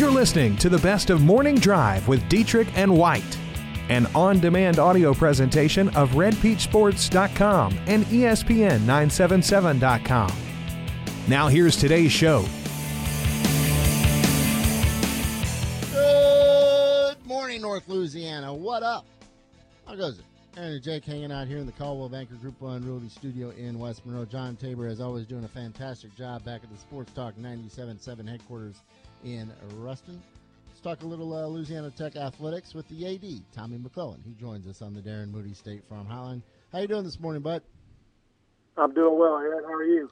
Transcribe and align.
You're 0.00 0.10
listening 0.10 0.56
to 0.56 0.68
the 0.70 0.78
best 0.78 1.10
of 1.10 1.20
Morning 1.20 1.56
Drive 1.56 2.08
with 2.08 2.26
Dietrich 2.30 2.68
and 2.74 2.96
White, 2.96 3.36
an 3.90 4.06
on 4.14 4.40
demand 4.40 4.78
audio 4.78 5.12
presentation 5.12 5.90
of 5.90 6.12
RedPeachSports.com 6.12 7.78
and 7.86 8.10
E 8.10 8.20
ESPN977.com. 8.20 10.32
Now, 11.28 11.48
here's 11.48 11.76
today's 11.76 12.12
show. 12.12 12.46
Good 15.92 17.26
morning, 17.26 17.60
North 17.60 17.86
Louisiana. 17.86 18.54
What 18.54 18.82
up? 18.82 19.04
How 19.86 19.96
goes 19.96 20.18
it? 20.18 20.24
Aaron 20.56 20.72
and 20.72 20.82
Jake 20.82 21.04
hanging 21.04 21.30
out 21.30 21.46
here 21.46 21.58
in 21.58 21.66
the 21.66 21.72
Coldwell 21.72 22.08
Banker 22.08 22.36
Group 22.36 22.58
1 22.60 22.86
Realty 22.86 23.10
Studio 23.10 23.50
in 23.50 23.78
West 23.78 24.06
Monroe. 24.06 24.24
John 24.24 24.56
Tabor, 24.56 24.86
as 24.86 24.98
always, 25.00 25.26
doing 25.26 25.44
a 25.44 25.48
fantastic 25.48 26.16
job 26.16 26.42
back 26.44 26.64
at 26.64 26.72
the 26.72 26.78
Sports 26.78 27.12
Talk 27.12 27.34
97.7 27.36 28.26
headquarters 28.26 28.76
in 29.24 29.52
Ruston. 29.76 30.22
Let's 30.68 30.80
talk 30.80 31.02
a 31.02 31.06
little 31.06 31.34
uh, 31.34 31.46
Louisiana 31.46 31.90
Tech 31.90 32.16
athletics 32.16 32.74
with 32.74 32.88
the 32.88 33.06
AD, 33.06 33.54
Tommy 33.54 33.78
McClelland. 33.78 34.24
He 34.24 34.34
joins 34.34 34.66
us 34.66 34.82
on 34.82 34.94
the 34.94 35.00
Darren 35.00 35.30
Moody 35.30 35.54
State 35.54 35.82
Farm 35.88 36.06
Hotline. 36.06 36.42
How 36.72 36.80
you 36.80 36.88
doing 36.88 37.04
this 37.04 37.20
morning, 37.20 37.42
bud? 37.42 37.62
I'm 38.76 38.94
doing 38.94 39.18
well, 39.18 39.36
Aaron. 39.36 39.64
How 39.64 39.74
are 39.74 39.84
you? 39.84 40.10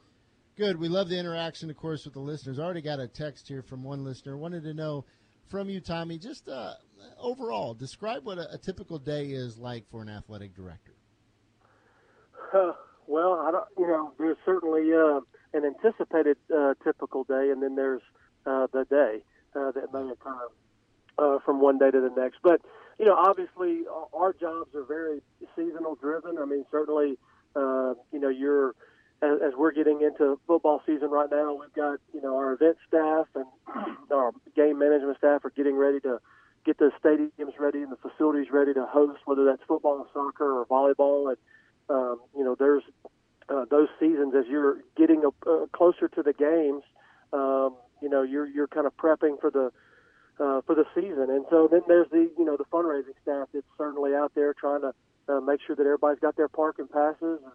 Good. 0.56 0.78
We 0.78 0.88
love 0.88 1.08
the 1.08 1.18
interaction, 1.18 1.70
of 1.70 1.76
course, 1.76 2.04
with 2.04 2.14
the 2.14 2.20
listeners. 2.20 2.58
Already 2.58 2.82
got 2.82 3.00
a 3.00 3.08
text 3.08 3.48
here 3.48 3.62
from 3.62 3.82
one 3.82 4.04
listener. 4.04 4.36
Wanted 4.36 4.64
to 4.64 4.74
know 4.74 5.04
from 5.48 5.70
you, 5.70 5.80
Tommy, 5.80 6.18
just 6.18 6.48
uh, 6.48 6.72
overall, 7.18 7.74
describe 7.74 8.24
what 8.24 8.38
a, 8.38 8.52
a 8.52 8.58
typical 8.58 8.98
day 8.98 9.26
is 9.26 9.56
like 9.56 9.84
for 9.90 10.02
an 10.02 10.08
athletic 10.08 10.54
director. 10.54 10.92
Uh, 12.52 12.72
well, 13.06 13.34
I 13.34 13.50
don't. 13.50 13.64
You 13.78 13.86
know, 13.86 14.12
there's 14.18 14.36
certainly 14.44 14.92
uh, 14.92 15.20
an 15.54 15.64
anticipated 15.64 16.36
uh, 16.54 16.74
typical 16.84 17.24
day, 17.24 17.50
and 17.50 17.62
then 17.62 17.74
there's 17.74 18.02
uh, 18.46 18.66
the 18.72 18.84
day 18.84 19.20
uh, 19.54 19.72
that 19.72 19.92
may 19.92 20.10
occur 20.10 20.48
uh, 21.18 21.38
from 21.44 21.60
one 21.60 21.78
day 21.78 21.90
to 21.90 22.00
the 22.00 22.10
next. 22.20 22.38
But 22.42 22.60
you 22.98 23.04
know, 23.04 23.14
obviously, 23.14 23.86
our- 23.86 24.08
our 24.12 24.32
jobs 24.32 24.74
are 24.74 24.82
very 24.84 25.22
seasonal 25.54 25.94
driven. 25.94 26.38
I 26.38 26.44
mean, 26.44 26.64
certainly, 26.70 27.18
uh, 27.54 27.94
you 28.12 28.18
know, 28.18 28.28
you're 28.28 28.74
as, 29.22 29.40
as 29.42 29.52
we're 29.56 29.72
getting 29.72 30.00
into 30.02 30.38
football 30.46 30.82
season 30.86 31.10
right 31.10 31.30
now. 31.30 31.54
We've 31.54 31.72
got 31.72 31.98
you 32.12 32.20
know 32.20 32.36
our 32.36 32.52
event 32.52 32.76
staff 32.86 33.26
and 33.34 33.46
our 34.12 34.32
game 34.54 34.78
management 34.78 35.18
staff 35.18 35.44
are 35.44 35.50
getting 35.50 35.76
ready 35.76 36.00
to 36.00 36.20
get 36.64 36.78
the 36.78 36.90
stadiums 37.02 37.58
ready 37.58 37.82
and 37.82 37.90
the 37.92 37.96
facilities 37.96 38.48
ready 38.52 38.74
to 38.74 38.84
host, 38.86 39.20
whether 39.24 39.44
that's 39.44 39.62
football, 39.66 40.06
soccer, 40.12 40.60
or 40.60 40.66
volleyball. 40.66 41.28
And 41.28 41.36
um, 41.88 42.20
you 42.36 42.44
know, 42.44 42.54
there's 42.58 42.82
uh, 43.48 43.64
those 43.70 43.88
seasons 43.98 44.34
as 44.34 44.44
you're 44.48 44.78
getting 44.96 45.24
uh, 45.46 45.66
closer 45.72 46.08
to 46.08 46.22
the 46.22 46.32
games. 46.32 46.82
Um, 47.32 47.76
you 48.02 48.08
know, 48.08 48.22
you're 48.22 48.46
you're 48.46 48.68
kind 48.68 48.86
of 48.86 48.96
prepping 48.96 49.40
for 49.40 49.50
the 49.50 49.72
uh, 50.42 50.60
for 50.62 50.74
the 50.74 50.84
season, 50.94 51.30
and 51.30 51.44
so 51.50 51.68
then 51.70 51.82
there's 51.88 52.08
the 52.10 52.30
you 52.38 52.44
know 52.44 52.56
the 52.56 52.64
fundraising 52.64 53.14
staff 53.22 53.48
that's 53.52 53.66
certainly 53.76 54.14
out 54.14 54.32
there 54.34 54.54
trying 54.54 54.82
to 54.82 54.92
uh, 55.28 55.40
make 55.40 55.60
sure 55.66 55.76
that 55.76 55.82
everybody's 55.82 56.20
got 56.20 56.36
their 56.36 56.48
parking 56.48 56.88
passes 56.88 57.40
and, 57.42 57.52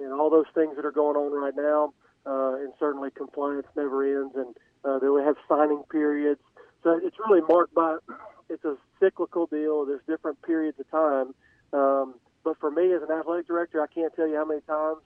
and 0.00 0.12
all 0.12 0.30
those 0.30 0.46
things 0.54 0.76
that 0.76 0.84
are 0.84 0.92
going 0.92 1.16
on 1.16 1.32
right 1.32 1.54
now. 1.56 1.92
Uh, 2.24 2.54
and 2.62 2.72
certainly 2.78 3.10
compliance 3.10 3.66
never 3.76 4.04
ends, 4.04 4.34
and 4.36 4.54
uh, 4.84 4.98
then 5.00 5.12
we 5.12 5.22
have 5.22 5.34
signing 5.48 5.82
periods. 5.90 6.40
So 6.84 7.00
it's 7.02 7.16
really 7.18 7.40
marked 7.48 7.74
by 7.74 7.96
it's 8.48 8.64
a 8.64 8.76
cyclical 9.00 9.46
deal. 9.46 9.84
There's 9.84 10.02
different 10.06 10.40
periods 10.42 10.78
of 10.78 10.88
time. 10.90 11.34
Um, 11.72 12.14
but 12.44 12.58
for 12.60 12.70
me 12.70 12.92
as 12.92 13.02
an 13.02 13.10
athletic 13.10 13.46
director, 13.46 13.82
I 13.82 13.86
can't 13.92 14.14
tell 14.14 14.28
you 14.28 14.36
how 14.36 14.44
many 14.44 14.60
times 14.62 15.00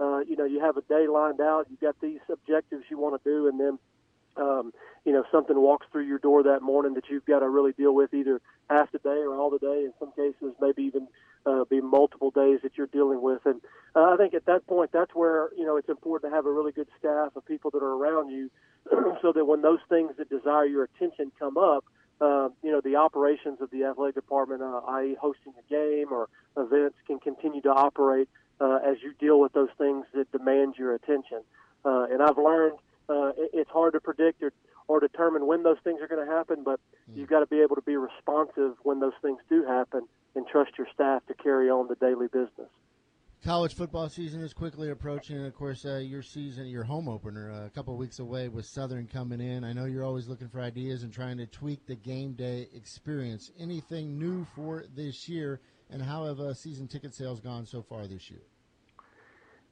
uh, 0.00 0.20
you 0.20 0.36
know 0.36 0.44
you 0.44 0.60
have 0.60 0.76
a 0.76 0.82
day 0.82 1.06
lined 1.08 1.40
out. 1.40 1.66
You've 1.70 1.80
got 1.80 2.00
these 2.00 2.20
objectives 2.30 2.84
you 2.90 2.98
want 2.98 3.22
to 3.22 3.28
do, 3.28 3.48
and 3.48 3.58
then 3.58 3.78
um, 4.36 4.72
you 5.04 5.12
know 5.12 5.24
something 5.30 5.60
walks 5.60 5.86
through 5.92 6.06
your 6.06 6.18
door 6.18 6.42
that 6.44 6.62
morning 6.62 6.94
that 6.94 7.04
you've 7.10 7.24
got 7.24 7.40
to 7.40 7.48
really 7.48 7.72
deal 7.72 7.94
with 7.94 8.14
either 8.14 8.40
half 8.70 8.90
the 8.92 8.98
day 8.98 9.10
or 9.10 9.36
all 9.36 9.50
the 9.50 9.58
day. 9.58 9.84
In 9.84 9.92
some 9.98 10.12
cases, 10.12 10.54
maybe 10.60 10.82
even 10.82 11.08
uh, 11.44 11.64
be 11.64 11.80
multiple 11.80 12.30
days 12.30 12.60
that 12.62 12.72
you're 12.76 12.86
dealing 12.86 13.20
with. 13.20 13.44
And 13.44 13.60
uh, 13.94 14.12
I 14.12 14.16
think 14.16 14.34
at 14.34 14.46
that 14.46 14.66
point, 14.66 14.90
that's 14.92 15.14
where 15.14 15.50
you 15.56 15.64
know 15.64 15.76
it's 15.76 15.88
important 15.88 16.30
to 16.30 16.36
have 16.36 16.46
a 16.46 16.52
really 16.52 16.72
good 16.72 16.88
staff 16.98 17.34
of 17.36 17.44
people 17.46 17.70
that 17.72 17.82
are 17.82 17.94
around 17.94 18.30
you, 18.30 18.50
so 19.22 19.32
that 19.32 19.44
when 19.44 19.62
those 19.62 19.80
things 19.88 20.12
that 20.18 20.28
desire 20.28 20.66
your 20.66 20.84
attention 20.84 21.32
come 21.38 21.56
up, 21.56 21.84
uh, 22.20 22.48
you 22.62 22.70
know 22.70 22.80
the 22.80 22.96
operations 22.96 23.60
of 23.60 23.70
the 23.70 23.84
athletic 23.84 24.14
department, 24.14 24.62
uh, 24.62 24.80
i.e., 24.88 25.16
hosting 25.20 25.52
a 25.58 25.70
game 25.70 26.12
or 26.12 26.28
events, 26.56 26.96
can 27.06 27.18
continue 27.18 27.60
to 27.60 27.70
operate 27.70 28.28
uh, 28.60 28.78
as 28.86 28.96
you 29.02 29.12
deal 29.18 29.40
with 29.40 29.52
those 29.52 29.70
things 29.78 30.06
that 30.14 30.30
demand 30.32 30.74
your 30.78 30.94
attention. 30.94 31.42
Uh, 31.84 32.06
and 32.10 32.22
I've 32.22 32.38
learned 32.38 32.78
uh, 33.08 33.28
it, 33.36 33.50
it's 33.52 33.70
hard 33.70 33.94
to 33.94 34.00
predict 34.00 34.42
or, 34.42 34.52
or 34.88 35.00
determine 35.00 35.46
when 35.46 35.62
those 35.62 35.78
things 35.84 36.00
are 36.00 36.08
going 36.08 36.24
to 36.24 36.32
happen, 36.32 36.62
but 36.64 36.80
you've 37.14 37.28
got 37.28 37.40
to 37.40 37.46
be 37.46 37.60
able 37.60 37.76
to 37.76 37.82
be 37.82 37.96
responsive 37.96 38.74
when 38.82 39.00
those 39.00 39.12
things 39.22 39.38
do 39.48 39.64
happen 39.64 40.06
and 40.34 40.46
trust 40.46 40.72
your 40.78 40.86
staff 40.92 41.24
to 41.26 41.34
carry 41.34 41.70
on 41.70 41.88
the 41.88 41.96
daily 41.96 42.26
business. 42.26 42.68
College 43.44 43.74
football 43.74 44.08
season 44.08 44.40
is 44.40 44.54
quickly 44.54 44.90
approaching, 44.90 45.36
and 45.36 45.46
of 45.46 45.54
course, 45.54 45.84
uh, 45.84 45.96
your 45.96 46.22
season, 46.22 46.66
your 46.66 46.84
home 46.84 47.08
opener, 47.08 47.50
uh, 47.50 47.66
a 47.66 47.70
couple 47.70 47.92
of 47.92 47.98
weeks 47.98 48.20
away 48.20 48.46
with 48.46 48.64
Southern 48.64 49.08
coming 49.08 49.40
in. 49.40 49.64
I 49.64 49.72
know 49.72 49.84
you're 49.84 50.04
always 50.04 50.28
looking 50.28 50.48
for 50.48 50.60
ideas 50.60 51.02
and 51.02 51.12
trying 51.12 51.38
to 51.38 51.46
tweak 51.46 51.84
the 51.84 51.96
game 51.96 52.34
day 52.34 52.68
experience. 52.72 53.50
Anything 53.58 54.16
new 54.16 54.46
for 54.54 54.84
this 54.94 55.28
year, 55.28 55.60
and 55.90 56.00
how 56.00 56.26
have 56.26 56.38
uh, 56.38 56.54
season 56.54 56.86
ticket 56.86 57.16
sales 57.16 57.40
gone 57.40 57.66
so 57.66 57.82
far 57.82 58.06
this 58.06 58.30
year? 58.30 58.42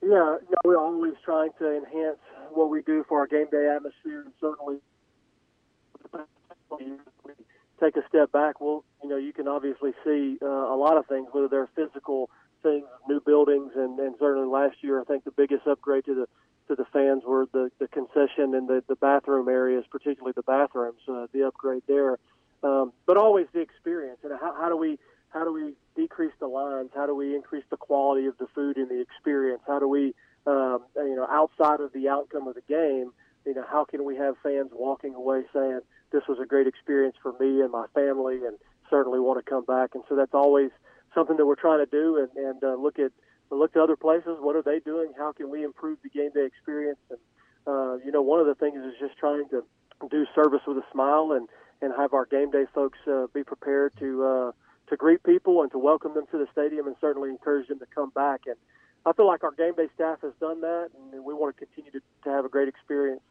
Yeah, 0.03 0.09
you 0.09 0.51
know, 0.51 0.59
we're 0.65 0.79
always 0.79 1.15
trying 1.25 1.51
to 1.59 1.77
enhance 1.77 2.19
what 2.53 2.71
we 2.71 2.83
do 2.83 3.05
for 3.09 3.21
our 3.21 3.27
game 3.27 3.47
day 3.51 3.71
atmosphere, 3.75 4.23
and 4.23 4.33
certainly 4.41 4.79
take 7.81 7.97
a 7.97 8.07
step 8.09 8.33
back. 8.33 8.61
Well, 8.61 8.85
you 9.03 9.09
know, 9.09 9.17
you 9.17 9.33
can 9.33 9.47
obviously 9.47 9.93
see 10.05 10.39
uh, 10.43 10.47
a 10.47 10.77
lot 10.77 10.97
of 10.97 11.07
things, 11.07 11.29
whether 11.33 11.49
they're 11.49 11.69
physical 11.75 12.31
things, 12.63 12.85
new 13.09 13.21
buildings, 13.21 13.73
and, 13.75 13.99
and 13.99 14.15
certainly 14.19 14.49
last 14.49 14.77
year, 14.83 15.01
I 15.01 15.05
think 15.05 15.25
the 15.25 15.31
biggest 15.31 15.67
upgrade 15.67 16.05
to 16.07 16.15
the 16.15 16.27
to 16.69 16.77
the 16.77 16.85
fans 16.93 17.25
were 17.27 17.47
the, 17.53 17.71
the 17.81 17.89
concession 17.89 18.55
and 18.55 18.69
the, 18.69 18.85
the 18.87 18.95
bathroom 18.95 19.49
areas, 19.49 19.85
particularly 19.91 20.33
the 20.37 20.43
bathrooms, 20.43 21.01
uh, 21.09 21.27
the 21.33 21.45
upgrade 21.45 21.83
there. 21.89 22.17
Um, 22.63 22.93
but 23.07 23.17
always 23.17 23.47
the 23.53 23.59
experience, 23.61 24.19
and 24.23 24.33
how, 24.39 24.55
how 24.55 24.69
do 24.69 24.77
we 24.77 24.99
how 25.31 25.45
do 25.45 25.53
we 25.53 25.75
decrease 25.97 26.33
the 26.41 26.47
lines? 26.47 26.91
How 26.95 27.07
do 27.07 27.15
we 27.15 27.35
increase 27.35 27.65
the 27.71 27.77
quality 27.77 28.27
of 28.27 28.37
the 28.39 28.47
food 28.55 28.77
and 28.77 28.89
the 28.89 29.01
experience? 29.01 29.63
How 29.67 29.79
do 29.79 29.89
we, 29.89 30.15
um, 30.47 30.81
you 30.97 31.17
know, 31.17 31.27
outside 31.31 31.81
of 31.81 31.93
the 31.93 32.09
outcome 32.09 32.49
of 32.49 32.55
the 32.55 32.63
game, 32.69 33.13
you 33.47 33.55
know, 33.55 33.65
how 33.71 33.85
can 33.85 34.05
we 34.05 34.17
have 34.17 34.35
fans 34.43 34.71
walking 34.73 35.15
away 35.15 35.43
saying 35.53 35.81
this 36.13 36.23
was 36.29 36.39
a 36.43 36.47
great 36.47 36.67
experience 36.67 37.17
for 37.23 37.33
me 37.41 37.63
and 37.63 37.71
my 37.71 37.87
family, 37.95 38.45
and 38.47 38.59
certainly 38.91 39.21
want 39.21 39.45
to 39.45 39.49
come 39.49 39.65
back? 39.65 39.91
And 39.95 40.03
so 40.09 40.17
that's 40.17 40.35
always 40.35 40.71
something 41.15 41.37
that 41.37 41.47
we're 41.47 41.55
trying 41.55 41.85
to 41.85 41.91
do, 41.91 42.19
and, 42.19 42.47
and 42.47 42.63
uh, 42.63 42.75
look 42.75 42.99
at 42.99 43.13
look 43.51 43.73
to 43.73 43.83
other 43.83 43.97
places. 43.97 44.37
What 44.41 44.57
are 44.57 44.63
they 44.63 44.79
doing? 44.81 45.13
How 45.17 45.33
can 45.33 45.51
we 45.51 45.65
improve 45.65 45.99
the 46.03 46.11
game 46.11 46.31
day 46.35 46.45
experience? 46.45 46.99
And 47.09 47.19
uh, 47.67 47.97
you 48.05 48.13
know, 48.13 48.23
one 48.23 48.41
of 48.41 48.47
the 48.47 48.55
things 48.55 48.79
is 48.85 48.95
just 49.01 49.17
trying 49.19 49.49
to 49.51 49.65
do 50.11 50.27
service 50.35 50.63
with 50.67 50.77
a 50.77 50.85
smile 50.93 51.33
and 51.33 51.49
and 51.83 51.95
have 51.97 52.13
our 52.13 52.27
game 52.27 52.51
day 52.51 52.65
folks 52.75 52.99
uh, 53.07 53.27
be 53.33 53.45
prepared 53.45 53.93
to. 54.01 54.25
Uh, 54.25 54.53
to 54.91 54.97
greet 54.97 55.23
people 55.23 55.63
and 55.63 55.71
to 55.71 55.79
welcome 55.79 56.15
them 56.15 56.27
to 56.31 56.39
the 56.39 56.47
stadium 56.53 56.87
and 56.87 56.97
certainly 57.01 57.31
encourage 57.31 57.69
them 57.69 57.79
to 57.79 57.87
come 57.95 58.11
back. 58.11 58.43
And 58.47 58.57
I 59.07 59.13
feel 59.13 59.27
like 59.27 59.43
our 59.43 59.53
game 59.53 59.75
day 59.75 59.89
staff 59.95 60.19
has 60.23 60.33
done 60.41 60.61
that, 60.61 60.91
and 61.13 61.25
we 61.25 61.33
want 61.33 61.57
to 61.57 61.65
continue 61.65 61.91
to, 61.93 62.01
to 62.25 62.31
have 62.31 62.45
a 62.45 62.49
great 62.49 62.69
experience. 62.69 63.23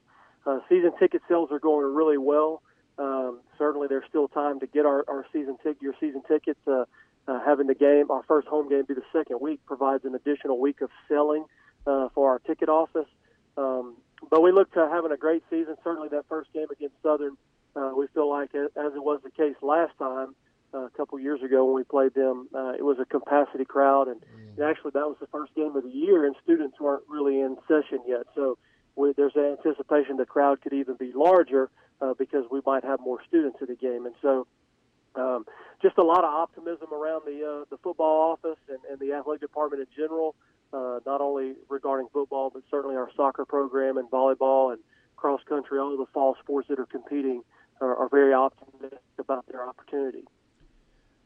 Uh, 0.46 0.60
season 0.68 0.92
ticket 0.98 1.22
sales 1.28 1.50
are 1.52 1.60
going 1.60 1.94
really 1.94 2.18
well. 2.18 2.64
Um, 2.98 3.40
certainly, 3.58 3.88
there's 3.88 4.06
still 4.10 4.28
time 4.28 4.60
to 4.62 4.68
get 4.68 4.86
our, 4.86 5.06
our 5.08 5.26
season 5.32 5.58
ticket, 5.64 5.82
your 5.82 5.94
season 6.00 6.22
tickets. 6.28 6.60
Uh, 6.68 6.86
uh, 7.28 7.40
having 7.46 7.68
the 7.68 7.76
game, 7.76 8.10
our 8.10 8.24
first 8.24 8.48
home 8.48 8.68
game 8.68 8.84
be 8.88 8.96
the 8.96 9.04
second 9.14 9.40
week, 9.40 9.60
provides 9.68 10.04
an 10.04 10.16
additional 10.16 10.60
week 10.60 10.82
of 10.82 10.90
selling 11.08 11.46
uh, 11.86 12.10
for 12.16 12.32
our 12.32 12.40
ticket 12.40 12.70
office. 12.70 13.08
Um, 13.56 13.98
but 14.32 14.42
we 14.42 14.52
look 14.52 14.74
to 14.74 14.90
having 14.92 15.12
a 15.12 15.18
great 15.18 15.44
season. 15.50 15.76
Certainly, 15.84 16.10
that 16.10 16.26
first 16.28 16.52
game 16.54 16.68
against 16.72 16.96
Southern, 17.04 17.38
uh, 17.76 17.92
we 17.96 18.08
feel 18.08 18.28
like, 18.28 18.56
as 18.56 18.94
it 18.96 19.04
was 19.04 19.20
the 19.24 19.30
case 19.30 19.56
last 19.62 19.94
time, 20.00 20.34
uh, 20.74 20.86
a 20.86 20.90
couple 20.92 21.20
years 21.20 21.42
ago 21.42 21.66
when 21.66 21.76
we 21.76 21.84
played 21.84 22.14
them. 22.14 22.48
Uh, 22.54 22.74
it 22.78 22.84
was 22.84 22.98
a 23.00 23.06
capacity 23.06 23.66
crowd, 23.66 24.08
and, 24.08 24.22
and 24.58 24.66
actually 24.66 24.92
that 24.92 25.08
was 25.08 25.18
the 25.20 25.28
first 25.28 25.54
game 25.56 25.76
of 25.76 25.84
the 25.84 25.90
year, 25.90 26.26
and 26.26 26.36
students 26.44 26.80
weren't 26.80 27.04
really 27.08 27.40
in 27.40 27.58
session 27.68 28.00
yet. 28.08 28.24
So 28.36 28.58
we, 28.96 29.14
there's 29.14 29.36
an 29.36 29.58
anticipation 29.58 30.18
the 30.18 30.26
crowd 30.26 30.62
could 30.62 30.74
even 30.74 30.96
be 30.96 31.12
larger 31.14 31.70
uh, 32.02 32.14
because 32.18 32.46
we 32.52 32.62
might 32.66 32.84
have 32.84 33.00
more 33.00 33.20
students 33.28 33.58
at 33.62 33.68
the 33.68 33.76
game, 33.76 34.06
and 34.06 34.16
so. 34.22 34.48
Um, 35.16 35.46
just 35.82 35.98
a 35.98 36.04
lot 36.04 36.20
of 36.20 36.32
optimism 36.32 36.94
around 36.94 37.24
the 37.26 37.44
uh, 37.44 37.66
the 37.72 37.78
football 37.82 38.32
office 38.32 38.60
and, 38.70 38.78
and 38.92 39.00
the 39.00 39.14
athletic 39.14 39.42
department 39.42 39.82
in 39.82 39.88
general, 39.98 40.36
uh, 40.72 41.00
not 41.04 41.20
only 41.20 41.56
regarding 41.68 42.08
football 42.14 42.52
but 42.54 42.62
certainly 42.70 42.96
our 42.96 43.10
soccer 43.18 43.44
program 43.44 43.98
and 43.98 44.10
volleyball 44.12 44.72
and 44.72 44.80
cross 45.18 45.42
country, 45.50 45.80
all 45.80 45.98
the 45.98 46.06
fall 46.14 46.38
sports 46.44 46.68
that 46.68 46.78
are 46.78 46.86
competing 46.86 47.42
are, 47.82 47.96
are 47.96 48.08
very 48.08 48.36
optimistic 48.36 49.00
about 49.18 49.48
their 49.48 49.68
opportunity 49.68 50.26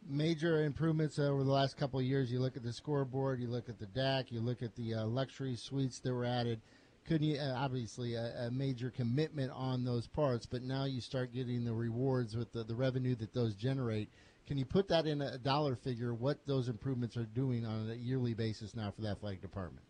major 0.08 0.64
improvements 0.64 1.20
over 1.20 1.44
the 1.44 1.52
last 1.52 1.78
couple 1.78 2.00
of 2.00 2.06
years. 2.06 2.32
You 2.32 2.40
look 2.40 2.58
at 2.58 2.64
the 2.64 2.74
scoreboard, 2.74 3.40
you 3.40 3.48
look 3.48 3.70
at 3.70 3.80
the 3.80 3.86
deck, 3.88 4.32
you 4.32 4.40
look 4.40 4.62
at 4.62 4.76
the 4.76 4.96
uh, 4.96 5.06
luxury 5.06 5.56
suites 5.56 6.00
that 6.00 6.14
were 6.14 6.26
added. 6.26 6.62
couldn't 7.08 7.28
you, 7.28 7.40
uh, 7.40 7.54
obviously 7.56 8.16
a, 8.16 8.48
a, 8.48 8.52
major 8.52 8.90
commitment 8.90 9.52
on 9.54 9.84
those 9.84 10.08
parts, 10.08 10.46
but 10.46 10.62
now 10.62 10.86
you 10.86 11.02
start 11.02 11.34
getting 11.34 11.64
the 11.64 11.74
rewards 11.74 12.36
with 12.36 12.52
the, 12.54 12.64
the 12.64 12.76
revenue 12.76 13.16
that 13.16 13.34
those 13.34 13.56
generate. 13.56 14.10
Can 14.48 14.58
you 14.58 14.66
put 14.66 14.90
that 14.90 15.06
in 15.06 15.22
a 15.22 15.38
dollar 15.38 15.76
figure? 15.76 16.14
What 16.14 16.46
those 16.46 16.68
improvements 16.68 17.16
are 17.16 17.26
doing 17.26 17.66
on 17.66 17.90
a 17.90 17.96
yearly 17.96 18.34
basis 18.34 18.76
now 18.76 18.92
for 18.92 19.02
the 19.02 19.10
athletic 19.10 19.42
department? 19.42 19.86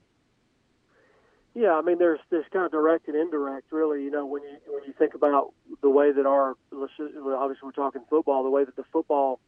Yeah, 1.55 1.73
I 1.73 1.81
mean, 1.81 1.99
there's 1.99 2.19
this 2.31 2.45
kind 2.51 2.65
of 2.65 2.71
direct 2.71 3.07
and 3.07 3.15
indirect. 3.15 3.71
Really, 3.71 4.03
you 4.03 4.09
know, 4.09 4.25
when 4.25 4.41
you 4.41 4.57
when 4.67 4.83
you 4.85 4.93
think 4.97 5.13
about 5.13 5.53
the 5.81 5.89
way 5.89 6.11
that 6.11 6.25
our 6.25 6.55
obviously 6.71 7.59
we're 7.63 7.71
talking 7.71 8.01
football, 8.09 8.43
the 8.43 8.49
way 8.49 8.63
that 8.63 8.75
the 8.75 8.83
football 8.91 9.39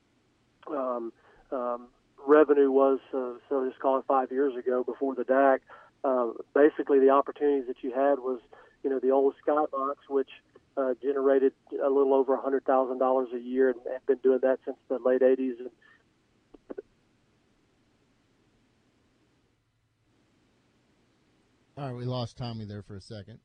um, 0.70 1.14
um, 1.52 1.88
revenue 2.26 2.72
was, 2.72 3.00
uh, 3.14 3.34
so 3.50 3.68
just 3.68 3.80
call 3.80 4.00
it 4.00 4.06
five 4.08 4.32
years 4.32 4.56
ago 4.56 4.84
before 4.84 5.16
the 5.16 5.24
DAC. 5.24 5.60
Uh, 6.04 6.32
basically, 6.54 7.00
the 7.00 7.10
opportunities 7.10 7.68
that 7.68 7.78
you 7.82 7.92
had 7.92 8.20
was, 8.20 8.40
you 8.84 8.90
know, 8.90 9.00
the 9.00 9.10
old 9.10 9.34
skybox, 9.46 9.96
which 10.10 10.30
uh, 10.78 10.94
generated 11.02 11.54
a 11.84 11.90
little 11.90 12.14
over 12.14 12.36
a 12.36 12.42
hundred 12.42 12.66
thousand 12.66 13.00
dollars 13.00 13.30
a 13.34 13.40
year, 13.40 13.70
and 13.70 13.80
have 13.92 14.06
been 14.06 14.18
doing 14.18 14.40
that 14.42 14.60
since 14.66 14.78
the 14.88 15.00
late 15.04 15.22
'80s. 15.22 15.60
And 15.60 15.70
All 21.78 21.88
right, 21.88 21.96
we 21.96 22.06
lost 22.06 22.38
Tommy 22.38 22.64
there 22.64 22.84
for 22.84 22.96
a 22.96 23.02
second. 23.02 23.40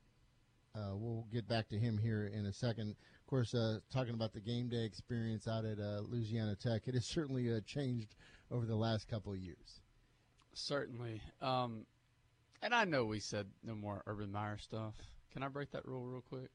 Uh, 0.76 0.92
we'll 0.94 1.26
get 1.32 1.48
back 1.48 1.68
to 1.68 1.76
him 1.76 1.98
here 1.98 2.30
in 2.32 2.46
a 2.46 2.52
second. 2.52 2.94
Of 3.30 3.36
course, 3.36 3.54
uh, 3.54 3.78
talking 3.92 4.14
about 4.14 4.32
the 4.32 4.40
game 4.40 4.68
day 4.68 4.84
experience 4.84 5.46
out 5.46 5.64
at 5.64 5.78
uh, 5.78 6.00
Louisiana 6.00 6.56
Tech, 6.56 6.88
it 6.88 6.94
has 6.94 7.06
certainly 7.06 7.54
uh, 7.54 7.60
changed 7.64 8.16
over 8.50 8.66
the 8.66 8.74
last 8.74 9.06
couple 9.06 9.32
of 9.32 9.38
years. 9.38 9.82
Certainly. 10.52 11.20
Um, 11.40 11.86
and 12.60 12.74
I 12.74 12.84
know 12.86 13.04
we 13.04 13.20
said 13.20 13.46
no 13.62 13.76
more 13.76 14.02
Urban 14.08 14.32
Meyer 14.32 14.58
stuff. 14.58 14.94
Can 15.32 15.44
I 15.44 15.48
break 15.48 15.70
that 15.70 15.86
rule 15.86 16.04
real 16.06 16.24
quick? 16.28 16.50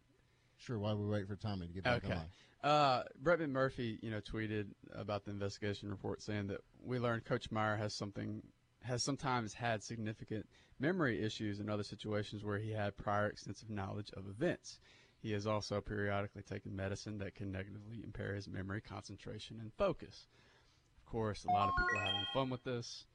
Sure. 0.58 0.78
While 0.78 0.98
we 0.98 1.08
wait 1.08 1.30
for 1.30 1.38
Tommy 1.38 1.68
to 1.68 1.72
get 1.72 1.86
back 1.86 2.04
okay. 2.04 2.14
on. 2.14 2.70
Uh, 2.70 3.04
Brett 3.24 3.40
McMurphy, 3.40 3.98
you 4.02 4.12
know, 4.12 4.20
tweeted 4.20 4.66
about 4.94 5.24
the 5.24 5.32
investigation 5.32 5.90
report 5.90 6.22
saying 6.22 6.48
that 6.48 6.60
we 6.84 7.00
learned 7.00 7.24
Coach 7.24 7.52
Meyer 7.52 7.78
has 7.78 7.94
something 7.94 8.44
has 8.84 9.02
sometimes 9.02 9.54
had 9.54 9.82
significant 9.82 10.46
memory 10.78 11.24
issues 11.24 11.62
in 11.62 11.70
other 11.70 11.84
situations 11.84 12.44
where 12.44 12.60
he 12.60 12.72
had 12.72 12.98
prior 12.98 13.28
extensive 13.28 13.70
knowledge 13.70 14.12
of 14.18 14.28
events. 14.28 14.80
He 15.26 15.32
has 15.32 15.48
also 15.48 15.82
periodically 15.82 16.44
taken 16.44 16.76
medicine 16.76 17.18
that 17.18 17.34
can 17.34 17.52
negatively 17.52 18.04
impair 18.04 18.36
his 18.36 18.48
memory, 18.48 18.80
concentration, 18.80 19.58
and 19.60 19.72
focus. 19.76 20.28
Of 21.00 21.12
course, 21.12 21.46
a 21.46 21.52
lot 21.52 21.68
of 21.68 21.76
people 21.76 22.00
are 22.00 22.06
having 22.06 22.28
fun 22.32 22.52
with 22.52 22.64
this. 22.64 23.06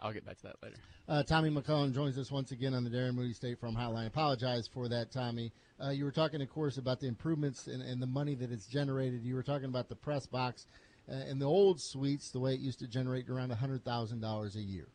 I'll 0.00 0.12
get 0.12 0.24
back 0.24 0.36
to 0.36 0.42
that 0.44 0.62
later. 0.62 0.76
Uh, 1.08 1.24
Tommy 1.24 1.50
McClelland 1.50 1.92
joins 1.92 2.18
us 2.18 2.30
once 2.30 2.52
again 2.52 2.72
on 2.72 2.84
the 2.84 2.90
Darren 2.90 3.16
Moody 3.16 3.32
State 3.32 3.58
Farm 3.58 3.74
Hotline. 3.74 4.06
Apologize 4.06 4.68
for 4.72 4.88
that, 4.90 5.10
Tommy. 5.10 5.50
Uh, 5.84 5.90
you 5.90 6.04
were 6.04 6.12
talking, 6.12 6.40
of 6.40 6.48
course, 6.48 6.78
about 6.78 7.00
the 7.00 7.08
improvements 7.08 7.66
and, 7.66 7.82
and, 7.82 8.00
the 8.00 8.06
money 8.06 8.36
that 8.36 8.52
it's 8.52 8.68
generated. 8.68 9.24
You 9.24 9.34
were 9.34 9.42
talking 9.42 9.66
about 9.68 9.88
the 9.88 9.96
press 9.96 10.24
box 10.24 10.68
uh, 11.10 11.14
and 11.14 11.42
the 11.42 11.46
old 11.46 11.80
suites, 11.80 12.30
the 12.30 12.38
way 12.38 12.54
it 12.54 12.60
used 12.60 12.78
to 12.78 12.86
generate 12.86 13.28
around 13.28 13.50
$100,000 13.50 14.54
a 14.54 14.60
year. 14.60 14.86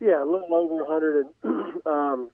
Yeah, 0.00 0.22
a 0.22 0.26
little 0.26 0.54
over 0.54 0.82
a 0.82 0.84
100. 0.84 1.26
And, 1.44 1.82
um, 1.86 2.30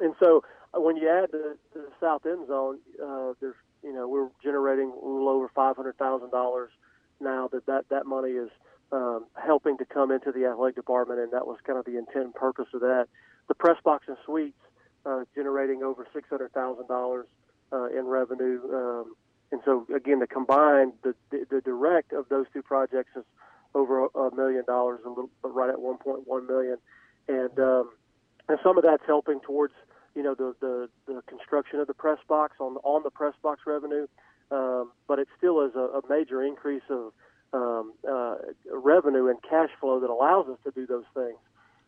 and 0.00 0.14
so 0.22 0.42
when 0.80 0.96
you 0.96 1.08
add 1.08 1.30
the, 1.32 1.56
the 1.74 1.86
south 2.00 2.26
end 2.26 2.46
zone, 2.48 2.78
uh, 3.02 3.32
there's 3.40 3.56
you 3.82 3.92
know 3.92 4.08
we're 4.08 4.28
generating 4.42 4.90
a 4.90 5.06
little 5.06 5.28
over 5.28 5.48
$500,000 5.56 6.66
now 7.20 7.48
that 7.48 7.66
that 7.66 7.88
that 7.90 8.06
money 8.06 8.32
is 8.32 8.50
um, 8.92 9.26
helping 9.34 9.76
to 9.78 9.84
come 9.84 10.10
into 10.10 10.32
the 10.32 10.46
athletic 10.46 10.76
department, 10.76 11.20
and 11.20 11.32
that 11.32 11.46
was 11.46 11.58
kind 11.66 11.78
of 11.78 11.84
the 11.84 11.98
intent 11.98 12.24
and 12.24 12.34
purpose 12.34 12.68
of 12.74 12.80
that. 12.80 13.06
The 13.48 13.54
press 13.54 13.76
box 13.84 14.06
and 14.08 14.16
suites 14.24 14.58
uh, 15.04 15.24
generating 15.34 15.82
over 15.82 16.06
six 16.12 16.28
hundred 16.28 16.52
thousand 16.52 16.84
uh, 16.84 16.94
dollars 16.94 17.26
in 17.72 18.06
revenue, 18.06 18.60
um, 18.72 19.14
and 19.52 19.60
so 19.64 19.86
again, 19.94 20.20
the 20.20 20.26
combined 20.26 20.92
the, 21.02 21.14
the 21.30 21.46
the 21.50 21.60
direct 21.60 22.12
of 22.12 22.28
those 22.28 22.46
two 22.52 22.62
projects 22.62 23.10
is 23.16 23.24
over 23.74 24.06
a 24.06 24.34
million 24.34 24.64
dollars, 24.66 25.00
a 25.04 25.08
little, 25.08 25.30
right 25.44 25.68
at 25.68 25.80
one 25.80 25.98
point 25.98 26.26
one 26.26 26.46
million 26.46 26.78
and 27.28 27.58
um, 27.58 27.90
and 28.48 28.58
some 28.62 28.78
of 28.78 28.84
that's 28.84 29.02
helping 29.06 29.40
towards 29.40 29.74
you 30.18 30.24
know 30.24 30.34
the 30.34 30.52
the, 30.60 30.88
the 31.06 31.22
construction 31.28 31.78
of 31.78 31.86
the 31.86 31.94
press 31.94 32.18
box 32.28 32.56
on 32.58 32.76
on 32.82 33.04
the 33.04 33.10
press 33.10 33.34
box 33.40 33.60
revenue, 33.66 34.08
um, 34.50 34.90
but 35.06 35.20
it 35.20 35.28
still 35.38 35.64
is 35.64 35.70
a, 35.76 35.98
a 35.98 36.02
major 36.10 36.42
increase 36.42 36.82
of 36.90 37.12
um, 37.52 37.92
uh, 38.02 38.34
revenue 38.72 39.28
and 39.28 39.38
cash 39.48 39.70
flow 39.80 40.00
that 40.00 40.10
allows 40.10 40.48
us 40.48 40.58
to 40.64 40.72
do 40.72 40.88
those 40.88 41.06
things. 41.14 41.38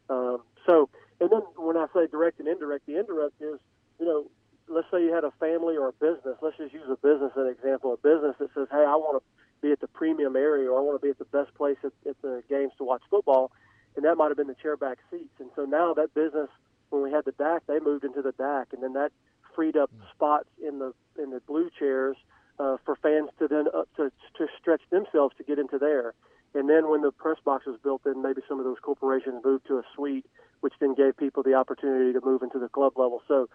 Um, 0.08 0.42
so, 0.64 0.88
and 1.20 1.28
then 1.28 1.42
when 1.56 1.76
I 1.76 1.86
say 1.92 2.06
direct 2.06 2.38
and 2.38 2.46
indirect, 2.46 2.86
the 2.86 3.00
indirect 3.00 3.34
is 3.40 3.58
you 3.98 4.06
know 4.06 4.30
let's 4.68 4.86
say 4.92 5.02
you 5.02 5.12
had 5.12 5.24
a 5.24 5.32
family 5.40 5.76
or 5.76 5.88
a 5.88 5.92
business. 5.92 6.38
Let's 6.40 6.56
just 6.56 6.72
use 6.72 6.86
a 6.88 6.96
business 6.96 7.32
as 7.36 7.42
an 7.42 7.48
example. 7.48 7.92
A 7.92 7.96
business 7.96 8.36
that 8.38 8.54
says, 8.54 8.68
hey, 8.70 8.86
I 8.86 8.94
want 8.94 9.20
to 9.20 9.66
be 9.66 9.72
at 9.72 9.80
the 9.80 9.88
premium 9.88 10.36
area 10.36 10.70
or 10.70 10.78
I 10.78 10.82
want 10.82 11.02
to 11.02 11.04
be 11.04 11.10
at 11.10 11.18
the 11.18 11.24
best 11.36 11.52
place 11.56 11.76
at, 11.82 11.90
at 12.08 12.14
the 12.22 12.44
games 12.48 12.70
to 12.78 12.84
watch 12.84 13.02
football 13.10 13.50
and 13.96 14.04
that 14.04 14.16
might 14.16 14.28
have 14.28 14.36
been 14.36 14.46
the 14.46 14.56
chairback 14.62 14.96
seats. 15.10 15.34
And 15.38 15.50
so 15.56 15.64
now 15.64 15.94
that 15.94 16.14
business, 16.14 16.48
when 16.90 17.02
we 17.02 17.10
had 17.10 17.24
the 17.24 17.32
DAC, 17.32 17.60
they 17.66 17.80
moved 17.80 18.04
into 18.04 18.22
the 18.22 18.32
DAC, 18.32 18.72
and 18.72 18.82
then 18.82 18.92
that 18.94 19.12
freed 19.54 19.76
up 19.76 19.90
mm. 19.90 20.10
spots 20.14 20.48
in 20.66 20.78
the 20.78 20.92
in 21.20 21.30
the 21.30 21.40
blue 21.46 21.70
chairs 21.78 22.16
uh, 22.58 22.76
for 22.84 22.96
fans 22.96 23.30
to 23.38 23.48
then 23.48 23.66
uh, 23.74 23.82
to 23.96 24.12
to 24.36 24.46
stretch 24.60 24.82
themselves 24.90 25.34
to 25.38 25.44
get 25.44 25.58
into 25.58 25.78
there. 25.78 26.14
And 26.54 26.68
then 26.68 26.90
when 26.90 27.02
the 27.02 27.12
press 27.12 27.38
box 27.44 27.66
was 27.66 27.78
built 27.82 28.02
in, 28.06 28.22
maybe 28.22 28.42
some 28.48 28.58
of 28.58 28.64
those 28.64 28.78
corporations 28.82 29.40
moved 29.44 29.68
to 29.68 29.78
a 29.78 29.82
suite, 29.94 30.26
which 30.60 30.74
then 30.80 30.94
gave 30.94 31.16
people 31.16 31.44
the 31.44 31.54
opportunity 31.54 32.12
to 32.12 32.20
move 32.24 32.42
into 32.42 32.58
the 32.58 32.68
club 32.68 32.94
level. 32.96 33.22
So 33.28 33.48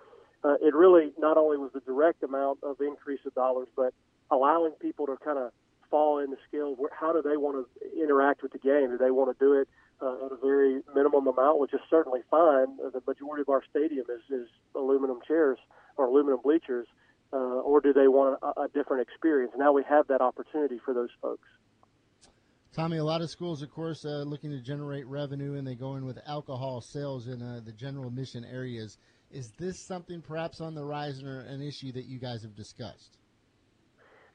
uh, 0.45 0.55
it 0.61 0.73
really 0.73 1.11
not 1.19 1.37
only 1.37 1.57
was 1.57 1.71
the 1.73 1.81
direct 1.81 2.23
amount 2.23 2.59
of 2.63 2.79
increase 2.79 3.19
of 3.25 3.33
dollars, 3.35 3.67
but 3.75 3.93
allowing 4.31 4.71
people 4.79 5.07
to 5.07 5.17
kind 5.17 5.37
of 5.37 5.51
fall 5.89 6.19
in 6.19 6.31
the 6.31 6.37
scale. 6.47 6.75
How 6.97 7.11
do 7.11 7.21
they 7.21 7.35
want 7.35 7.67
to 7.67 8.01
interact 8.01 8.41
with 8.43 8.53
the 8.53 8.59
game? 8.59 8.91
Do 8.91 8.97
they 8.97 9.11
want 9.11 9.37
to 9.37 9.45
do 9.45 9.53
it 9.53 9.67
uh, 10.01 10.25
at 10.25 10.31
a 10.31 10.37
very 10.41 10.81
minimum 10.93 11.27
amount, 11.27 11.59
which 11.59 11.73
is 11.73 11.79
certainly 11.89 12.21
fine. 12.29 12.77
Uh, 12.83 12.89
the 12.89 13.01
majority 13.07 13.41
of 13.41 13.49
our 13.49 13.63
stadium 13.69 14.05
is, 14.09 14.21
is 14.29 14.47
aluminum 14.75 15.19
chairs 15.27 15.57
or 15.97 16.05
aluminum 16.05 16.39
bleachers, 16.43 16.87
uh, 17.33 17.37
or 17.37 17.81
do 17.81 17.93
they 17.93 18.07
want 18.07 18.39
a, 18.41 18.61
a 18.61 18.67
different 18.73 19.01
experience? 19.07 19.53
Now 19.57 19.71
we 19.71 19.83
have 19.89 20.07
that 20.07 20.21
opportunity 20.21 20.79
for 20.83 20.93
those 20.93 21.09
folks. 21.21 21.47
Tommy, 22.73 22.97
a 22.97 23.03
lot 23.05 23.21
of 23.21 23.29
schools, 23.29 23.61
of 23.61 23.71
course, 23.71 24.03
uh, 24.03 24.23
looking 24.23 24.51
to 24.51 24.59
generate 24.59 25.07
revenue, 25.07 25.53
and 25.53 25.65
they 25.65 25.75
go 25.75 25.95
in 25.95 26.05
with 26.05 26.19
alcohol 26.27 26.81
sales 26.81 27.27
in 27.27 27.41
uh, 27.41 27.61
the 27.63 27.71
general 27.71 28.07
admission 28.07 28.43
areas. 28.43 28.97
Is 29.31 29.51
this 29.57 29.79
something 29.79 30.21
perhaps 30.21 30.59
on 30.59 30.75
the 30.75 30.83
rise 30.83 31.23
or 31.23 31.39
an 31.41 31.61
issue 31.61 31.93
that 31.93 32.03
you 32.03 32.19
guys 32.19 32.41
have 32.41 32.53
discussed? 32.53 33.17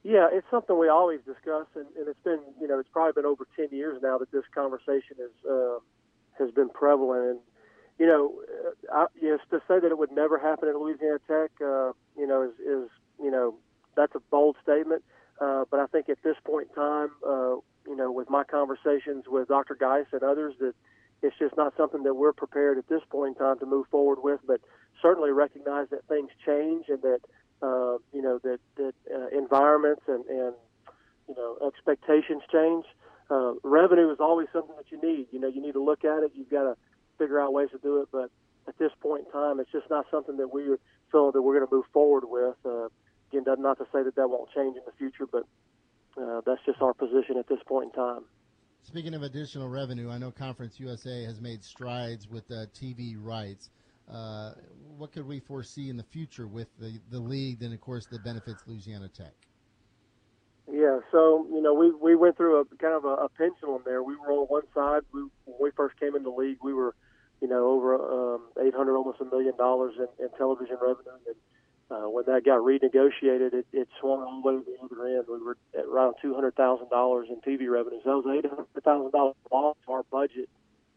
Yeah, 0.03 0.29
it's 0.33 0.47
something 0.51 0.79
we 0.79 0.89
always 0.89 1.21
discuss, 1.27 1.67
and, 1.75 1.87
and 1.97 2.09
it's 2.09 2.23
been, 2.25 2.41
you 2.59 2.67
know, 2.67 2.79
it's 2.79 2.89
probably 2.89 3.13
been 3.21 3.27
over 3.27 3.47
ten 3.55 3.69
years 3.71 4.01
now 4.03 4.17
that 4.19 4.31
this 4.33 4.45
conversation 4.55 5.17
is 5.19 5.33
uh, 5.49 5.79
has 6.39 6.51
been 6.53 6.71
prevalent. 6.71 7.25
And 7.29 7.41
you 7.99 8.07
know, 8.07 8.41
uh, 8.91 8.95
I, 8.95 9.07
know, 9.21 9.37
to 9.51 9.59
say 9.69 9.79
that 9.79 9.91
it 9.91 9.99
would 9.99 10.11
never 10.11 10.39
happen 10.39 10.71
at 10.71 10.75
Louisiana 10.75 11.19
Tech, 11.29 11.51
uh, 11.61 11.93
you 12.17 12.27
know, 12.27 12.43
is, 12.43 12.59
is 12.61 12.89
you 13.23 13.31
know, 13.31 13.57
that's 13.95 14.15
a 14.15 14.21
bold 14.31 14.57
statement. 14.63 15.05
Uh, 15.39 15.65
but 15.71 15.81
I 15.81 15.87
think 15.87 16.09
at 16.09 16.23
this 16.23 16.37
point 16.45 16.69
in 16.71 16.75
time, 16.75 17.11
uh, 17.27 17.57
you 17.87 17.97
know, 17.97 18.11
with 18.11 18.31
my 18.31 18.45
conversations 18.45 19.25
with 19.29 19.49
Dr. 19.49 19.75
Guice 19.75 20.07
and 20.13 20.23
others, 20.23 20.55
that 20.61 20.73
it's 21.23 21.37
just 21.39 21.59
not 21.59 21.75
something 21.77 22.03
that 22.05 22.15
we're 22.15 22.33
prepared 22.33 22.79
at 22.79 22.89
this 22.89 23.03
point 23.11 23.37
in 23.37 23.45
time 23.45 23.59
to 23.59 23.67
move 23.67 23.87
forward 23.91 24.19
with. 24.23 24.41
But 24.47 24.63
certainly 25.03 25.31
recognize 25.31 25.89
that 25.91 26.07
things 26.09 26.31
change 26.45 26.87
and 26.89 27.03
that 27.03 27.21
uh, 27.63 27.99
you 28.13 28.23
know 28.23 28.39
that 28.43 28.59
that 28.77 28.95
uh, 29.13 29.29
environments 29.37 30.03
and 30.09 30.25
and 30.27 30.55
you 31.29 31.35
know 31.37 31.59
expectations 31.67 32.43
change. 32.53 32.85
Uh, 33.31 33.53
revenue 33.63 34.11
is 34.11 34.19
always 34.19 34.49
something 34.53 34.75
that 34.77 34.91
you 34.91 35.01
need. 35.01 35.27
You 35.31 35.39
know, 35.39 35.47
you 35.47 35.63
need 35.63 35.75
to 35.75 35.83
look 35.83 36.05
at 36.05 36.25
it. 36.25 36.33
You've 36.35 36.51
got 36.51 36.65
to 36.65 36.77
figure 37.17 37.41
out 37.41 37.53
ways 37.53 37.69
to 37.71 37.79
do 37.79 38.01
it. 38.03 38.09
But 38.11 38.31
at 38.67 38.77
this 38.79 38.91
point 39.01 39.27
in 39.27 39.33
time, 39.33 39.61
it's 39.61 39.71
just 39.71 39.89
not 39.89 40.07
something 40.11 40.37
that 40.39 40.53
we 40.53 40.65
feel 41.13 41.31
that 41.31 41.41
we're 41.41 41.57
going 41.59 41.69
to 41.69 41.75
move 41.75 41.85
forward 41.93 42.25
with. 42.27 42.57
Uh, 42.65 42.89
again, 43.33 43.45
not 43.63 43.79
to 43.79 43.85
say 43.93 44.03
that 44.03 44.17
that 44.17 44.29
won't 44.29 44.51
change 44.55 44.77
in 44.77 44.83
the 44.85 44.93
future, 44.99 45.27
but 45.31 45.47
uh, 46.21 46.41
that's 46.45 46.61
just 46.67 46.83
our 46.83 46.95
position 46.95 47.37
at 47.39 47.49
this 47.49 47.61
point 47.67 47.87
in 47.87 47.93
time. 47.93 48.23
Speaking 48.83 49.15
of 49.15 49.23
additional 49.23 49.69
revenue, 49.69 50.11
I 50.11 50.19
know 50.19 50.31
Conference 50.31 50.81
USA 50.81 51.25
has 51.25 51.41
made 51.41 51.63
strides 51.63 52.29
with 52.29 52.51
uh, 52.51 52.67
TV 52.75 53.15
rights. 53.19 53.71
Uh, 54.13 54.53
what 54.97 55.13
could 55.13 55.27
we 55.27 55.41
foresee 55.41 55.89
in 55.89 55.97
the 55.97 56.05
future 56.05 56.47
with 56.47 56.69
the, 56.79 57.01
the 57.11 57.19
league 57.19 57.63
and, 57.63 57.73
of 57.73 57.81
course, 57.81 58.07
the 58.07 58.19
benefits 58.19 58.63
Louisiana 58.67 59.09
Tech? 59.09 59.33
Yeah, 60.71 61.01
so 61.11 61.49
you 61.51 61.61
know 61.61 61.75
we 61.75 61.91
we 61.91 62.15
went 62.15 62.37
through 62.37 62.61
a 62.61 62.65
kind 62.77 62.95
of 62.95 63.05
a, 63.05 63.27
a 63.27 63.29
pendulum 63.31 63.83
there. 63.85 64.05
We 64.05 64.15
were 64.15 64.31
on 64.31 64.47
one 64.47 64.63
side. 64.73 65.03
We, 65.13 65.23
when 65.45 65.57
we 65.61 65.71
first 65.77 65.99
came 65.99 66.15
into 66.15 66.31
the 66.31 66.37
league, 66.37 66.59
we 66.63 66.73
were, 66.73 66.95
you 67.43 67.49
know, 67.49 67.67
over 67.71 67.97
um, 68.37 68.43
800, 68.57 68.95
almost 68.95 69.21
a 69.21 69.25
million 69.25 69.57
dollars 69.57 69.95
in, 69.99 70.07
in 70.25 70.31
television 70.39 70.77
revenue. 70.81 71.11
And 71.27 71.37
uh, 71.91 72.09
when 72.09 72.25
that 72.27 72.45
got 72.45 72.61
renegotiated, 72.61 73.53
it, 73.53 73.67
it 73.73 73.89
swung 74.01 74.23
all 74.23 74.43
the 74.43 74.49
way 74.49 74.63
to 74.63 74.65
the 74.65 74.79
other 74.85 75.09
end. 75.09 75.25
We 75.29 75.45
were 75.45 75.57
at 75.77 75.87
around 75.87 76.15
two 76.23 76.35
hundred 76.35 76.55
thousand 76.55 76.89
dollars 76.89 77.27
in 77.31 77.41
TV 77.41 77.69
revenue. 77.69 77.99
So 78.05 78.11
that 78.11 78.29
was 78.29 78.39
eight 78.39 78.49
hundred 78.49 78.69
thousand 78.85 79.11
dollars 79.11 79.35
off 79.51 79.77
our 79.89 80.05
budget 80.05 80.49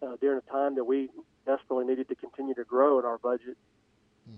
uh, 0.03 0.15
during 0.19 0.39
a 0.45 0.51
time 0.51 0.75
that 0.75 0.83
we 0.83 1.09
desperately 1.45 1.85
needed 1.85 2.07
to 2.09 2.15
continue 2.15 2.53
to 2.53 2.63
grow 2.63 2.99
in 2.99 3.05
our 3.05 3.17
budget. 3.17 3.57
Hmm. 4.27 4.35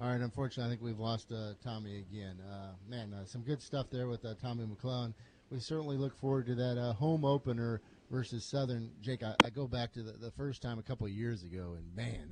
All 0.00 0.10
right, 0.10 0.20
unfortunately, 0.20 0.64
I 0.64 0.70
think 0.70 0.82
we've 0.82 0.98
lost 0.98 1.32
uh, 1.32 1.54
Tommy 1.62 1.98
again. 1.98 2.36
Uh, 2.50 2.72
man, 2.88 3.12
uh, 3.12 3.24
some 3.24 3.42
good 3.42 3.62
stuff 3.62 3.86
there 3.90 4.08
with 4.08 4.24
uh, 4.24 4.34
Tommy 4.40 4.64
McClelland. 4.64 5.14
We 5.50 5.60
certainly 5.60 5.96
look 5.96 6.16
forward 6.18 6.46
to 6.46 6.54
that 6.56 6.78
uh, 6.78 6.92
home 6.92 7.24
opener 7.24 7.80
versus 8.10 8.44
Southern. 8.44 8.90
Jake, 9.00 9.22
I, 9.22 9.34
I 9.44 9.50
go 9.50 9.66
back 9.66 9.92
to 9.94 10.02
the, 10.02 10.12
the, 10.12 10.30
first 10.32 10.60
time 10.60 10.78
a 10.78 10.82
couple 10.82 11.06
of 11.06 11.12
years 11.12 11.42
ago, 11.42 11.74
and 11.76 11.96
man, 11.96 12.30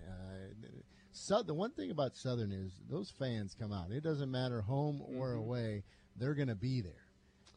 so, 1.18 1.42
the 1.42 1.54
one 1.54 1.70
thing 1.70 1.90
about 1.90 2.14
Southern 2.14 2.52
is 2.52 2.72
those 2.90 3.10
fans 3.10 3.56
come 3.58 3.72
out. 3.72 3.90
It 3.90 4.02
doesn't 4.02 4.30
matter 4.30 4.60
home 4.60 5.00
or 5.00 5.30
mm-hmm. 5.30 5.38
away 5.38 5.82
they're 6.18 6.34
going 6.34 6.48
to 6.48 6.54
be 6.54 6.80
there. 6.80 6.92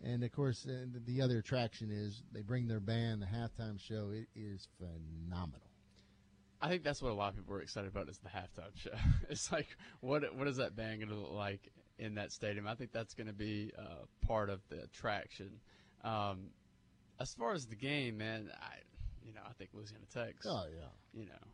And 0.04 0.24
of 0.24 0.32
course, 0.32 0.66
the 1.06 1.22
other 1.22 1.40
attraction 1.40 1.90
is 1.92 2.24
they 2.32 2.42
bring 2.42 2.68
their 2.68 2.80
band. 2.80 3.22
The 3.22 3.26
halftime 3.26 3.80
show 3.80 4.12
it 4.14 4.28
is 4.36 4.68
phenomenal. 4.78 5.68
I 6.62 6.68
think 6.68 6.84
that's 6.84 7.02
what 7.02 7.12
a 7.12 7.16
lot 7.16 7.30
of 7.30 7.36
people 7.38 7.56
are 7.56 7.62
excited 7.62 7.90
about 7.90 8.10
is 8.10 8.18
the 8.20 8.30
halftime 8.30 8.76
show. 8.76 8.92
It's 9.30 9.52
like 9.52 9.68
what 10.02 10.36
what 10.36 10.48
is 10.48 10.58
that 10.58 10.76
band 10.76 11.00
going 11.00 11.10
to 11.10 11.16
look 11.16 11.34
like 11.34 11.72
in 11.98 12.16
that 12.16 12.32
stadium? 12.32 12.68
I 12.68 12.76
think 12.76 12.92
that's 12.92 13.14
going 13.14 13.28
to 13.28 13.34
be 13.34 13.72
uh, 13.78 14.06
part 14.26 14.50
of 14.50 14.62
the 14.70 14.84
attraction. 14.84 15.52
Um, 16.04 16.48
as 17.20 17.34
far 17.34 17.54
as 17.54 17.66
the 17.66 17.76
game, 17.76 18.18
man, 18.18 18.50
I 18.62 18.76
you 19.26 19.34
know 19.34 19.42
I 19.48 19.54
think 19.54 19.72
Louisiana 19.74 20.06
Tech. 20.14 20.36
Oh 20.46 20.66
yeah. 20.74 20.88
You 21.14 21.28
know, 21.28 21.48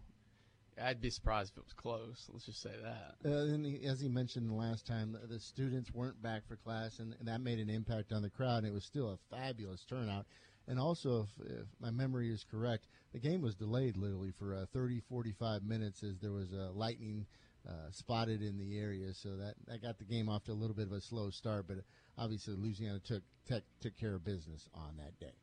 I'd 0.82 1.02
be 1.02 1.10
surprised 1.10 1.54
if 1.54 1.58
it 1.58 1.64
was 1.64 1.74
close. 1.74 2.30
Let's 2.32 2.46
just 2.46 2.62
say 2.62 2.74
that. 2.84 3.16
Uh, 3.26 3.54
and 3.54 3.66
he, 3.66 3.86
as 3.86 4.02
he 4.02 4.10
mentioned 4.10 4.50
the 4.50 4.56
last 4.56 4.86
time, 4.86 5.18
the 5.30 5.40
students 5.40 5.94
weren't 5.94 6.22
back 6.22 6.48
for 6.48 6.58
class, 6.58 7.00
and, 7.00 7.16
and 7.20 7.28
that 7.28 7.42
made 7.42 7.60
an 7.60 7.70
impact 7.70 8.12
on 8.12 8.22
the 8.22 8.30
crowd. 8.30 8.60
And 8.60 8.68
it 8.68 8.74
was 8.74 8.84
still 8.84 9.10
a 9.10 9.36
fabulous 9.36 9.86
turnout. 9.86 10.26
And 10.68 10.80
also, 10.80 11.28
if, 11.40 11.48
if, 11.48 11.68
my 11.80 11.92
memory 11.92 12.32
is 12.32 12.44
correct, 12.50 12.88
the 13.14 13.20
game 13.20 13.42
was 13.42 13.56
delayed 13.56 13.98
literally 13.98 14.32
for 14.32 14.54
uh, 14.56 14.66
30, 14.74 15.02
45 15.08 15.64
minutes 15.64 16.04
as 16.04 16.20
there 16.20 16.32
was 16.32 16.52
a 16.52 16.72
lightning 16.74 17.26
uh, 17.68 17.92
spotted 17.92 18.42
in 18.42 18.58
the 18.58 18.78
area. 18.78 19.14
So 19.14 19.38
that, 19.38 19.56
that 19.68 19.82
got 19.82 19.98
the 19.98 20.06
game 20.06 20.28
off 20.28 20.44
to 20.46 20.52
a 20.52 20.54
little 20.54 20.76
bit 20.76 20.88
of 20.88 20.94
a 20.94 21.02
slow 21.02 21.30
start. 21.30 21.68
But 21.68 21.78
obviously, 22.18 22.56
Louisiana 22.56 23.00
took, 23.00 23.24
tech, 23.48 23.64
took 23.80 23.96
care 23.96 24.16
of 24.16 24.26
business 24.26 24.68
on 24.74 24.98
that 24.98 25.20
day. 25.20 25.36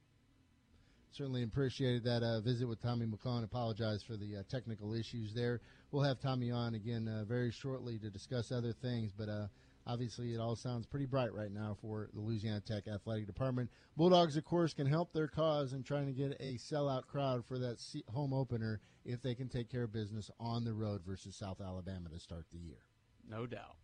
Certainly 1.13 1.43
appreciated 1.43 2.05
that 2.05 2.23
uh, 2.23 2.41
visit 2.41 2.67
with 2.67 2.81
Tommy 2.81 3.07
McClelland. 3.07 3.45
Apologize 3.45 4.03
for 4.03 4.17
the 4.17 4.37
uh, 4.39 4.43
technical 4.51 4.95
issues 4.95 5.35
there. 5.35 5.61
We'll 5.91 6.05
have 6.05 6.21
Tommy 6.21 6.51
on 6.51 6.75
again 6.75 7.07
uh, 7.07 7.25
very 7.25 7.51
shortly 7.51 7.99
to 7.99 8.11
discuss 8.11 8.51
other 8.51 8.73
things. 8.73 9.13
But 9.17 9.29
uh, 9.29 9.47
Obviously, 9.87 10.33
it 10.33 10.39
all 10.39 10.55
sounds 10.55 10.87
pretty 10.87 11.07
bright 11.07 11.35
right 11.35 11.51
now 11.51 11.77
for 11.81 12.09
the 12.15 12.21
Louisiana 12.21 12.61
Tech 12.61 12.87
Athletic 12.87 13.27
Department. 13.27 13.69
Bulldogs, 13.97 14.37
of 14.37 14.45
course, 14.45 14.73
can 14.73 14.87
help 14.87 15.13
their 15.13 15.27
cause 15.27 15.73
in 15.73 15.83
trying 15.83 16.07
to 16.07 16.13
get 16.13 16.37
a 16.41 16.55
sellout 16.55 17.07
crowd 17.07 17.45
for 17.45 17.59
that 17.59 17.85
home 18.09 18.33
opener 18.33 18.81
if 19.05 19.21
they 19.23 19.35
can 19.35 19.49
take 19.49 19.71
care 19.71 19.83
of 19.83 19.93
business 19.93 20.31
on 20.39 20.65
the 20.65 20.73
road 20.73 21.03
versus 21.05 21.35
South 21.35 21.61
Alabama 21.61 22.09
to 22.11 22.21
start 22.21 22.47
the 22.53 22.59
year. 22.59 22.79
No 23.29 23.47
doubt. 23.47 23.77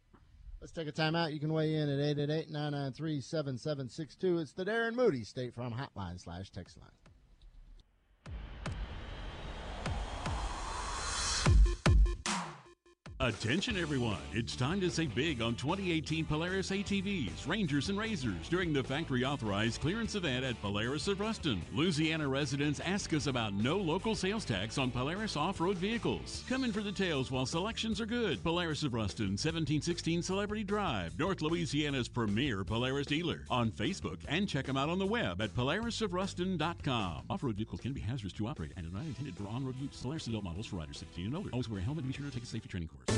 Let's 0.60 0.72
take 0.72 0.88
a 0.88 0.92
timeout. 0.92 1.32
You 1.32 1.40
can 1.40 1.52
weigh 1.52 1.74
in 1.74 1.88
at 1.88 1.98
888 1.98 2.50
993 2.50 3.20
7762. 3.20 4.38
It's 4.38 4.52
the 4.52 4.64
Darren 4.64 4.94
Moody 4.94 5.24
State 5.24 5.54
Farm 5.54 5.72
Hotline 5.72 6.20
slash 6.20 6.50
text 6.50 6.76
line. 6.78 7.07
Attention 13.28 13.76
everyone, 13.76 14.16
it's 14.32 14.56
time 14.56 14.80
to 14.80 14.88
save 14.88 15.14
big 15.14 15.42
on 15.42 15.54
2018 15.54 16.24
Polaris 16.24 16.70
ATVs, 16.70 17.46
Rangers, 17.46 17.90
and 17.90 17.98
Razors 17.98 18.48
during 18.48 18.72
the 18.72 18.82
factory 18.82 19.22
authorized 19.22 19.82
clearance 19.82 20.14
event 20.14 20.46
at 20.46 20.58
Polaris 20.62 21.08
of 21.08 21.20
Ruston. 21.20 21.60
Louisiana 21.74 22.26
residents 22.26 22.80
ask 22.80 23.12
us 23.12 23.26
about 23.26 23.52
no 23.52 23.76
local 23.76 24.14
sales 24.14 24.46
tax 24.46 24.78
on 24.78 24.90
Polaris 24.90 25.36
off-road 25.36 25.76
vehicles. 25.76 26.42
Come 26.48 26.64
in 26.64 26.72
for 26.72 26.80
the 26.80 26.90
details 26.90 27.30
while 27.30 27.44
selections 27.44 28.00
are 28.00 28.06
good. 28.06 28.42
Polaris 28.42 28.82
of 28.82 28.94
Ruston, 28.94 29.32
1716 29.32 30.22
Celebrity 30.22 30.64
Drive, 30.64 31.18
North 31.18 31.42
Louisiana's 31.42 32.08
premier 32.08 32.64
Polaris 32.64 33.08
dealer. 33.08 33.42
On 33.50 33.70
Facebook 33.70 34.20
and 34.28 34.48
check 34.48 34.64
them 34.64 34.78
out 34.78 34.88
on 34.88 34.98
the 34.98 35.04
web 35.04 35.42
at 35.42 35.54
polarisofruston.com. 35.54 37.24
Off-road 37.28 37.56
vehicles 37.56 37.82
can 37.82 37.92
be 37.92 38.00
hazardous 38.00 38.32
to 38.32 38.46
operate 38.46 38.72
and 38.78 38.86
are 38.86 38.96
not 38.96 39.04
intended 39.04 39.36
for 39.36 39.46
on-road 39.48 39.76
use. 39.82 40.00
Polaris 40.00 40.26
adult 40.28 40.44
models 40.44 40.64
for 40.64 40.76
riders 40.76 40.96
16 40.96 41.26
and 41.26 41.36
older. 41.36 41.50
Always 41.52 41.68
wear 41.68 41.80
a 41.80 41.82
helmet 41.82 42.04
and 42.04 42.12
be 42.14 42.16
sure 42.16 42.24
to 42.24 42.32
take 42.32 42.44
a 42.44 42.46
safety 42.46 42.70
training 42.70 42.88
course. 42.88 43.17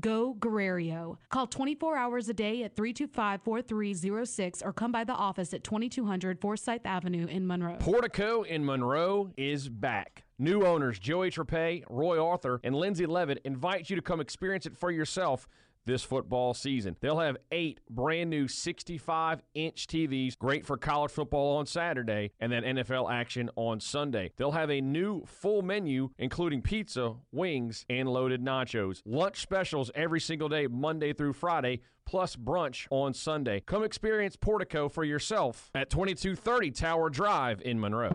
Go 0.00 0.34
Guerrero. 0.34 1.18
Call 1.28 1.46
24 1.46 1.96
hours 1.96 2.28
a 2.28 2.34
day 2.34 2.62
at 2.64 2.74
325 2.76 3.42
4306 3.42 4.62
or 4.62 4.72
come 4.72 4.92
by 4.92 5.04
the 5.04 5.12
office 5.12 5.54
at 5.54 5.62
2200 5.62 6.40
Forsyth 6.40 6.84
Avenue 6.84 7.26
in 7.26 7.46
Monroe. 7.46 7.76
Portico 7.78 8.42
in 8.42 8.64
Monroe 8.64 9.30
is 9.36 9.68
back. 9.68 10.24
New 10.38 10.66
owners 10.66 10.98
Joey 10.98 11.30
Trepay, 11.30 11.84
Roy 11.88 12.24
Arthur, 12.24 12.60
and 12.64 12.74
Lindsay 12.74 13.06
Levitt 13.06 13.40
invite 13.44 13.88
you 13.88 13.94
to 13.96 14.02
come 14.02 14.20
experience 14.20 14.66
it 14.66 14.76
for 14.76 14.90
yourself 14.90 15.46
this 15.86 16.02
football 16.02 16.54
season. 16.54 16.96
They'll 17.00 17.18
have 17.20 17.36
eight 17.52 17.80
brand 17.88 18.30
new 18.30 18.48
65 18.48 19.42
inch 19.54 19.86
TVs, 19.86 20.38
great 20.38 20.66
for 20.66 20.76
college 20.76 21.10
football 21.10 21.56
on 21.56 21.66
Saturday 21.66 22.32
and 22.40 22.50
then 22.50 22.62
NFL 22.62 23.10
action 23.12 23.50
on 23.56 23.80
Sunday. 23.80 24.32
They'll 24.36 24.52
have 24.52 24.70
a 24.70 24.80
new 24.80 25.24
full 25.26 25.62
menu, 25.62 26.10
including 26.18 26.62
pizza, 26.62 27.14
wings, 27.32 27.84
and 27.88 28.08
loaded 28.08 28.42
nachos. 28.42 29.02
Lunch 29.04 29.40
specials 29.40 29.90
every 29.94 30.20
single 30.20 30.48
day, 30.48 30.66
Monday 30.66 31.12
through 31.12 31.34
Friday 31.34 31.80
plus 32.06 32.36
brunch 32.36 32.86
on 32.90 33.14
Sunday. 33.14 33.60
Come 33.60 33.82
experience 33.82 34.36
Portico 34.36 34.88
for 34.88 35.04
yourself 35.04 35.70
at 35.74 35.90
2230 35.90 36.70
Tower 36.70 37.10
Drive 37.10 37.62
in 37.62 37.80
Monroe. 37.80 38.14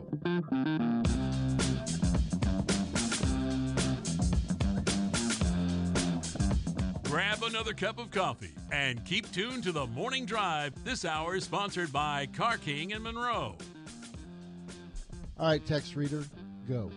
Another 7.49 7.73
cup 7.73 7.97
of 7.97 8.11
coffee 8.11 8.53
and 8.71 9.03
keep 9.05 9.29
tuned 9.31 9.63
to 9.63 9.71
the 9.71 9.87
morning 9.87 10.23
drive. 10.23 10.71
This 10.83 11.03
hour 11.03 11.35
is 11.35 11.45
sponsored 11.45 11.91
by 11.91 12.27
Car 12.27 12.57
King 12.57 12.91
in 12.91 13.01
Monroe. 13.01 13.55
All 15.39 15.47
right, 15.47 15.65
text 15.65 15.95
reader, 15.95 16.23
go. 16.67 16.91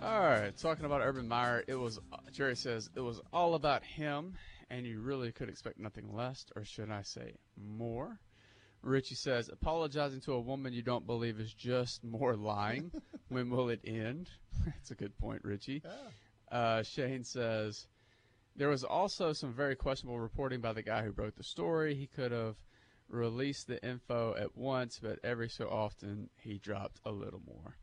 All 0.00 0.20
right, 0.20 0.56
talking 0.56 0.84
about 0.84 1.00
Urban 1.00 1.26
Meyer, 1.26 1.64
it 1.66 1.74
was 1.74 1.98
Jerry 2.30 2.54
says 2.54 2.88
it 2.94 3.00
was 3.00 3.20
all 3.32 3.56
about 3.56 3.82
him, 3.82 4.34
and 4.70 4.86
you 4.86 5.00
really 5.00 5.32
could 5.32 5.48
expect 5.48 5.80
nothing 5.80 6.14
less, 6.14 6.46
or 6.54 6.64
should 6.64 6.88
I 6.88 7.02
say 7.02 7.34
more? 7.56 8.20
Richie 8.82 9.16
says 9.16 9.48
apologizing 9.48 10.20
to 10.20 10.34
a 10.34 10.40
woman 10.40 10.72
you 10.72 10.82
don't 10.82 11.04
believe 11.04 11.40
is 11.40 11.52
just 11.52 12.04
more 12.04 12.36
lying. 12.36 12.92
when 13.28 13.50
will 13.50 13.70
it 13.70 13.80
end? 13.84 14.30
That's 14.64 14.92
a 14.92 14.94
good 14.94 15.18
point, 15.18 15.42
Richie. 15.42 15.82
Yeah. 15.84 16.56
Uh, 16.56 16.82
Shane 16.84 17.24
says 17.24 17.88
there 18.58 18.68
was 18.68 18.84
also 18.84 19.32
some 19.32 19.52
very 19.52 19.76
questionable 19.76 20.18
reporting 20.18 20.60
by 20.60 20.72
the 20.72 20.82
guy 20.82 21.02
who 21.02 21.12
wrote 21.12 21.36
the 21.36 21.44
story. 21.44 21.94
He 21.94 22.06
could 22.06 22.32
have 22.32 22.56
released 23.08 23.68
the 23.68 23.82
info 23.86 24.34
at 24.38 24.56
once, 24.56 24.98
but 25.00 25.18
every 25.24 25.48
so 25.48 25.68
often 25.68 26.28
he 26.36 26.58
dropped 26.58 27.00
a 27.06 27.10
little 27.10 27.40
more. 27.46 27.76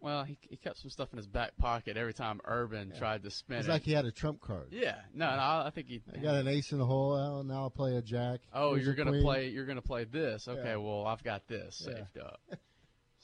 Well, 0.00 0.24
he, 0.24 0.36
he 0.50 0.56
kept 0.56 0.78
some 0.78 0.90
stuff 0.90 1.12
in 1.12 1.16
his 1.16 1.28
back 1.28 1.56
pocket 1.56 1.96
every 1.96 2.12
time 2.12 2.40
Urban 2.44 2.90
yeah. 2.92 2.98
tried 2.98 3.22
to 3.22 3.30
spin 3.30 3.58
it's 3.58 3.68
it. 3.68 3.70
like 3.70 3.84
he 3.84 3.92
had 3.92 4.04
a 4.04 4.10
trump 4.10 4.40
card. 4.40 4.66
Yeah, 4.72 4.96
no, 5.14 5.30
no 5.30 5.40
I 5.40 5.70
think 5.72 5.88
he. 5.88 6.02
I 6.12 6.18
got 6.18 6.34
an 6.34 6.48
ace 6.48 6.72
in 6.72 6.78
the 6.78 6.84
hole. 6.84 7.14
Oh, 7.14 7.42
now 7.42 7.62
I'll 7.62 7.70
play 7.70 7.96
a 7.96 8.02
jack. 8.02 8.40
Oh, 8.52 8.74
Here's 8.74 8.84
you're 8.84 8.94
gonna 8.94 9.12
queen. 9.12 9.22
play. 9.22 9.48
You're 9.48 9.66
gonna 9.66 9.80
play 9.80 10.04
this. 10.04 10.48
Okay, 10.48 10.70
yeah. 10.70 10.76
well 10.76 11.06
I've 11.06 11.22
got 11.22 11.46
this 11.46 11.84
yeah. 11.86 11.94
saved 11.94 12.18
up. 12.18 12.40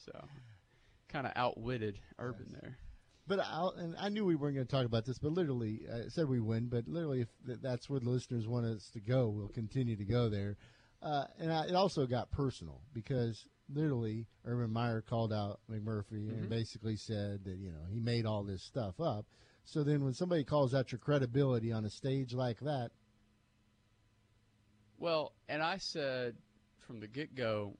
so, 0.05 0.23
kind 1.09 1.27
of 1.27 1.33
outwitted 1.35 1.99
Urban 2.17 2.47
yes. 2.49 2.61
there. 2.61 2.77
But 3.29 3.41
i 3.41 3.69
and 3.77 3.95
I 3.99 4.09
knew 4.09 4.25
we 4.25 4.35
weren't 4.35 4.55
going 4.55 4.65
to 4.65 4.71
talk 4.75 4.87
about 4.87 5.05
this, 5.05 5.19
but 5.19 5.31
literally, 5.31 5.81
I 5.93 6.07
said 6.09 6.27
we 6.27 6.39
win. 6.39 6.67
But 6.67 6.87
literally, 6.87 7.21
if 7.21 7.27
that's 7.61 7.87
where 7.87 7.99
the 7.99 8.09
listeners 8.09 8.47
want 8.47 8.65
us 8.65 8.89
to 8.93 8.99
go, 8.99 9.29
we'll 9.29 9.49
continue 9.49 9.95
to 9.95 10.03
go 10.03 10.29
there. 10.29 10.57
Uh, 11.03 11.25
and 11.37 11.53
I, 11.53 11.67
it 11.67 11.75
also 11.75 12.07
got 12.07 12.31
personal 12.31 12.81
because 12.91 13.47
literally 13.71 14.25
Urban 14.45 14.73
Meyer 14.73 15.01
called 15.01 15.31
out 15.31 15.59
McMurphy 15.71 16.29
and 16.29 16.49
basically 16.49 16.95
said 16.95 17.45
that 17.45 17.57
you 17.57 17.69
know 17.69 17.85
he 17.87 17.99
made 17.99 18.25
all 18.25 18.43
this 18.43 18.63
stuff 18.63 18.99
up. 18.99 19.27
So 19.63 19.83
then, 19.83 20.03
when 20.03 20.15
somebody 20.15 20.43
calls 20.43 20.73
out 20.73 20.91
your 20.91 20.97
credibility 20.97 21.71
on 21.71 21.85
a 21.85 21.89
stage 21.91 22.33
like 22.33 22.59
that, 22.61 22.89
Well, 24.97 25.33
and 25.47 25.61
I 25.61 25.77
said 25.77 26.35
from 26.79 26.99
the 26.99 27.07
get 27.07 27.35
go, 27.35 27.77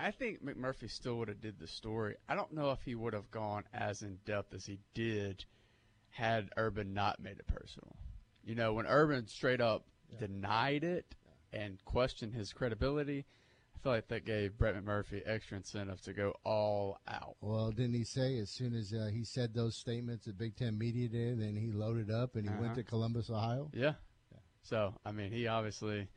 I 0.00 0.10
think 0.10 0.44
McMurphy 0.44 0.90
still 0.90 1.16
would 1.18 1.28
have 1.28 1.40
did 1.40 1.58
the 1.58 1.68
story. 1.68 2.16
I 2.28 2.34
don't 2.34 2.52
know 2.52 2.70
if 2.72 2.80
he 2.82 2.94
would 2.94 3.12
have 3.14 3.30
gone 3.30 3.64
as 3.72 4.02
in 4.02 4.18
depth 4.24 4.52
as 4.54 4.66
he 4.66 4.78
did 4.94 5.44
had 6.10 6.50
Urban 6.56 6.92
not 6.92 7.20
made 7.20 7.38
it 7.38 7.46
personal. 7.46 7.96
You 8.44 8.54
know, 8.54 8.72
when 8.74 8.86
Urban 8.86 9.28
straight 9.28 9.60
up 9.60 9.86
denied 10.18 10.84
it 10.84 11.14
and 11.52 11.78
questioned 11.84 12.34
his 12.34 12.52
credibility, 12.52 13.24
I 13.74 13.78
feel 13.78 13.92
like 13.92 14.08
that 14.08 14.24
gave 14.24 14.58
Brett 14.58 14.74
McMurphy 14.74 15.22
extra 15.24 15.56
incentive 15.56 16.00
to 16.02 16.12
go 16.12 16.34
all 16.44 16.98
out. 17.08 17.36
well, 17.40 17.70
didn't 17.70 17.94
he 17.94 18.04
say 18.04 18.38
as 18.38 18.50
soon 18.50 18.74
as 18.74 18.92
uh, 18.92 19.10
he 19.12 19.24
said 19.24 19.54
those 19.54 19.76
statements 19.76 20.26
at 20.28 20.36
Big 20.36 20.56
Ten 20.56 20.76
Media 20.78 21.08
Day, 21.08 21.32
then 21.34 21.56
he 21.56 21.70
loaded 21.72 22.10
up 22.10 22.34
and 22.36 22.44
he 22.44 22.50
went 22.50 22.72
Uh-huh. 22.72 22.74
to 22.74 22.82
Columbus, 22.84 23.30
Ohio? 23.30 23.70
Yeah. 23.72 23.94
So, 24.64 24.94
I 25.04 25.12
mean, 25.12 25.32
he 25.32 25.46
obviously 25.46 26.08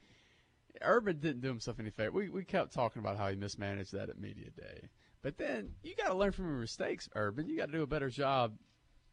Urban 0.82 1.20
didn't 1.20 1.42
do 1.42 1.48
himself 1.48 1.80
any 1.80 1.90
favor. 1.90 2.12
We 2.12 2.30
we 2.30 2.44
kept 2.44 2.74
talking 2.74 3.00
about 3.00 3.18
how 3.18 3.30
he 3.30 3.36
mismanaged 3.36 3.94
that 3.94 4.10
at 4.10 4.20
media 4.20 4.50
day. 4.50 4.90
But 5.22 5.38
then 5.38 5.72
you 5.84 5.96
got 5.96 6.10
to 6.10 6.16
learn 6.16 6.32
from 6.32 6.46
your 6.46 6.60
mistakes, 6.60 7.10
Urban. 7.16 7.48
You 7.48 7.58
got 7.58 7.68
to 7.68 7.72
do 7.72 7.82
a 7.82 7.88
better 7.88 8.10
job 8.10 8.58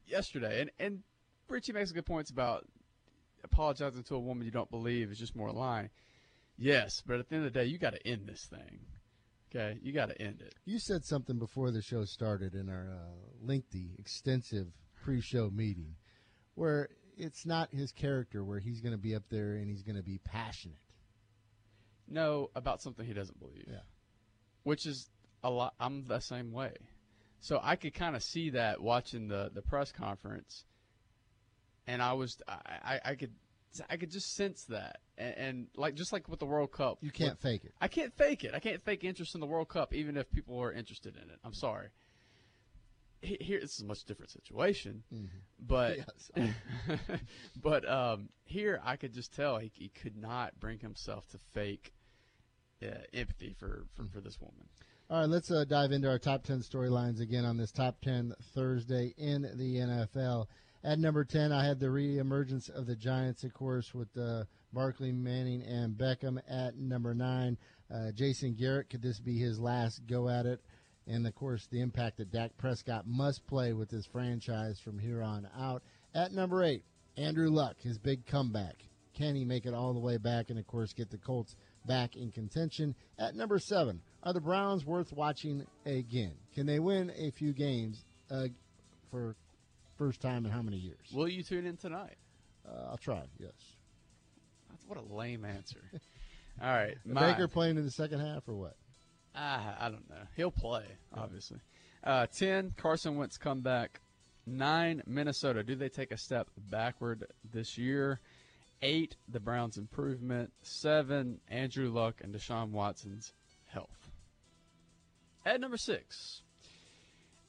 yesterday. 0.07 0.61
And 0.61 0.71
and 0.79 1.03
Richie 1.49 1.73
makes 1.73 1.93
good 1.93 2.07
points 2.07 2.31
about 2.31 2.67
apologizing 3.45 4.05
to 4.05 4.15
a 4.15 4.21
woman 4.21 4.45
you 4.45 4.51
don't 4.51 4.71
believe 4.71 5.11
is 5.11 5.19
just 5.19 5.37
more 5.37 5.53
lying. 5.53 5.91
Yes, 6.57 7.03
but 7.05 7.19
at 7.19 7.29
the 7.29 7.37
end 7.37 7.47
of 7.47 7.53
the 7.53 7.59
day, 7.59 7.67
you 7.67 7.79
got 7.79 7.95
to 7.95 8.07
end 8.07 8.27
this 8.27 8.45
thing. 8.45 8.81
Okay, 9.51 9.79
you 9.83 9.93
got 9.93 10.09
to 10.09 10.21
end 10.21 10.41
it. 10.41 10.55
You 10.65 10.79
said 10.79 11.05
something 11.05 11.39
before 11.39 11.71
the 11.71 11.83
show 11.83 12.05
started 12.05 12.55
in 12.55 12.71
our 12.71 12.91
uh, 12.91 13.47
lengthy, 13.47 13.97
extensive 13.99 14.69
pre-show 15.03 15.51
meeting, 15.51 15.97
where 16.55 16.89
it's 17.19 17.45
not 17.45 17.73
his 17.73 17.93
character, 17.93 18.45
where 18.45 18.61
he's 18.61 18.81
going 18.81 18.93
to 18.93 18.99
be 18.99 19.15
up 19.15 19.25
there 19.29 19.55
and 19.55 19.69
he's 19.69 19.83
going 19.83 19.97
to 19.97 20.03
be 20.03 20.19
passionate. 20.19 20.79
No, 22.13 22.51
about 22.55 22.83
something 22.83 23.07
he 23.07 23.13
doesn't 23.15 23.39
believe. 23.41 23.65
Yeah. 23.69 23.81
Which 24.65 24.87
is 24.87 25.09
a 25.43 25.51
lot. 25.51 25.75
I'm 25.81 26.05
the 26.05 26.21
same 26.21 26.53
way. 26.53 26.75
So 27.41 27.59
I 27.63 27.75
could 27.77 27.95
kind 27.95 28.15
of 28.15 28.23
see 28.23 28.51
that 28.51 28.81
watching 28.81 29.27
the, 29.29 29.51
the 29.53 29.63
press 29.63 29.91
conference, 29.91 30.65
and 31.87 32.01
I 32.01 32.13
was 32.13 32.37
I, 32.47 32.55
I, 32.85 33.01
I 33.05 33.15
could 33.17 33.33
I 33.91 33.97
could 33.97 34.11
just 34.11 34.37
sense 34.37 34.65
that, 34.65 34.99
and, 35.19 35.35
and 35.37 35.67
like 35.77 35.95
just 35.95 36.13
like 36.13 36.29
with 36.29 36.39
the 36.39 36.47
World 36.47 36.71
Cup, 36.71 36.99
You 37.01 37.11
can't 37.11 37.41
fake 37.41 37.65
it. 37.65 37.73
I 37.81 37.89
can't 37.89 38.13
fake 38.17 38.45
it. 38.45 38.55
I 38.55 38.61
can't 38.61 38.85
fake 38.85 39.03
interest 39.03 39.35
in 39.35 39.41
the 39.41 39.47
World 39.47 39.69
Cup, 39.69 39.93
even 39.95 40.17
if 40.17 40.31
people 40.31 40.59
are 40.63 40.73
interested 40.73 41.17
in 41.17 41.23
it. 41.31 41.39
I'm 41.43 41.55
sorry. 41.55 41.89
He- 43.23 43.39
Here, 43.41 43.61
this 43.61 43.75
is 43.77 43.81
a 43.81 43.87
much 43.87 44.05
different 44.05 44.31
situation, 44.31 45.03
but 45.59 45.97
Yes. 46.37 46.51
but 47.63 47.89
um, 47.89 48.29
here 48.45 48.81
I 48.85 48.97
could 48.97 49.13
just 49.15 49.33
tell 49.35 49.59
he, 49.59 49.71
he 49.75 49.89
could 49.89 50.17
not 50.17 50.59
bring 50.61 50.79
himself 50.81 51.29
to 51.31 51.39
fake 51.55 51.93
uh, 52.85 52.99
empathy 53.15 53.55
for, 53.59 53.87
for, 53.95 54.05
for 54.13 54.21
this 54.21 54.39
woman. 54.41 54.69
All 55.11 55.21
right, 55.21 55.29
let's 55.29 55.51
uh, 55.51 55.65
dive 55.69 55.93
into 55.93 56.09
our 56.09 56.19
top 56.19 56.43
10 56.43 56.61
storylines 56.61 57.21
again 57.21 57.45
on 57.45 57.59
this 57.59 57.71
top 57.71 58.01
10 58.01 58.35
Thursday 58.55 59.13
in 59.19 59.43
the 59.43 59.77
NFL. 59.77 60.47
At 60.85 60.99
number 60.99 61.25
10, 61.25 61.53
I 61.53 61.67
had 61.67 61.79
the 61.79 61.87
reemergence 61.87 62.71
of 62.71 62.87
the 62.87 62.97
Giants, 62.97 63.45
of 63.45 63.53
course, 63.53 63.93
with 63.95 64.09
uh, 64.17 64.45
Barkley, 64.73 65.13
Manning, 65.13 65.63
and 65.63 65.97
Beckham. 65.97 66.41
At 66.49 66.77
number 66.77 67.15
9, 67.15 67.57
uh, 67.93 68.13
Jason 68.13 68.55
Garrett. 68.55 68.91
Could 68.91 69.03
this 69.03 69.21
be 69.21 69.39
his 69.39 69.61
last 69.61 70.01
go 70.07 70.29
at 70.29 70.47
it? 70.47 70.61
And, 71.07 71.27
of 71.27 71.35
course, 71.35 71.69
the 71.71 71.81
impact 71.81 72.17
that 72.17 72.33
Dak 72.33 72.57
Prescott 72.57 73.07
must 73.07 73.47
play 73.47 73.73
with 73.73 73.91
this 73.91 74.07
franchise 74.07 74.81
from 74.81 74.99
here 74.99 75.23
on 75.23 75.49
out. 75.59 75.83
At 76.15 76.33
number 76.33 76.65
8, 76.65 76.83
Andrew 77.17 77.51
Luck, 77.51 77.77
his 77.81 77.99
big 77.99 78.25
comeback. 78.27 78.77
Can 79.15 79.35
he 79.35 79.45
make 79.45 79.67
it 79.67 79.75
all 79.75 79.93
the 79.93 80.01
way 80.01 80.17
back 80.17 80.49
and, 80.49 80.59
of 80.59 80.67
course, 80.67 80.93
get 80.95 81.11
the 81.11 81.19
Colts 81.19 81.55
back 81.87 82.17
in 82.17 82.31
contention? 82.31 82.95
At 83.19 83.35
number 83.35 83.59
seven, 83.59 84.01
are 84.23 84.33
the 84.33 84.41
Browns 84.41 84.85
worth 84.85 85.13
watching 85.13 85.67
again? 85.87 86.35
Can 86.55 86.67
they 86.67 86.79
win 86.79 87.13
a 87.17 87.31
few 87.31 87.53
games 87.53 88.05
uh, 88.31 88.49
for 89.11 89.37
first 89.97 90.21
time 90.21 90.45
in 90.45 90.51
how 90.53 90.63
many 90.63 90.77
years? 90.79 90.99
Will 91.13 91.29
you 91.29 91.43
tune 91.43 91.67
in 91.67 91.77
tonight? 91.77 92.17
Uh, 92.69 92.91
I'll 92.91 92.97
try. 92.99 93.23
Yes. 93.39 93.53
That's 94.71 94.85
what 94.87 94.99
a 94.99 95.15
lame 95.15 95.45
answer. 95.45 95.81
All 96.63 96.69
right, 96.69 96.97
my- 97.05 97.33
Baker 97.33 97.49
playing 97.49 97.77
in 97.77 97.85
the 97.85 97.91
second 97.91 98.21
half 98.21 98.49
or 98.49 98.55
what? 98.55 98.77
Ah, 99.35 99.77
I 99.81 99.89
don't 99.89 100.09
know. 100.11 100.17
He'll 100.37 100.51
play, 100.51 100.85
obviously. 101.15 101.59
Uh, 102.05 102.27
Ten, 102.27 102.75
Carson 102.77 103.17
Wentz 103.17 103.39
comeback. 103.39 104.01
Nine, 104.45 105.03
Minnesota. 105.07 105.63
Do 105.63 105.77
they 105.77 105.89
take 105.89 106.11
a 106.11 106.17
step 106.19 106.49
backward 106.57 107.27
this 107.51 107.79
year? 107.79 108.21
Eight, 108.83 109.17
the 109.29 109.41
Browns' 109.41 109.79
improvement. 109.79 110.53
Seven, 110.63 111.41
Andrew 111.49 111.91
Luck 111.91 112.17
and 112.23 112.35
Deshaun 112.35 112.71
Watson's 112.71 113.33
health. 113.69 114.11
At 115.47 115.61
number 115.61 115.77
six, 115.77 116.43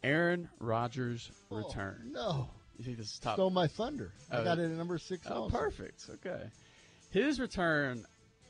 Aaron 0.03 0.49
Rodgers' 0.59 1.31
oh, 1.51 1.57
return. 1.57 2.11
No. 2.13 2.49
You 2.77 2.85
think 2.85 2.97
this 2.97 3.13
is 3.13 3.19
top? 3.19 3.35
Stole 3.35 3.49
my 3.51 3.67
thunder. 3.67 4.11
I 4.31 4.37
Oh. 4.37 4.43
got 4.43 4.59
it 4.59 4.65
at 4.65 4.77
number 4.77 4.97
six. 4.97 5.25
Oh, 5.29 5.43
also. 5.43 5.57
perfect. 5.57 6.09
Okay. 6.09 6.43
His 7.11 7.39
return 7.39 8.05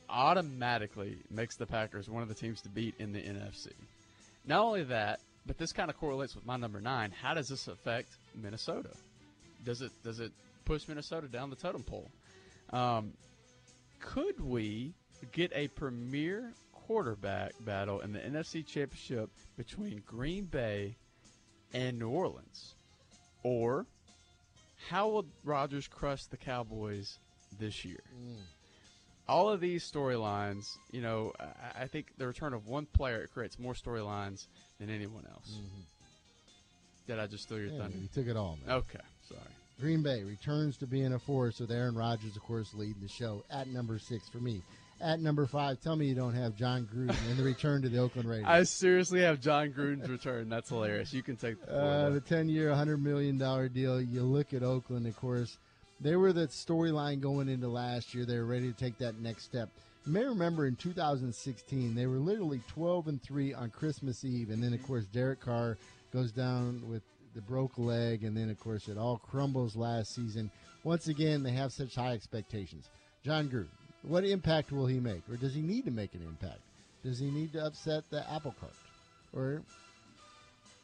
automatically 0.09 1.17
makes 1.29 1.55
the 1.57 1.65
Packers 1.65 2.09
one 2.09 2.21
of 2.23 2.29
the 2.29 2.35
teams 2.35 2.61
to 2.61 2.69
beat 2.69 2.95
in 2.99 3.11
the 3.11 3.19
NFC. 3.19 3.71
Not 4.45 4.59
only 4.61 4.83
that, 4.85 5.19
but 5.45 5.57
this 5.57 5.73
kind 5.73 5.89
of 5.89 5.97
correlates 5.97 6.35
with 6.35 6.45
my 6.45 6.55
number 6.57 6.79
nine. 6.79 7.11
How 7.11 7.33
does 7.33 7.47
this 7.49 7.67
affect 7.67 8.09
Minnesota? 8.35 8.91
Does 9.65 9.81
it 9.81 9.91
does 10.03 10.19
it 10.19 10.31
push 10.65 10.87
Minnesota 10.87 11.27
down 11.27 11.49
the 11.49 11.55
totem 11.55 11.83
pole? 11.83 12.09
Um, 12.73 13.13
could 13.99 14.39
we 14.41 14.93
get 15.31 15.51
a 15.55 15.67
premier 15.69 16.51
quarterback 16.73 17.53
battle 17.61 18.01
in 18.01 18.11
the 18.11 18.19
NFC 18.19 18.65
Championship 18.65 19.29
between 19.57 20.01
Green 20.05 20.45
Bay 20.45 20.97
and 21.73 21.97
New 21.99 22.09
Orleans, 22.09 22.75
or 23.43 23.85
how 24.89 25.07
will 25.09 25.25
Rodgers 25.43 25.87
crush 25.87 26.25
the 26.25 26.37
Cowboys 26.37 27.19
this 27.59 27.85
year? 27.85 28.01
All 29.27 29.49
of 29.49 29.61
these 29.61 29.89
storylines, 29.89 30.67
you 30.91 31.01
know, 31.01 31.31
I, 31.39 31.83
I 31.83 31.87
think 31.87 32.07
the 32.17 32.27
return 32.27 32.53
of 32.53 32.67
one 32.67 32.85
player 32.87 33.27
creates 33.33 33.57
more 33.57 33.73
storylines 33.73 34.47
than 34.79 34.89
anyone 34.89 35.25
else. 35.31 35.59
Did 37.07 37.19
I 37.19 37.27
just 37.27 37.43
steal 37.43 37.59
your 37.59 37.67
Yeah, 37.67 37.77
thunder? 37.77 37.97
you 37.99 38.07
took 38.13 38.27
it 38.27 38.35
all, 38.35 38.57
man. 38.65 38.75
Okay, 38.77 38.99
sorry. 39.29 39.39
Green 39.79 40.03
Bay 40.03 40.23
returns 40.23 40.77
to 40.77 40.87
being 40.87 41.13
a 41.13 41.19
force 41.19 41.59
with 41.59 41.71
Aaron 41.71 41.95
Rodgers, 41.95 42.35
of 42.35 42.43
course, 42.43 42.73
leading 42.73 43.01
the 43.01 43.07
show 43.07 43.43
at 43.49 43.67
number 43.67 43.99
six 43.99 44.29
for 44.29 44.37
me. 44.37 44.61
At 45.01 45.19
number 45.19 45.45
five, 45.45 45.81
tell 45.81 45.95
me 45.95 46.05
you 46.05 46.15
don't 46.15 46.35
have 46.35 46.55
Jon 46.55 46.87
Gruden 46.93 47.17
and 47.29 47.37
the 47.37 47.43
return 47.43 47.81
to 47.81 47.89
the 47.89 47.97
Oakland 47.97 48.29
Raiders. 48.29 48.45
I 48.47 48.63
seriously 48.63 49.21
have 49.21 49.41
Jon 49.41 49.73
Gruden's 49.73 50.09
return. 50.09 50.47
That's 50.47 50.69
hilarious. 50.69 51.11
You 51.13 51.23
can 51.23 51.35
take 51.35 51.59
the. 51.59 51.75
Uh, 51.75 52.09
the 52.11 52.21
10 52.21 52.47
year, 52.47 52.69
$100 52.69 53.01
million 53.01 53.37
deal. 53.37 54.01
You 54.01 54.21
look 54.21 54.53
at 54.53 54.63
Oakland, 54.63 55.05
of 55.07 55.17
course, 55.17 55.57
they 55.99 56.15
were 56.15 56.31
the 56.31 56.47
storyline 56.47 57.19
going 57.19 57.49
into 57.49 57.67
last 57.67 58.13
year. 58.13 58.25
They 58.25 58.37
were 58.37 58.45
ready 58.45 58.71
to 58.71 58.77
take 58.77 58.97
that 58.99 59.19
next 59.19 59.43
step. 59.43 59.69
You 60.05 60.13
may 60.13 60.25
remember 60.25 60.67
in 60.67 60.75
2016, 60.75 61.95
they 61.95 62.07
were 62.07 62.17
literally 62.17 62.61
12 62.67 63.07
and 63.07 63.21
3 63.21 63.53
on 63.53 63.69
Christmas 63.71 64.23
Eve. 64.23 64.51
And 64.51 64.63
then, 64.63 64.73
of 64.73 64.83
course, 64.83 65.05
Derek 65.05 65.41
Carr 65.41 65.77
goes 66.13 66.31
down 66.31 66.81
with 66.87 67.01
the 67.35 67.41
broke 67.41 67.77
leg. 67.77 68.23
And 68.23 68.35
then, 68.35 68.49
of 68.49 68.59
course, 68.59 68.87
it 68.87 68.97
all 68.97 69.17
crumbles 69.17 69.75
last 69.75 70.13
season. 70.13 70.51
Once 70.83 71.07
again, 71.07 71.43
they 71.43 71.51
have 71.51 71.71
such 71.71 71.95
high 71.95 72.13
expectations. 72.13 72.89
Jon 73.23 73.47
Gruden, 73.49 73.67
what 74.03 74.25
impact 74.25 74.71
will 74.71 74.85
he 74.85 74.99
make? 74.99 75.21
Or 75.31 75.37
does 75.37 75.53
he 75.53 75.61
need 75.61 75.85
to 75.85 75.91
make 75.91 76.13
an 76.13 76.21
impact? 76.27 76.59
Does 77.03 77.19
he 77.19 77.31
need 77.31 77.53
to 77.53 77.65
upset 77.65 78.03
the 78.09 78.29
apple 78.31 78.55
cart? 78.59 78.73
Or 79.35 79.61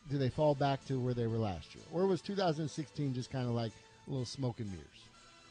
do 0.09 0.17
they 0.17 0.29
fall 0.29 0.55
back 0.55 0.83
to 0.85 0.99
where 0.99 1.13
they 1.13 1.27
were 1.27 1.37
last 1.37 1.75
year, 1.75 1.83
or 1.93 2.07
was 2.07 2.21
2016 2.21 3.13
just 3.13 3.31
kind 3.31 3.47
of 3.47 3.53
like 3.53 3.71
a 4.07 4.09
little 4.09 4.25
smoke 4.25 4.59
and 4.59 4.69
mirrors? 4.71 4.87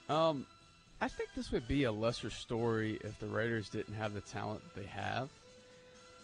Um, 0.09 0.47
I 1.01 1.09
think 1.09 1.31
this 1.35 1.53
would 1.53 1.69
be 1.69 1.85
a 1.85 1.93
lesser 1.93 2.31
story 2.31 2.99
if 3.05 3.19
the 3.21 3.27
Raiders 3.27 3.69
didn't 3.69 3.95
have 3.95 4.15
the 4.15 4.21
talent 4.21 4.63
they 4.75 4.87
have. 4.87 5.29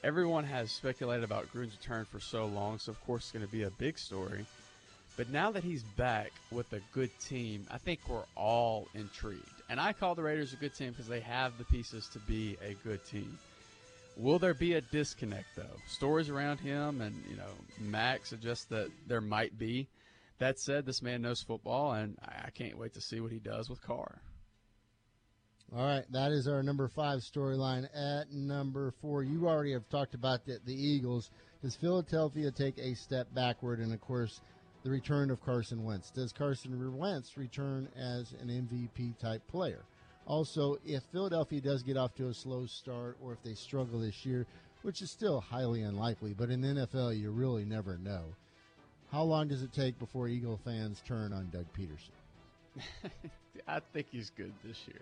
Everyone 0.02 0.44
has 0.44 0.70
speculated 0.70 1.24
about 1.24 1.50
Gruden's 1.52 1.76
return 1.80 2.04
for 2.04 2.20
so 2.20 2.46
long, 2.46 2.78
so 2.78 2.90
of 2.90 3.00
course 3.06 3.24
it's 3.24 3.32
going 3.32 3.46
to 3.46 3.50
be 3.50 3.62
a 3.62 3.70
big 3.70 3.98
story. 3.98 4.44
But 5.16 5.30
now 5.30 5.52
that 5.52 5.62
he's 5.62 5.82
back 5.96 6.32
with 6.50 6.72
a 6.72 6.80
good 6.92 7.10
team, 7.20 7.66
I 7.70 7.78
think 7.78 8.00
we're 8.08 8.24
all 8.34 8.88
intrigued. 8.94 9.62
And 9.68 9.80
I 9.80 9.92
call 9.92 10.14
the 10.14 10.22
Raiders 10.22 10.52
a 10.52 10.56
good 10.56 10.74
team 10.74 10.90
because 10.90 11.06
they 11.06 11.20
have 11.20 11.56
the 11.56 11.64
pieces 11.64 12.08
to 12.14 12.18
be 12.20 12.56
a 12.62 12.74
good 12.86 13.04
team. 13.06 13.38
Will 14.16 14.38
there 14.38 14.54
be 14.54 14.74
a 14.74 14.80
disconnect 14.80 15.46
though? 15.56 15.76
Stories 15.88 16.28
around 16.28 16.58
him 16.58 17.00
and 17.00 17.14
you 17.28 17.36
know 17.36 17.50
Mack 17.80 18.26
suggest 18.26 18.70
that 18.70 18.90
there 19.06 19.20
might 19.20 19.58
be. 19.58 19.88
That 20.38 20.58
said, 20.58 20.84
this 20.84 21.00
man 21.00 21.22
knows 21.22 21.42
football, 21.42 21.92
and 21.92 22.18
I 22.22 22.46
I 22.46 22.50
can't 22.50 22.78
wait 22.78 22.94
to 22.94 23.00
see 23.00 23.20
what 23.20 23.32
he 23.32 23.38
does 23.38 23.70
with 23.70 23.82
Carr. 23.82 24.20
All 25.74 25.84
right, 25.84 26.04
that 26.12 26.30
is 26.30 26.46
our 26.46 26.62
number 26.62 26.86
five 26.88 27.20
storyline. 27.20 27.88
At 27.94 28.30
number 28.32 28.92
four, 29.00 29.24
you 29.24 29.48
already 29.48 29.72
have 29.72 29.88
talked 29.88 30.14
about 30.14 30.44
the, 30.44 30.58
the 30.64 30.74
Eagles. 30.74 31.30
Does 31.62 31.74
Philadelphia 31.74 32.50
take 32.50 32.78
a 32.78 32.94
step 32.94 33.26
backward? 33.34 33.80
And 33.80 33.92
of 33.92 34.00
course, 34.00 34.40
the 34.84 34.90
return 34.90 35.30
of 35.30 35.42
Carson 35.44 35.82
Wentz. 35.82 36.10
Does 36.10 36.32
Carson 36.32 36.96
Wentz 36.96 37.36
return 37.36 37.88
as 37.96 38.32
an 38.40 38.48
MVP 38.48 39.18
type 39.18 39.42
player? 39.48 39.82
Also, 40.26 40.76
if 40.84 41.02
Philadelphia 41.10 41.60
does 41.60 41.82
get 41.82 41.96
off 41.96 42.14
to 42.14 42.28
a 42.28 42.34
slow 42.34 42.66
start 42.66 43.16
or 43.20 43.32
if 43.32 43.42
they 43.42 43.54
struggle 43.54 43.98
this 43.98 44.24
year, 44.24 44.46
which 44.82 45.02
is 45.02 45.10
still 45.10 45.40
highly 45.40 45.82
unlikely, 45.82 46.34
but 46.34 46.50
in 46.50 46.60
the 46.60 46.68
NFL, 46.68 47.18
you 47.18 47.30
really 47.30 47.64
never 47.64 47.98
know. 47.98 48.24
How 49.10 49.22
long 49.22 49.48
does 49.48 49.62
it 49.62 49.72
take 49.72 49.98
before 49.98 50.28
Eagle 50.28 50.60
fans 50.64 51.02
turn 51.06 51.32
on 51.32 51.50
Doug 51.50 51.66
Pederson? 51.78 52.82
I 53.68 53.80
think 53.92 54.06
he's 54.10 54.30
good 54.36 54.52
this 54.64 54.78
year. 54.86 55.00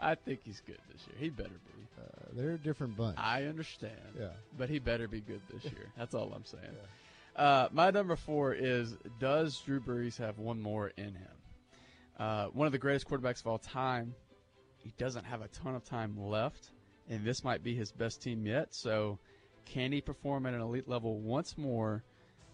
I 0.00 0.14
think 0.14 0.40
he's 0.44 0.60
good 0.66 0.78
this 0.92 1.02
year. 1.08 1.16
He 1.18 1.28
better 1.30 1.48
be. 1.48 2.00
Uh, 2.00 2.26
they're 2.36 2.52
a 2.52 2.58
different 2.58 2.96
bunch. 2.96 3.18
I 3.18 3.44
understand. 3.44 3.94
Yeah. 4.18 4.28
But 4.56 4.68
he 4.68 4.78
better 4.78 5.08
be 5.08 5.20
good 5.20 5.40
this 5.52 5.64
year. 5.64 5.86
That's 5.98 6.14
all 6.14 6.32
I'm 6.34 6.44
saying. 6.44 6.64
Uh, 7.38 7.68
my 7.70 7.90
number 7.92 8.16
four 8.16 8.52
is 8.52 8.96
Does 9.20 9.60
Drew 9.60 9.80
Brees 9.80 10.18
have 10.18 10.38
one 10.38 10.60
more 10.60 10.88
in 10.96 11.14
him? 11.14 11.36
Uh, 12.18 12.46
one 12.46 12.66
of 12.66 12.72
the 12.72 12.78
greatest 12.78 13.08
quarterbacks 13.08 13.40
of 13.40 13.46
all 13.46 13.58
time. 13.58 14.12
He 14.78 14.92
doesn't 14.98 15.24
have 15.24 15.40
a 15.40 15.48
ton 15.48 15.76
of 15.76 15.84
time 15.84 16.16
left, 16.18 16.70
and 17.08 17.24
this 17.24 17.44
might 17.44 17.62
be 17.62 17.76
his 17.76 17.92
best 17.92 18.22
team 18.22 18.44
yet. 18.44 18.74
So, 18.74 19.20
can 19.66 19.92
he 19.92 20.00
perform 20.00 20.46
at 20.46 20.54
an 20.54 20.60
elite 20.60 20.88
level 20.88 21.20
once 21.20 21.56
more 21.56 22.02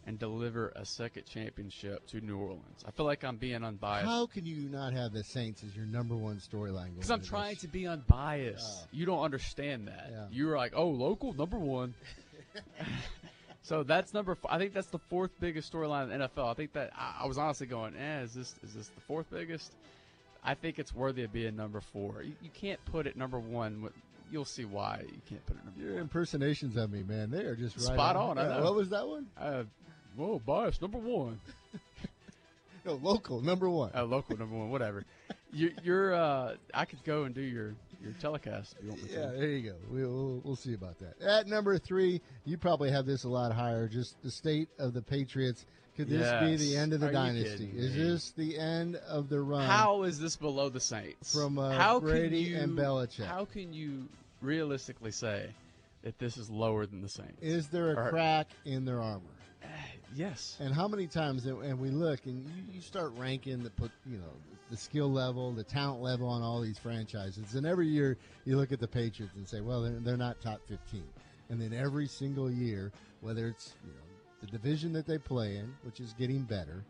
and 0.06 0.18
deliver 0.18 0.70
a 0.76 0.84
second 0.84 1.24
championship 1.24 2.06
to 2.08 2.20
New 2.20 2.36
Orleans? 2.36 2.84
I 2.86 2.90
feel 2.90 3.06
like 3.06 3.24
I'm 3.24 3.36
being 3.36 3.64
unbiased. 3.64 4.06
How 4.06 4.26
can 4.26 4.44
you 4.44 4.68
not 4.68 4.92
have 4.92 5.12
the 5.12 5.24
Saints 5.24 5.62
as 5.64 5.74
your 5.74 5.86
number 5.86 6.14
one 6.14 6.36
storyline? 6.36 6.94
Because 6.94 7.10
I'm 7.10 7.22
trying 7.22 7.56
to 7.56 7.68
be 7.68 7.86
unbiased. 7.86 8.86
You 8.92 9.06
don't 9.06 9.22
understand 9.22 9.88
that. 9.88 10.08
Yeah. 10.10 10.26
You 10.30 10.46
were 10.48 10.58
like, 10.58 10.72
oh, 10.76 10.88
local 10.88 11.32
number 11.32 11.58
one. 11.58 11.94
so 13.64 13.82
that's 13.82 14.14
number. 14.14 14.38
I 14.48 14.58
think 14.58 14.72
that's 14.72 14.86
the 14.86 14.98
fourth 15.10 15.32
biggest 15.40 15.72
storyline 15.72 16.12
in 16.12 16.20
the 16.20 16.28
NFL. 16.28 16.48
I 16.50 16.54
think 16.54 16.72
that 16.74 16.92
I, 16.96 17.22
I 17.22 17.26
was 17.26 17.36
honestly 17.38 17.66
going, 17.66 17.96
eh, 17.96 18.20
is 18.22 18.32
this 18.32 18.54
is 18.62 18.74
this 18.74 18.88
the 18.88 19.00
fourth 19.00 19.26
biggest? 19.30 19.72
I 20.44 20.54
think 20.54 20.78
it's 20.78 20.94
worthy 20.94 21.24
of 21.24 21.32
being 21.32 21.56
number 21.56 21.80
four. 21.80 22.22
You, 22.22 22.34
you 22.42 22.50
can't 22.54 22.78
put 22.84 23.06
it 23.08 23.16
number 23.16 23.40
one. 23.40 23.88
You'll 24.30 24.44
see 24.44 24.64
why 24.64 25.00
you 25.06 25.20
can't 25.28 25.44
put 25.46 25.56
it 25.56 25.64
number 25.64 25.80
Your 25.80 25.92
one. 25.94 26.02
impersonations 26.02 26.76
of 26.76 26.92
me, 26.92 27.02
man, 27.02 27.30
they 27.30 27.44
are 27.44 27.56
just 27.56 27.76
right 27.76 27.94
Spot 27.94 28.16
on, 28.16 28.38
I 28.38 28.42
Yeah, 28.48 28.56
know. 28.58 28.64
What 28.64 28.74
was 28.74 28.90
that 28.90 29.06
one? 29.08 29.26
Uh, 29.38 29.64
whoa, 30.16 30.38
bias 30.44 30.80
number 30.80 30.98
one. 30.98 31.40
No, 32.86 32.94
local 33.02 33.40
number 33.40 33.70
one. 33.70 33.90
Uh, 33.94 34.04
local 34.04 34.36
number 34.36 34.54
one, 34.54 34.68
whatever. 34.68 35.04
you, 35.54 35.72
you're. 35.82 36.12
Uh, 36.14 36.56
I 36.74 36.84
could 36.84 37.02
go 37.02 37.24
and 37.24 37.34
do 37.34 37.40
your 37.40 37.74
your 38.04 38.12
telecast 38.20 38.74
you. 38.82 38.94
Yeah, 39.10 39.30
there 39.32 39.46
you 39.48 39.70
go. 39.70 39.76
We'll, 39.90 40.08
we'll, 40.10 40.40
we'll 40.44 40.56
see 40.56 40.74
about 40.74 40.98
that. 40.98 41.20
At 41.20 41.46
number 41.46 41.78
three, 41.78 42.20
you 42.44 42.58
probably 42.58 42.90
have 42.90 43.06
this 43.06 43.24
a 43.24 43.28
lot 43.28 43.52
higher. 43.52 43.88
Just 43.88 44.22
the 44.22 44.30
state 44.30 44.68
of 44.78 44.92
the 44.94 45.02
Patriots. 45.02 45.64
Could 45.96 46.08
this 46.08 46.30
be 46.40 46.56
the 46.56 46.76
end 46.76 46.92
of 46.92 47.00
the 47.00 47.08
Are 47.08 47.12
dynasty? 47.12 47.70
Is 47.72 47.94
this 47.94 48.30
the 48.32 48.58
end 48.58 48.96
of 48.96 49.28
the 49.28 49.40
run? 49.40 49.64
How 49.64 50.02
is 50.02 50.18
this 50.18 50.34
below 50.34 50.68
the 50.68 50.80
Saints? 50.80 51.32
From, 51.32 51.56
uh, 51.58 51.70
how 51.70 52.00
Brady 52.00 52.38
you, 52.40 52.56
and 52.58 52.76
Belichick. 52.76 53.24
How 53.26 53.44
can 53.44 53.72
you 53.72 54.08
realistically 54.42 55.12
say 55.12 55.50
that 56.02 56.18
this 56.18 56.36
is 56.36 56.50
lower 56.50 56.84
than 56.86 57.00
the 57.00 57.08
Saints? 57.08 57.40
Is 57.40 57.68
there 57.68 57.92
a 57.92 58.06
Or- 58.06 58.10
crack 58.10 58.48
in 58.64 58.84
their 58.84 59.00
armor? 59.00 59.22
yes. 60.16 60.56
And 60.60 60.74
how 60.74 60.88
many 60.88 61.06
times, 61.06 61.46
and 61.46 61.62
and 61.62 61.78
we 61.78 61.90
look 61.90 62.26
and 62.26 62.44
you, 62.44 62.74
you 62.74 62.80
start 62.80 63.12
ranking 63.16 63.62
the 63.62 63.70
put, 63.70 63.90
you 64.04 64.18
know, 64.18 64.32
the 64.70 64.76
skill 64.76 65.10
level, 65.10 65.52
the 65.52 65.64
talent 65.64 66.02
level 66.02 66.28
on 66.28 66.42
all 66.42 66.60
these 66.60 66.78
franchises, 66.78 67.54
and 67.54 67.66
every 67.66 67.86
year 67.86 68.16
you 68.44 68.56
look 68.56 68.72
at 68.72 68.80
the 68.80 68.88
Patriots 68.88 69.34
and 69.36 69.46
say, 69.46 69.60
well, 69.60 69.82
they're, 69.82 70.00
they're 70.00 70.16
not 70.16 70.40
top 70.40 70.60
fifteen, 70.66 71.08
and 71.50 71.60
then 71.60 71.72
every 71.72 72.06
single 72.06 72.50
year, 72.50 72.92
whether 73.20 73.48
it's 73.48 73.74
you 73.84 73.90
know 73.90 73.98
the 74.40 74.46
division 74.46 74.92
that 74.92 75.06
they 75.06 75.18
play 75.18 75.56
in, 75.56 75.72
which 75.84 76.00
is 76.00 76.12
getting 76.14 76.42
better, 76.42 76.84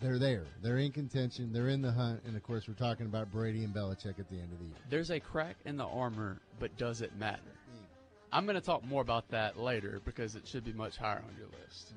they're 0.00 0.18
there, 0.18 0.44
they're 0.62 0.78
in 0.78 0.92
contention, 0.92 1.52
they're 1.52 1.68
in 1.68 1.80
the 1.82 1.92
hunt, 1.92 2.20
and 2.26 2.36
of 2.36 2.42
course 2.42 2.68
we're 2.68 2.74
talking 2.74 3.06
about 3.06 3.30
Brady 3.30 3.64
and 3.64 3.74
Belichick 3.74 4.18
at 4.18 4.28
the 4.28 4.36
end 4.36 4.52
of 4.52 4.58
the 4.58 4.64
year. 4.66 4.74
There's 4.90 5.10
a 5.10 5.20
crack 5.20 5.56
in 5.64 5.76
the 5.76 5.86
armor, 5.86 6.38
but 6.58 6.76
does 6.76 7.00
it 7.00 7.16
matter? 7.16 7.40
Hmm. 7.42 7.84
I'm 8.32 8.44
going 8.44 8.56
to 8.56 8.64
talk 8.64 8.84
more 8.84 9.02
about 9.02 9.28
that 9.30 9.58
later 9.58 10.00
because 10.04 10.34
it 10.34 10.46
should 10.46 10.64
be 10.64 10.72
much 10.72 10.96
higher 10.96 11.18
on 11.18 11.36
your 11.38 11.48
list. 11.62 11.92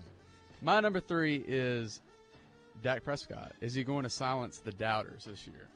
My 0.62 0.80
number 0.80 1.00
three 1.00 1.44
is 1.48 2.02
Dak 2.84 3.04
Prescott. 3.04 3.54
Is 3.62 3.74
he 3.74 3.84
going 3.84 4.04
to 4.04 4.10
silence 4.10 4.60
the 4.60 4.72
doubters 4.72 5.26
this 5.26 5.48
year? 5.48 5.68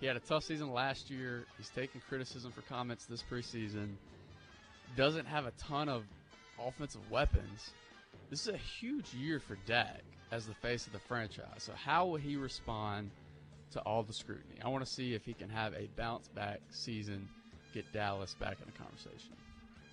He 0.00 0.06
had 0.06 0.16
a 0.16 0.20
tough 0.20 0.44
season 0.44 0.72
last 0.72 1.10
year. 1.10 1.44
He's 1.56 1.68
taking 1.68 2.00
criticism 2.08 2.52
for 2.52 2.62
comments 2.62 3.06
this 3.06 3.22
preseason. 3.22 3.94
Doesn't 4.96 5.26
have 5.26 5.46
a 5.46 5.52
ton 5.52 5.88
of 5.88 6.04
offensive 6.58 7.02
weapons. 7.10 7.70
This 8.30 8.46
is 8.46 8.54
a 8.54 8.56
huge 8.56 9.12
year 9.14 9.40
for 9.40 9.56
Dak 9.66 10.02
as 10.32 10.46
the 10.46 10.54
face 10.54 10.86
of 10.86 10.92
the 10.92 10.98
franchise. 11.00 11.58
So 11.58 11.72
how 11.72 12.06
will 12.06 12.16
he 12.16 12.36
respond 12.36 13.10
to 13.72 13.80
all 13.80 14.02
the 14.02 14.12
scrutiny? 14.12 14.56
I 14.64 14.68
want 14.68 14.84
to 14.84 14.90
see 14.90 15.14
if 15.14 15.24
he 15.24 15.34
can 15.34 15.50
have 15.50 15.74
a 15.74 15.88
bounce 15.96 16.28
back 16.28 16.60
season, 16.70 17.28
get 17.74 17.92
Dallas 17.92 18.34
back 18.34 18.56
in 18.60 18.66
the 18.66 18.78
conversation. 18.78 19.32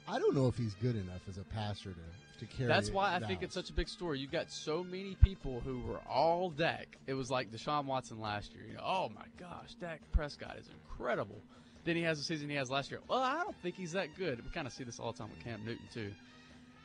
I 0.08 0.20
don't 0.20 0.36
know 0.36 0.48
if 0.48 0.58
he's 0.58 0.74
good 0.76 0.96
enough 0.96 1.22
as 1.28 1.38
a 1.38 1.44
passer 1.44 1.92
to, 1.92 2.00
to 2.40 2.46
carry. 2.46 2.68
That's 2.68 2.90
why 2.90 3.16
I 3.16 3.20
think 3.20 3.44
it's 3.44 3.54
such 3.54 3.70
a 3.70 3.74
big 3.74 3.88
story. 3.88 4.20
You've 4.20 4.32
got 4.32 4.52
so 4.52 4.84
many 4.84 5.16
people 5.24 5.62
who 5.66 5.80
were 5.80 6.00
all 6.10 6.50
Dak. 6.50 6.98
It 7.08 7.14
was 7.14 7.30
like 7.30 7.52
Deshaun 7.52 7.86
Watson 7.86 8.20
last 8.20 8.54
year. 8.54 8.64
You 8.68 8.76
know, 8.76 8.84
oh 8.84 9.12
my 9.16 9.26
gosh, 9.40 9.74
Dak 9.80 10.02
Prescott 10.12 10.58
is 10.60 10.70
incredible. 10.70 11.42
Then 11.86 11.96
he 11.96 12.02
has 12.04 12.18
the 12.18 12.24
season 12.24 12.50
he 12.50 12.56
has 12.56 12.70
last 12.70 12.92
year. 12.92 13.00
Well, 13.08 13.22
I 13.22 13.44
don't 13.44 13.56
think 13.62 13.76
he's 13.76 13.94
that 13.94 14.10
good. 14.18 14.44
We 14.44 14.52
kind 14.52 14.68
of 14.68 14.74
see 14.74 14.84
this 14.84 15.00
all 15.00 15.14
the 15.14 15.18
time 15.20 15.30
with 15.30 15.44
Cam 15.44 15.64
Newton 15.66 15.86
too. 15.94 16.12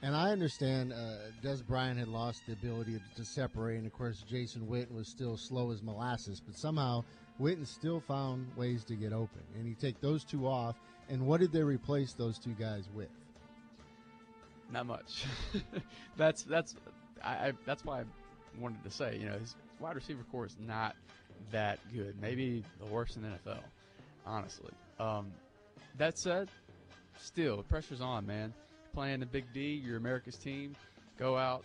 And 0.02 0.16
I 0.16 0.30
understand 0.30 0.92
uh, 0.92 1.30
Dez 1.44 1.64
Bryant 1.64 1.98
had 1.98 2.08
lost 2.08 2.42
the 2.46 2.54
ability 2.54 2.94
to, 2.94 3.16
to 3.16 3.24
separate, 3.24 3.76
and 3.78 3.86
of 3.86 3.92
course 3.92 4.24
Jason 4.28 4.62
Witten 4.66 4.94
was 4.94 5.08
still 5.08 5.36
slow 5.36 5.70
as 5.70 5.82
molasses. 5.82 6.40
But 6.44 6.56
somehow 6.56 7.04
Witten 7.40 7.66
still 7.66 8.00
found 8.00 8.46
ways 8.56 8.84
to 8.84 8.94
get 8.94 9.12
open, 9.12 9.42
and 9.56 9.66
you 9.66 9.74
take 9.74 10.00
those 10.00 10.24
two 10.24 10.46
off. 10.46 10.76
And 11.08 11.26
what 11.26 11.40
did 11.40 11.52
they 11.52 11.62
replace 11.62 12.14
those 12.14 12.38
two 12.38 12.54
guys 12.54 12.88
with? 12.94 13.08
Not 14.72 14.86
much. 14.86 15.24
that's 16.16 16.42
that's 16.44 16.74
I, 17.22 17.30
I 17.30 17.52
that's 17.66 17.84
why 17.84 18.00
I 18.00 18.04
wanted 18.58 18.82
to 18.84 18.90
say 18.90 19.18
you 19.18 19.26
know 19.26 19.38
his 19.38 19.54
wide 19.78 19.96
receiver 19.96 20.24
corps 20.30 20.46
is 20.46 20.56
not 20.58 20.96
that 21.50 21.78
good. 21.92 22.14
Maybe 22.20 22.64
the 22.78 22.86
worst 22.86 23.16
in 23.16 23.22
the 23.22 23.28
NFL, 23.28 23.60
honestly. 24.24 24.70
Um, 24.98 25.32
that 25.98 26.18
said, 26.18 26.48
still 27.20 27.58
the 27.58 27.62
pressure's 27.62 28.00
on, 28.00 28.26
man. 28.26 28.54
Playing 28.94 29.20
the 29.20 29.26
Big 29.26 29.44
D, 29.52 29.82
your 29.84 29.96
America's 29.96 30.36
team, 30.36 30.74
go 31.18 31.36
out. 31.36 31.64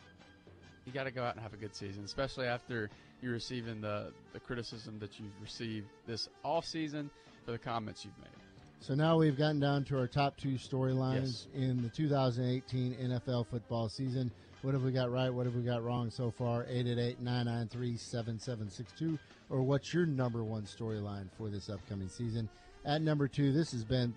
You 0.85 0.93
got 0.93 1.03
to 1.03 1.11
go 1.11 1.23
out 1.23 1.33
and 1.35 1.43
have 1.43 1.53
a 1.53 1.57
good 1.57 1.75
season, 1.75 2.03
especially 2.05 2.47
after 2.47 2.89
you're 3.21 3.33
receiving 3.33 3.81
the 3.81 4.11
the 4.33 4.39
criticism 4.39 4.99
that 4.99 5.19
you've 5.19 5.41
received 5.41 5.87
this 6.05 6.29
off 6.43 6.65
season 6.65 7.09
for 7.45 7.51
the 7.51 7.57
comments 7.57 8.03
you've 8.03 8.17
made. 8.19 8.36
So 8.79 8.95
now 8.95 9.17
we've 9.17 9.37
gotten 9.37 9.59
down 9.59 9.83
to 9.85 9.97
our 9.97 10.07
top 10.07 10.37
two 10.37 10.53
storylines 10.53 11.47
in 11.53 11.81
the 11.81 11.89
2018 11.89 12.95
NFL 12.95 13.47
football 13.47 13.89
season. 13.89 14.31
What 14.61 14.73
have 14.73 14.83
we 14.83 14.91
got 14.91 15.11
right? 15.11 15.29
What 15.29 15.45
have 15.45 15.55
we 15.55 15.61
got 15.61 15.83
wrong 15.83 16.09
so 16.09 16.31
far? 16.31 16.63
888-993-7762. 16.65 19.19
Or 19.49 19.61
what's 19.61 19.93
your 19.93 20.05
number 20.05 20.43
one 20.43 20.63
storyline 20.63 21.27
for 21.37 21.49
this 21.49 21.69
upcoming 21.69 22.09
season? 22.09 22.49
At 22.85 23.01
number 23.01 23.27
two, 23.27 23.51
this 23.51 23.71
has 23.71 23.83
been 23.83 24.15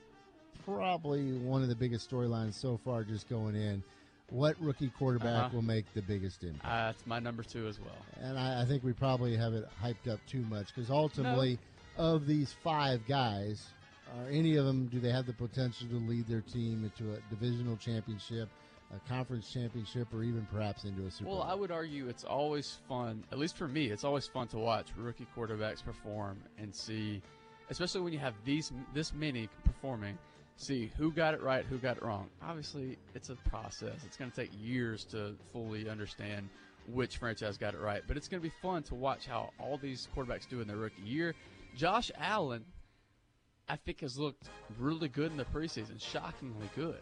probably 0.64 1.32
one 1.32 1.62
of 1.62 1.68
the 1.68 1.74
biggest 1.74 2.08
storylines 2.10 2.54
so 2.54 2.78
far 2.84 3.02
just 3.02 3.28
going 3.28 3.56
in. 3.56 3.82
What 4.30 4.54
rookie 4.60 4.90
quarterback 4.90 5.46
Uh-huh. 5.46 5.56
will 5.56 5.62
make 5.62 5.92
the 5.94 6.02
biggest 6.02 6.44
impact? 6.44 6.64
Uh, 6.64 6.86
that's 6.92 7.04
my 7.06 7.18
number 7.18 7.42
two 7.42 7.66
as 7.66 7.80
well. 7.80 7.98
And 8.20 8.38
I, 8.38 8.62
I 8.62 8.64
think 8.64 8.84
we 8.84 8.92
probably 8.92 9.36
have 9.36 9.52
it 9.54 9.64
hyped 9.82 10.06
up 10.08 10.20
too 10.26 10.42
much 10.42 10.68
because 10.74 10.90
ultimately, 10.90 11.58
of 11.96 12.26
these 12.26 12.54
five 12.62 13.04
guys, 13.08 13.66
are 14.18 14.28
any 14.30 14.56
of 14.56 14.64
them 14.66 14.86
do 14.86 15.00
they 15.00 15.10
have 15.10 15.26
the 15.26 15.32
potential 15.32 15.88
to 15.88 15.96
lead 15.96 16.26
their 16.26 16.40
team 16.40 16.84
into 16.84 17.12
a 17.12 17.18
divisional 17.30 17.76
championship, 17.76 18.48
a 18.94 19.08
conference 19.08 19.52
championship, 19.52 20.08
or 20.12 20.22
even 20.22 20.46
perhaps 20.52 20.84
into 20.84 21.06
a 21.06 21.10
Super 21.10 21.26
Bowl? 21.26 21.38
Well? 21.38 21.48
I 21.48 21.54
would 21.54 21.70
argue 21.70 22.08
it's 22.08 22.24
always 22.24 22.78
fun, 22.88 23.24
at 23.30 23.38
least 23.38 23.56
for 23.56 23.68
me, 23.68 23.86
it's 23.86 24.04
always 24.04 24.26
fun 24.26 24.48
to 24.48 24.58
watch 24.58 24.88
rookie 24.96 25.26
quarterbacks 25.36 25.84
perform 25.84 26.38
and 26.58 26.74
see, 26.74 27.22
especially 27.70 28.00
when 28.00 28.12
you 28.12 28.18
have 28.18 28.34
these 28.44 28.72
this 28.94 29.12
many 29.12 29.48
performing, 29.64 30.18
see 30.56 30.90
who 30.96 31.12
got 31.12 31.34
it 31.34 31.42
right, 31.42 31.64
who 31.64 31.78
got 31.78 31.96
it 31.96 32.02
wrong. 32.02 32.28
Obviously, 32.42 32.98
it's 33.14 33.30
a 33.30 33.36
process. 33.48 34.04
It's 34.04 34.16
going 34.16 34.30
to 34.30 34.36
take 34.36 34.50
years 34.60 35.04
to 35.06 35.36
fully 35.52 35.88
understand 35.88 36.48
which 36.88 37.18
franchise 37.18 37.56
got 37.56 37.74
it 37.74 37.80
right, 37.80 38.02
but 38.08 38.16
it's 38.16 38.26
going 38.26 38.42
to 38.42 38.48
be 38.48 38.54
fun 38.60 38.82
to 38.84 38.94
watch 38.94 39.26
how 39.26 39.50
all 39.60 39.78
these 39.78 40.08
quarterbacks 40.16 40.48
do 40.48 40.60
in 40.60 40.66
their 40.66 40.76
rookie 40.76 41.02
year. 41.02 41.34
Josh 41.76 42.10
Allen, 42.18 42.64
I 43.70 43.76
think, 43.76 44.00
has 44.00 44.18
looked 44.18 44.48
really 44.78 45.08
good 45.08 45.30
in 45.30 45.36
the 45.36 45.44
preseason, 45.44 46.00
shockingly 46.00 46.68
good. 46.74 47.00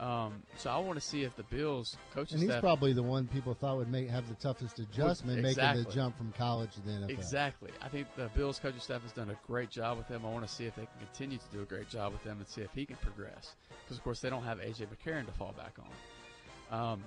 Um, 0.00 0.42
so 0.56 0.68
I 0.68 0.78
want 0.78 0.98
to 0.98 1.00
see 1.00 1.22
if 1.22 1.36
the 1.36 1.44
Bills 1.44 1.96
coaching 2.12 2.34
And 2.34 2.42
he's 2.42 2.50
staff 2.50 2.60
probably 2.60 2.92
the 2.92 3.04
one 3.04 3.28
people 3.28 3.54
thought 3.54 3.76
would 3.76 3.90
make 3.90 4.08
have 4.10 4.28
the 4.28 4.34
toughest 4.34 4.80
adjustment, 4.80 5.42
making 5.42 5.84
the 5.84 5.86
jump 5.92 6.18
from 6.18 6.32
college 6.32 6.74
to 6.74 6.80
the 6.80 6.90
NFL. 6.90 7.10
Exactly. 7.10 7.70
I 7.80 7.88
think 7.88 8.08
the 8.16 8.28
Bills 8.34 8.58
coaching 8.58 8.80
staff 8.80 9.02
has 9.02 9.12
done 9.12 9.30
a 9.30 9.36
great 9.46 9.70
job 9.70 9.98
with 9.98 10.08
him. 10.08 10.22
I 10.26 10.30
want 10.30 10.44
to 10.44 10.52
see 10.52 10.64
if 10.64 10.74
they 10.74 10.86
can 10.86 11.06
continue 11.06 11.38
to 11.38 11.56
do 11.56 11.62
a 11.62 11.64
great 11.64 11.88
job 11.88 12.12
with 12.12 12.22
him 12.24 12.38
and 12.38 12.48
see 12.48 12.62
if 12.62 12.72
he 12.74 12.84
can 12.84 12.96
progress. 12.96 13.54
Because 13.84 13.96
of 13.96 14.02
course 14.02 14.20
they 14.20 14.28
don't 14.28 14.42
have 14.42 14.58
AJ 14.58 14.88
McCarron 14.88 15.26
to 15.26 15.32
fall 15.32 15.54
back 15.56 15.76
on. 15.78 16.80
Um, 16.80 17.04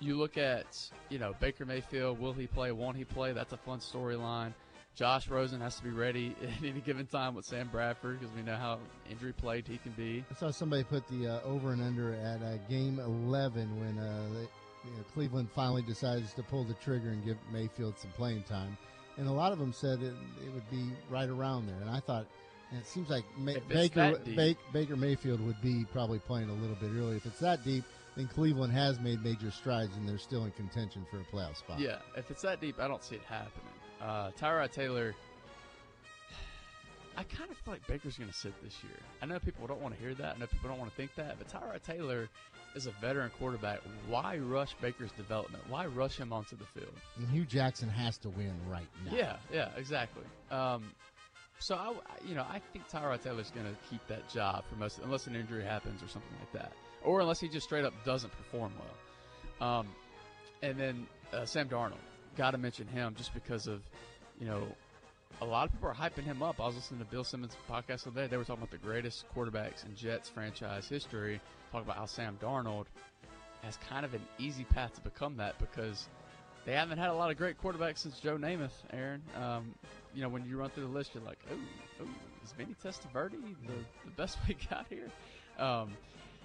you 0.00 0.16
look 0.16 0.36
at 0.36 0.66
you 1.08 1.18
know 1.18 1.34
Baker 1.40 1.64
Mayfield. 1.64 2.20
Will 2.20 2.34
he 2.34 2.46
play? 2.46 2.72
Won't 2.72 2.98
he 2.98 3.04
play? 3.04 3.32
That's 3.32 3.54
a 3.54 3.56
fun 3.56 3.78
storyline. 3.78 4.52
Josh 4.98 5.28
Rosen 5.28 5.60
has 5.60 5.76
to 5.76 5.84
be 5.84 5.90
ready 5.90 6.34
at 6.42 6.60
any 6.60 6.80
given 6.80 7.06
time 7.06 7.36
with 7.36 7.44
Sam 7.44 7.68
Bradford 7.68 8.18
because 8.18 8.34
we 8.34 8.42
know 8.42 8.56
how 8.56 8.80
injury 9.08 9.32
plagued 9.32 9.68
he 9.68 9.78
can 9.78 9.92
be. 9.92 10.24
I 10.28 10.34
saw 10.34 10.50
somebody 10.50 10.82
put 10.82 11.06
the 11.06 11.34
uh, 11.34 11.40
over 11.44 11.72
and 11.72 11.80
under 11.80 12.14
at 12.14 12.42
uh, 12.42 12.56
game 12.68 12.98
11 12.98 13.78
when 13.78 13.96
uh, 13.96 14.28
they, 14.34 14.40
you 14.40 14.96
know, 14.96 15.04
Cleveland 15.14 15.50
finally 15.54 15.82
decides 15.82 16.34
to 16.34 16.42
pull 16.42 16.64
the 16.64 16.74
trigger 16.74 17.10
and 17.10 17.24
give 17.24 17.36
Mayfield 17.52 17.96
some 17.96 18.10
playing 18.10 18.42
time. 18.42 18.76
And 19.18 19.28
a 19.28 19.32
lot 19.32 19.52
of 19.52 19.60
them 19.60 19.72
said 19.72 20.02
it, 20.02 20.14
it 20.44 20.52
would 20.52 20.68
be 20.68 20.90
right 21.08 21.28
around 21.28 21.68
there. 21.68 21.80
And 21.80 21.90
I 21.90 22.00
thought, 22.00 22.26
and 22.72 22.80
it 22.80 22.86
seems 22.86 23.08
like 23.08 23.24
Baker. 23.68 24.18
Baker 24.34 24.58
Baker 24.72 24.96
Mayfield 24.96 25.40
would 25.46 25.60
be 25.62 25.86
probably 25.92 26.18
playing 26.18 26.50
a 26.50 26.54
little 26.54 26.76
bit 26.76 26.90
early. 26.96 27.16
If 27.16 27.24
it's 27.24 27.38
that 27.38 27.64
deep, 27.64 27.84
then 28.16 28.26
Cleveland 28.26 28.72
has 28.72 28.98
made 28.98 29.22
major 29.22 29.52
strides 29.52 29.96
and 29.96 30.08
they're 30.08 30.18
still 30.18 30.44
in 30.44 30.50
contention 30.50 31.06
for 31.08 31.20
a 31.20 31.24
playoff 31.24 31.56
spot. 31.56 31.78
Yeah, 31.78 31.98
if 32.16 32.32
it's 32.32 32.42
that 32.42 32.60
deep, 32.60 32.80
I 32.80 32.88
don't 32.88 33.02
see 33.02 33.14
it 33.14 33.22
happening. 33.22 33.77
Uh, 34.00 34.30
Tyrod 34.40 34.70
Taylor, 34.72 35.14
I 37.16 37.24
kind 37.24 37.50
of 37.50 37.56
feel 37.58 37.74
like 37.74 37.86
Baker's 37.86 38.16
going 38.16 38.30
to 38.30 38.36
sit 38.36 38.52
this 38.62 38.76
year. 38.84 38.98
I 39.20 39.26
know 39.26 39.38
people 39.40 39.66
don't 39.66 39.80
want 39.80 39.94
to 39.94 40.00
hear 40.00 40.14
that. 40.14 40.36
I 40.36 40.38
know 40.38 40.46
people 40.46 40.68
don't 40.68 40.78
want 40.78 40.90
to 40.90 40.96
think 40.96 41.14
that, 41.16 41.36
but 41.38 41.48
Tyrod 41.48 41.82
Taylor 41.82 42.28
is 42.76 42.86
a 42.86 42.92
veteran 43.00 43.30
quarterback. 43.38 43.80
Why 44.08 44.38
rush 44.38 44.74
Baker's 44.80 45.10
development? 45.12 45.64
Why 45.68 45.86
rush 45.86 46.16
him 46.16 46.32
onto 46.32 46.56
the 46.56 46.64
field? 46.64 46.92
And 47.16 47.28
Hue 47.28 47.44
Jackson 47.44 47.88
has 47.88 48.18
to 48.18 48.28
win 48.28 48.52
right 48.70 48.86
now. 49.04 49.16
Yeah, 49.16 49.36
yeah, 49.52 49.70
exactly. 49.76 50.22
Um, 50.50 50.84
so 51.58 51.74
I, 51.74 51.92
you 52.24 52.36
know, 52.36 52.46
I 52.48 52.60
think 52.72 52.88
Tyrod 52.88 53.22
Taylor's 53.22 53.50
going 53.50 53.66
to 53.66 53.76
keep 53.90 54.06
that 54.06 54.28
job 54.28 54.64
for 54.70 54.76
most, 54.76 55.00
unless 55.02 55.26
an 55.26 55.34
injury 55.34 55.64
happens 55.64 56.02
or 56.02 56.08
something 56.08 56.30
like 56.38 56.52
that, 56.52 56.72
or 57.02 57.20
unless 57.20 57.40
he 57.40 57.48
just 57.48 57.66
straight 57.66 57.84
up 57.84 57.94
doesn't 58.04 58.32
perform 58.36 58.72
well. 58.78 59.68
Um, 59.68 59.88
and 60.62 60.78
then 60.78 61.06
uh, 61.32 61.44
Sam 61.46 61.68
Darnold, 61.68 61.94
got 62.38 62.52
to 62.52 62.58
mention 62.58 62.86
him 62.86 63.14
just 63.16 63.34
because 63.34 63.66
of, 63.66 63.82
you 64.40 64.46
know, 64.46 64.62
a 65.42 65.44
lot 65.44 65.66
of 65.66 65.72
people 65.72 65.88
are 65.88 65.94
hyping 65.94 66.24
him 66.24 66.42
up. 66.42 66.60
I 66.60 66.66
was 66.66 66.76
listening 66.76 67.00
to 67.00 67.06
Bill 67.06 67.24
Simmons' 67.24 67.56
podcast 67.68 68.04
the 68.04 68.10
other 68.10 68.22
day. 68.22 68.26
They 68.28 68.36
were 68.36 68.44
talking 68.44 68.62
about 68.62 68.70
the 68.70 68.78
greatest 68.78 69.24
quarterbacks 69.34 69.84
in 69.84 69.94
Jets 69.94 70.28
franchise 70.28 70.88
history. 70.88 71.40
Talking 71.72 71.86
about 71.86 71.96
how 71.96 72.06
Sam 72.06 72.38
Darnold 72.40 72.86
has 73.62 73.76
kind 73.88 74.06
of 74.06 74.14
an 74.14 74.22
easy 74.38 74.64
path 74.64 74.94
to 74.94 75.00
become 75.00 75.36
that 75.36 75.58
because 75.58 76.08
they 76.64 76.72
haven't 76.72 76.98
had 76.98 77.10
a 77.10 77.14
lot 77.14 77.30
of 77.30 77.36
great 77.36 77.60
quarterbacks 77.60 77.98
since 77.98 78.20
Joe 78.20 78.36
Namath, 78.36 78.70
Aaron. 78.92 79.22
Um, 79.36 79.74
you 80.14 80.22
know, 80.22 80.28
when 80.28 80.44
you 80.44 80.56
run 80.56 80.70
through 80.70 80.84
the 80.84 80.92
list, 80.92 81.10
you're 81.14 81.24
like, 81.24 81.38
oh, 81.50 81.56
oh 82.02 82.08
is 82.44 82.52
Vinny 82.52 82.74
Testaverde 82.82 83.32
the, 83.66 83.72
the 84.04 84.10
best 84.16 84.38
we 84.48 84.56
got 84.70 84.86
here? 84.88 85.10
Um, 85.58 85.90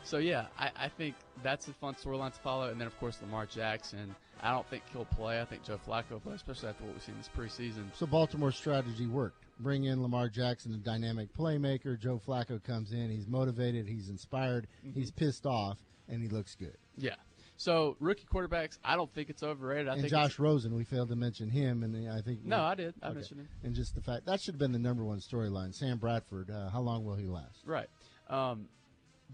so, 0.03 0.17
yeah, 0.17 0.47
I, 0.59 0.71
I 0.75 0.89
think 0.89 1.15
that's 1.43 1.67
a 1.67 1.73
fun 1.73 1.95
storyline 1.95 2.33
to 2.33 2.39
follow. 2.39 2.69
And 2.69 2.79
then, 2.79 2.87
of 2.87 2.99
course, 2.99 3.19
Lamar 3.21 3.45
Jackson. 3.45 4.15
I 4.43 4.51
don't 4.51 4.67
think 4.69 4.83
he'll 4.91 5.05
play. 5.05 5.41
I 5.41 5.45
think 5.45 5.63
Joe 5.63 5.79
Flacco 5.87 6.11
will 6.11 6.19
play, 6.19 6.33
especially 6.33 6.69
after 6.69 6.83
what 6.83 6.93
we've 6.93 7.03
seen 7.03 7.15
this 7.17 7.29
preseason. 7.35 7.85
So 7.95 8.05
Baltimore's 8.05 8.57
strategy 8.57 9.07
worked. 9.07 9.45
Bring 9.59 9.85
in 9.85 10.01
Lamar 10.01 10.27
Jackson, 10.27 10.73
a 10.73 10.77
dynamic 10.77 11.29
playmaker. 11.33 11.97
Joe 11.97 12.19
Flacco 12.27 12.61
comes 12.61 12.91
in. 12.91 13.09
He's 13.09 13.27
motivated. 13.27 13.87
He's 13.87 14.09
inspired. 14.09 14.67
Mm-hmm. 14.85 14.99
He's 14.99 15.11
pissed 15.11 15.45
off, 15.45 15.77
and 16.09 16.21
he 16.21 16.27
looks 16.27 16.55
good. 16.55 16.75
Yeah. 16.97 17.15
So, 17.55 17.95
rookie 17.99 18.25
quarterbacks, 18.25 18.79
I 18.83 18.95
don't 18.95 19.13
think 19.13 19.29
it's 19.29 19.43
overrated. 19.43 19.87
I 19.87 19.93
and 19.93 20.01
think 20.01 20.11
Josh 20.11 20.39
Rosen, 20.39 20.75
we 20.75 20.83
failed 20.83 21.09
to 21.09 21.15
mention 21.15 21.49
him, 21.49 21.83
and 21.83 22.09
I 22.09 22.19
think 22.21 22.43
No, 22.43 22.61
I 22.61 22.75
did. 22.75 22.95
I 23.01 23.07
Okay. 23.07 23.15
mentioned 23.15 23.39
him. 23.41 23.49
And 23.63 23.75
just 23.75 23.95
the 23.95 24.01
fact 24.01 24.25
that 24.25 24.41
should 24.41 24.55
have 24.55 24.59
been 24.59 24.71
the 24.73 24.79
number 24.79 25.05
one 25.05 25.19
storyline. 25.19 25.73
Sam 25.73 25.99
Bradford, 25.99 26.49
uh, 26.49 26.69
how 26.69 26.81
long 26.81 27.05
will 27.05 27.15
he 27.15 27.27
last? 27.27 27.59
Right. 27.65 27.87
Um, 28.27 28.67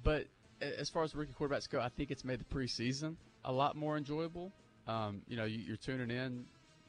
but 0.04 0.28
as 0.62 0.90
far 0.90 1.04
as 1.04 1.16
rookie 1.16 1.34
quarterbacks 1.34 1.68
go, 1.70 1.80
I 1.80 1.90
think 1.90 2.12
it's 2.12 2.26
made 2.26 2.40
the 2.40 2.56
preseason 2.56 3.16
a 3.46 3.54
lot 3.54 3.76
more 3.76 3.98
enjoyable. 3.98 4.52
Um, 4.88 5.22
you 5.28 5.38
know, 5.38 5.46
you, 5.46 5.60
you're 5.60 5.78
tuning 5.78 6.10
in, 6.10 6.46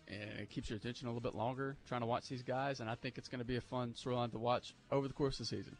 and 0.08 0.40
it 0.40 0.50
keeps 0.50 0.70
your 0.70 0.78
attention 0.78 1.06
a 1.06 1.10
little 1.10 1.20
bit 1.20 1.34
longer 1.34 1.76
trying 1.86 2.00
to 2.00 2.06
watch 2.06 2.28
these 2.28 2.42
guys, 2.42 2.80
and 2.80 2.88
I 2.88 2.94
think 2.94 3.18
it's 3.18 3.28
going 3.28 3.40
to 3.40 3.44
be 3.44 3.56
a 3.56 3.60
fun 3.60 3.94
storyline 3.94 4.32
to 4.32 4.38
watch 4.38 4.74
over 4.90 5.06
the 5.06 5.14
course 5.14 5.38
of 5.40 5.48
the 5.48 5.56
season. 5.56 5.76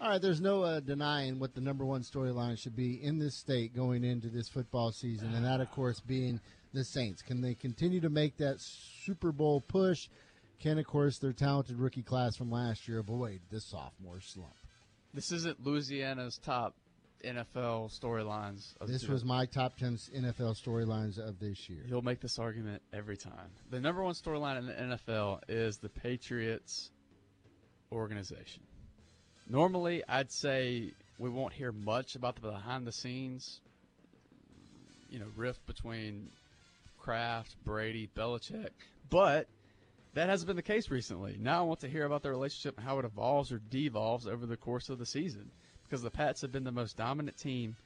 All 0.00 0.08
right, 0.08 0.22
there's 0.22 0.40
no 0.40 0.62
uh, 0.62 0.80
denying 0.80 1.38
what 1.38 1.54
the 1.54 1.60
number 1.60 1.84
one 1.84 2.00
storyline 2.00 2.58
should 2.58 2.74
be 2.74 3.02
in 3.02 3.18
this 3.18 3.36
state 3.36 3.76
going 3.76 4.02
into 4.02 4.28
this 4.28 4.48
football 4.48 4.92
season, 4.92 5.34
and 5.34 5.44
that, 5.44 5.60
of 5.60 5.70
course, 5.72 6.00
being 6.00 6.40
the 6.72 6.84
Saints. 6.84 7.20
Can 7.20 7.42
they 7.42 7.54
continue 7.54 8.00
to 8.00 8.08
make 8.08 8.38
that 8.38 8.56
Super 8.60 9.30
Bowl 9.30 9.60
push? 9.60 10.08
Can, 10.58 10.78
of 10.78 10.86
course, 10.86 11.18
their 11.18 11.34
talented 11.34 11.78
rookie 11.78 12.02
class 12.02 12.36
from 12.36 12.50
last 12.50 12.88
year 12.88 12.98
avoid 12.98 13.40
the 13.50 13.60
sophomore 13.60 14.20
slump? 14.20 14.54
This 15.12 15.32
isn't 15.32 15.64
Louisiana's 15.64 16.38
top 16.38 16.74
NFL 17.24 17.98
storylines. 17.98 18.74
of 18.80 18.88
This 18.88 19.08
was 19.08 19.24
my 19.24 19.46
top 19.46 19.76
10 19.76 19.96
NFL 20.16 20.60
storylines 20.60 21.18
of 21.18 21.38
this 21.38 21.68
year. 21.68 21.82
He'll 21.86 22.02
make 22.02 22.20
this 22.20 22.38
argument 22.38 22.82
every 22.92 23.16
time. 23.16 23.50
The 23.70 23.80
number 23.80 24.02
one 24.02 24.14
storyline 24.14 24.58
in 24.58 24.66
the 24.66 24.72
NFL 24.72 25.40
is 25.48 25.78
the 25.78 25.88
Patriots 25.88 26.90
organization. 27.92 28.62
Normally, 29.48 30.02
I'd 30.08 30.30
say 30.30 30.92
we 31.18 31.28
won't 31.28 31.52
hear 31.52 31.72
much 31.72 32.14
about 32.14 32.36
the 32.36 32.42
behind 32.42 32.86
the 32.86 32.92
scenes, 32.92 33.60
you 35.08 35.18
know, 35.18 35.26
rift 35.36 35.66
between 35.66 36.30
Kraft, 36.98 37.56
Brady, 37.64 38.08
Belichick, 38.16 38.70
but 39.08 39.48
that 40.14 40.28
hasn't 40.28 40.46
been 40.46 40.56
the 40.56 40.62
case 40.62 40.90
recently. 40.90 41.36
Now 41.38 41.60
I 41.60 41.62
want 41.62 41.80
to 41.80 41.88
hear 41.88 42.04
about 42.04 42.22
their 42.22 42.32
relationship 42.32 42.76
and 42.76 42.86
how 42.86 42.98
it 42.98 43.04
evolves 43.04 43.52
or 43.52 43.58
devolves 43.58 44.26
over 44.26 44.46
the 44.46 44.56
course 44.56 44.88
of 44.88 44.98
the 44.98 45.06
season 45.06 45.50
because 45.90 46.02
the 46.02 46.10
Pats 46.10 46.40
have 46.42 46.52
been 46.52 46.62
the 46.62 46.70
most 46.70 46.96
dominant 46.96 47.36
team 47.36 47.76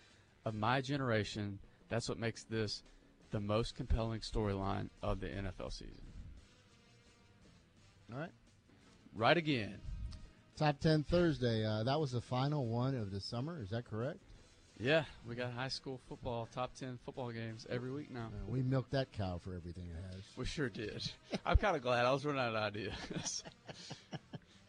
of 0.45 0.55
my 0.55 0.83
generation. 0.83 1.59
That's 1.89 2.09
what 2.09 2.19
makes 2.19 2.45
this 2.45 2.83
the 3.31 3.41
most 3.41 3.75
compelling 3.75 4.21
storyline 4.21 4.91
of 5.03 5.21
the 5.21 5.29
NFL 5.29 5.73
season. 5.73 6.13
All 8.13 8.19
right. 8.19 8.31
Right 9.15 9.37
again. 9.37 9.79
Top 10.57 10.79
10 10.81 11.05
Thursday. 11.05 11.65
Uh, 11.65 11.83
that 11.85 11.99
was 11.99 12.13
the 12.13 12.21
final 12.21 12.67
one 12.67 12.95
of 12.95 13.11
the 13.11 13.21
summer. 13.21 13.61
Is 13.61 13.71
that 13.71 13.87
correct? 13.87 14.19
Yeah, 14.79 15.05
we 15.27 15.37
got 15.37 15.53
high 15.53 15.69
school 15.69 16.01
football, 16.09 16.49
top 16.53 16.75
10 16.75 16.99
football 17.05 17.31
games 17.31 17.65
every 17.71 17.93
week 17.93 18.11
now. 18.11 18.27
Uh, 18.27 18.51
we 18.51 18.61
milked 18.63 18.91
that 18.91 19.13
cow 19.13 19.41
for 19.43 19.55
everything 19.55 19.85
it 19.85 20.15
has. 20.15 20.23
We 20.37 20.45
sure 20.45 20.69
did. 20.69 21.11
I'm 21.47 21.57
kind 21.57 21.77
of 21.77 21.83
glad 21.83 22.05
I 22.05 22.13
was 22.13 22.27
running 22.27 22.41
out 22.41 22.57
of 22.57 22.63
ideas. 22.63 23.45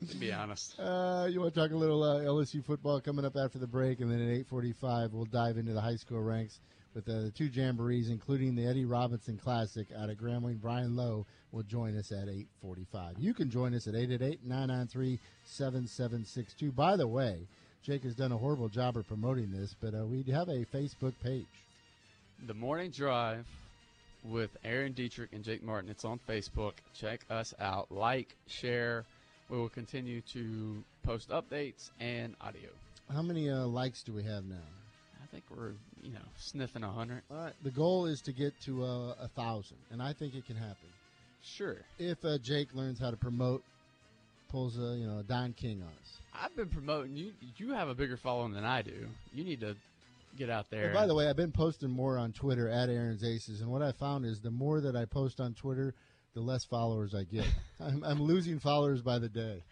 to 0.09 0.17
be 0.17 0.31
honest. 0.31 0.75
Uh, 0.85 1.27
you 1.29 1.39
want 1.39 1.53
to 1.53 1.59
talk 1.59 1.71
a 1.71 1.75
little 1.75 2.03
uh, 2.03 2.19
LSU 2.19 2.63
football 2.63 3.01
coming 3.01 3.25
up 3.25 3.35
after 3.35 3.57
the 3.57 3.67
break, 3.67 3.99
and 4.01 4.11
then 4.11 4.21
at 4.21 4.47
8:45 4.47 5.11
we'll 5.11 5.25
dive 5.25 5.57
into 5.57 5.73
the 5.73 5.81
high 5.81 5.95
school 5.95 6.21
ranks 6.21 6.59
with 6.93 7.09
uh, 7.09 7.21
the 7.21 7.31
two 7.31 7.49
jamborees, 7.49 8.09
including 8.09 8.55
the 8.55 8.65
Eddie 8.65 8.85
Robinson 8.85 9.37
Classic 9.37 9.87
out 9.97 10.09
of 10.09 10.17
Grambling. 10.17 10.61
Brian 10.61 10.95
Lowe 10.95 11.25
will 11.51 11.63
join 11.63 11.97
us 11.97 12.11
at 12.11 12.27
8:45. 12.27 13.15
You 13.17 13.33
can 13.33 13.49
join 13.49 13.73
us 13.73 13.87
at 13.87 13.95
888-993-7762. 13.95 16.75
By 16.75 16.95
the 16.95 17.07
way, 17.07 17.47
Jake 17.83 18.03
has 18.03 18.15
done 18.15 18.31
a 18.31 18.37
horrible 18.37 18.69
job 18.69 18.97
of 18.97 19.07
promoting 19.07 19.51
this, 19.51 19.75
but 19.79 19.93
uh, 19.93 20.05
we 20.05 20.23
have 20.31 20.49
a 20.49 20.65
Facebook 20.65 21.13
page. 21.23 21.45
The 22.47 22.53
Morning 22.53 22.91
Drive 22.91 23.45
with 24.23 24.49
Aaron 24.63 24.93
Dietrich 24.93 25.33
and 25.33 25.43
Jake 25.43 25.63
Martin. 25.63 25.89
It's 25.89 26.05
on 26.05 26.19
Facebook. 26.27 26.73
Check 26.93 27.21
us 27.29 27.53
out. 27.59 27.91
Like, 27.91 28.35
share. 28.47 29.05
We 29.49 29.57
will 29.57 29.69
continue 29.69 30.21
to 30.33 30.83
post 31.03 31.29
updates 31.29 31.91
and 31.99 32.35
audio. 32.41 32.69
How 33.13 33.21
many 33.21 33.49
uh, 33.49 33.65
likes 33.67 34.01
do 34.01 34.11
we 34.11 34.23
have 34.23 34.43
now? 34.45 34.55
I 35.23 35.27
think 35.27 35.43
we're, 35.55 35.73
you 36.01 36.13
know, 36.13 36.25
sniffing 36.37 36.83
a 36.83 36.87
100. 36.87 37.21
All 37.29 37.37
right. 37.37 37.53
The 37.63 37.69
goal 37.69 38.07
is 38.07 38.21
to 38.21 38.31
get 38.31 38.53
to 38.61 38.83
uh, 38.83 39.15
a 39.21 39.27
thousand, 39.35 39.77
and 39.91 40.01
I 40.01 40.13
think 40.13 40.33
it 40.33 40.45
can 40.45 40.55
happen. 40.55 40.89
Sure. 41.43 41.77
if 41.99 42.25
uh, 42.25 42.39
Jake 42.39 42.73
learns 42.73 42.99
how 42.99 43.11
to 43.11 43.17
promote, 43.17 43.63
pulls 44.49 44.77
a 44.79 44.95
you 44.97 45.05
know 45.05 45.19
a 45.19 45.23
Don 45.23 45.53
King 45.53 45.83
on 45.83 45.89
us. 45.89 46.17
I've 46.33 46.55
been 46.55 46.69
promoting 46.69 47.15
you. 47.15 47.33
You 47.57 47.73
have 47.73 47.87
a 47.87 47.93
bigger 47.93 48.17
following 48.17 48.51
than 48.51 48.65
I 48.65 48.81
do. 48.81 49.07
You 49.31 49.43
need 49.43 49.59
to 49.59 49.75
get 50.35 50.49
out 50.49 50.71
there. 50.71 50.85
And 50.85 50.93
by 50.93 51.05
the 51.05 51.13
way, 51.13 51.29
I've 51.29 51.35
been 51.35 51.51
posting 51.51 51.91
more 51.91 52.17
on 52.17 52.33
Twitter 52.33 52.67
at 52.67 52.89
Aaron's 52.89 53.23
Aces, 53.23 53.61
and 53.61 53.69
what 53.69 53.83
I 53.83 53.91
found 53.91 54.25
is 54.25 54.39
the 54.41 54.49
more 54.49 54.81
that 54.81 54.95
I 54.95 55.05
post 55.05 55.39
on 55.39 55.53
Twitter, 55.53 55.93
the 56.35 56.41
less 56.41 56.63
followers 56.63 57.15
I 57.15 57.23
get. 57.23 57.45
I'm, 57.79 58.03
I'm 58.03 58.21
losing 58.21 58.59
followers 58.59 59.01
by 59.01 59.17
the 59.17 59.29
day. 59.29 59.63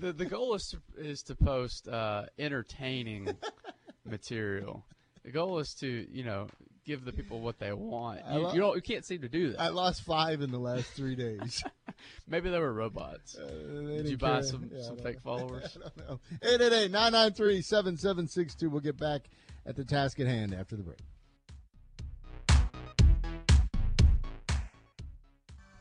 The 0.00 0.12
the 0.12 0.24
goal 0.24 0.54
is 0.54 0.68
to, 0.68 0.78
is 0.96 1.22
to 1.24 1.34
post 1.34 1.88
uh, 1.88 2.24
entertaining 2.38 3.28
material. 4.08 4.84
The 5.24 5.30
goal 5.30 5.58
is 5.58 5.74
to 5.80 6.06
you 6.10 6.24
know 6.24 6.46
give 6.84 7.04
the 7.04 7.12
people 7.12 7.40
what 7.40 7.58
they 7.58 7.72
want. 7.72 8.20
You, 8.32 8.38
lo- 8.38 8.52
you 8.52 8.60
don't 8.60 8.76
you 8.76 8.82
can't 8.82 9.04
seem 9.04 9.22
to 9.22 9.28
do 9.28 9.50
that. 9.52 9.60
I 9.60 9.68
lost 9.68 10.02
five 10.02 10.42
in 10.42 10.50
the 10.52 10.58
last 10.58 10.86
three 10.92 11.16
days. 11.16 11.62
Maybe 12.28 12.50
they 12.50 12.58
were 12.58 12.72
robots. 12.72 13.36
Uh, 13.36 13.46
they 13.86 13.96
Did 13.98 14.08
you 14.10 14.16
buy 14.18 14.34
care. 14.34 14.42
some 14.44 14.70
Yeah, 14.72 14.82
some 14.82 14.96
fake 14.98 15.16
know. 15.24 15.36
followers? 15.38 15.76
I 15.76 15.88
don't 15.98 16.08
know. 16.08 16.20
888 16.42 16.90
993 16.90 17.62
7762. 17.62 18.70
We'll 18.70 18.80
get 18.80 18.98
back 18.98 19.22
at 19.66 19.74
the 19.76 19.84
task 19.84 20.20
at 20.20 20.26
hand 20.26 20.54
after 20.54 20.76
the 20.76 20.82
break. 20.82 20.98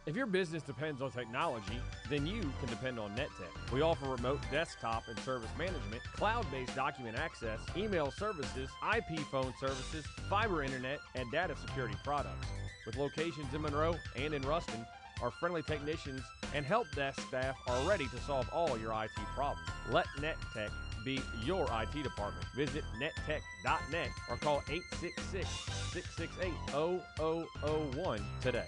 If 0.05 0.17
your 0.17 0.25
business 0.25 0.63
depends 0.63 1.01
on 1.01 1.11
technology, 1.11 1.79
then 2.09 2.27
you 2.27 2.41
can 2.59 2.67
depend 2.67 2.99
on 2.99 3.15
NetTech. 3.15 3.71
We 3.71 3.81
offer 3.81 4.05
remote 4.09 4.41
desktop 4.51 5.07
and 5.07 5.17
service 5.19 5.49
management, 5.57 6.03
cloud 6.17 6.45
based 6.51 6.75
document 6.75 7.17
access, 7.17 7.61
email 7.77 8.11
services, 8.11 8.69
IP 8.95 9.19
phone 9.31 9.53
services, 9.57 10.05
fiber 10.29 10.61
internet, 10.61 10.99
and 11.15 11.31
data 11.31 11.55
security 11.55 11.95
products. 12.03 12.47
With 12.85 12.97
locations 12.97 13.53
in 13.53 13.61
Monroe 13.61 13.95
and 14.17 14.33
in 14.33 14.41
Ruston, 14.41 14.85
our 15.21 15.31
friendly 15.31 15.61
technicians 15.61 16.21
and 16.53 16.65
help 16.65 16.93
desk 16.95 17.21
staff 17.29 17.55
are 17.67 17.87
ready 17.87 18.07
to 18.09 18.19
solve 18.27 18.49
all 18.51 18.77
your 18.77 18.91
IT 18.91 19.11
problems. 19.33 19.69
Let 19.89 20.07
NetTech 20.19 20.71
be 21.05 21.21
your 21.45 21.65
IT 21.71 22.03
department. 22.03 22.45
Visit 22.53 22.83
nettech.net 22.99 24.09
or 24.29 24.35
call 24.35 24.63
866 24.69 25.47
668 25.93 26.53
0001 27.95 28.21
today. 28.41 28.67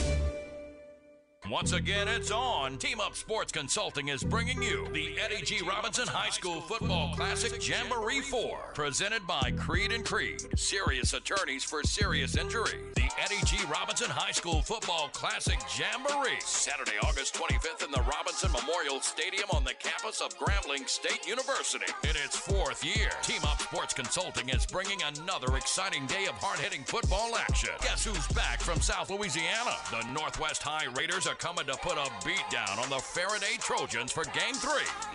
Once 1.51 1.73
again, 1.73 2.07
it's 2.07 2.31
on. 2.31 2.77
Team 2.77 3.01
Up 3.01 3.13
Sports 3.13 3.51
Consulting 3.51 4.07
is 4.07 4.23
bringing 4.23 4.63
you 4.63 4.87
the 4.93 5.19
Eddie 5.19 5.43
G. 5.43 5.59
Robinson 5.67 6.07
High 6.07 6.29
School 6.29 6.61
Football 6.61 7.13
Classic 7.13 7.51
Jamboree 7.67 8.21
4, 8.21 8.71
presented 8.73 9.27
by 9.27 9.51
Creed 9.57 9.91
and 9.91 10.05
Creed, 10.05 10.47
serious 10.57 11.11
attorneys 11.11 11.65
for 11.65 11.83
serious 11.83 12.37
injury. 12.37 12.79
The 12.95 13.09
Eddie 13.21 13.43
G. 13.45 13.57
Robinson 13.69 14.09
High 14.09 14.31
School 14.31 14.61
Football 14.61 15.09
Classic 15.11 15.59
Jamboree, 15.77 16.39
Saturday, 16.39 16.97
August 17.03 17.35
25th 17.35 17.83
in 17.83 17.91
the 17.91 18.03
Robinson 18.09 18.49
Memorial 18.53 19.01
Stadium 19.01 19.49
on 19.53 19.65
the 19.65 19.73
campus 19.73 20.21
of 20.21 20.29
Grambling 20.39 20.87
State 20.87 21.27
University. 21.27 21.91
In 22.03 22.11
its 22.11 22.37
fourth 22.37 22.81
year, 22.85 23.09
Team 23.23 23.41
Up 23.43 23.61
Sports 23.61 23.93
Consulting 23.93 24.47
is 24.47 24.65
bringing 24.65 24.99
another 25.03 25.57
exciting 25.57 26.05
day 26.05 26.27
of 26.27 26.35
hard-hitting 26.35 26.85
football 26.85 27.35
action. 27.35 27.71
Guess 27.81 28.05
who's 28.05 28.27
back 28.29 28.61
from 28.61 28.79
South 28.79 29.09
Louisiana? 29.09 29.75
The 29.91 30.07
Northwest 30.13 30.63
High 30.63 30.87
Raiders 30.95 31.27
are 31.27 31.35
coming 31.41 31.65
to 31.65 31.75
put 31.77 31.97
a 31.97 32.07
beat 32.23 32.43
down 32.51 32.77
on 32.77 32.87
the 32.87 32.97
Ferriday 32.97 33.57
Trojans 33.57 34.11
for 34.11 34.23
Game 34.25 34.53
3. 34.53 34.71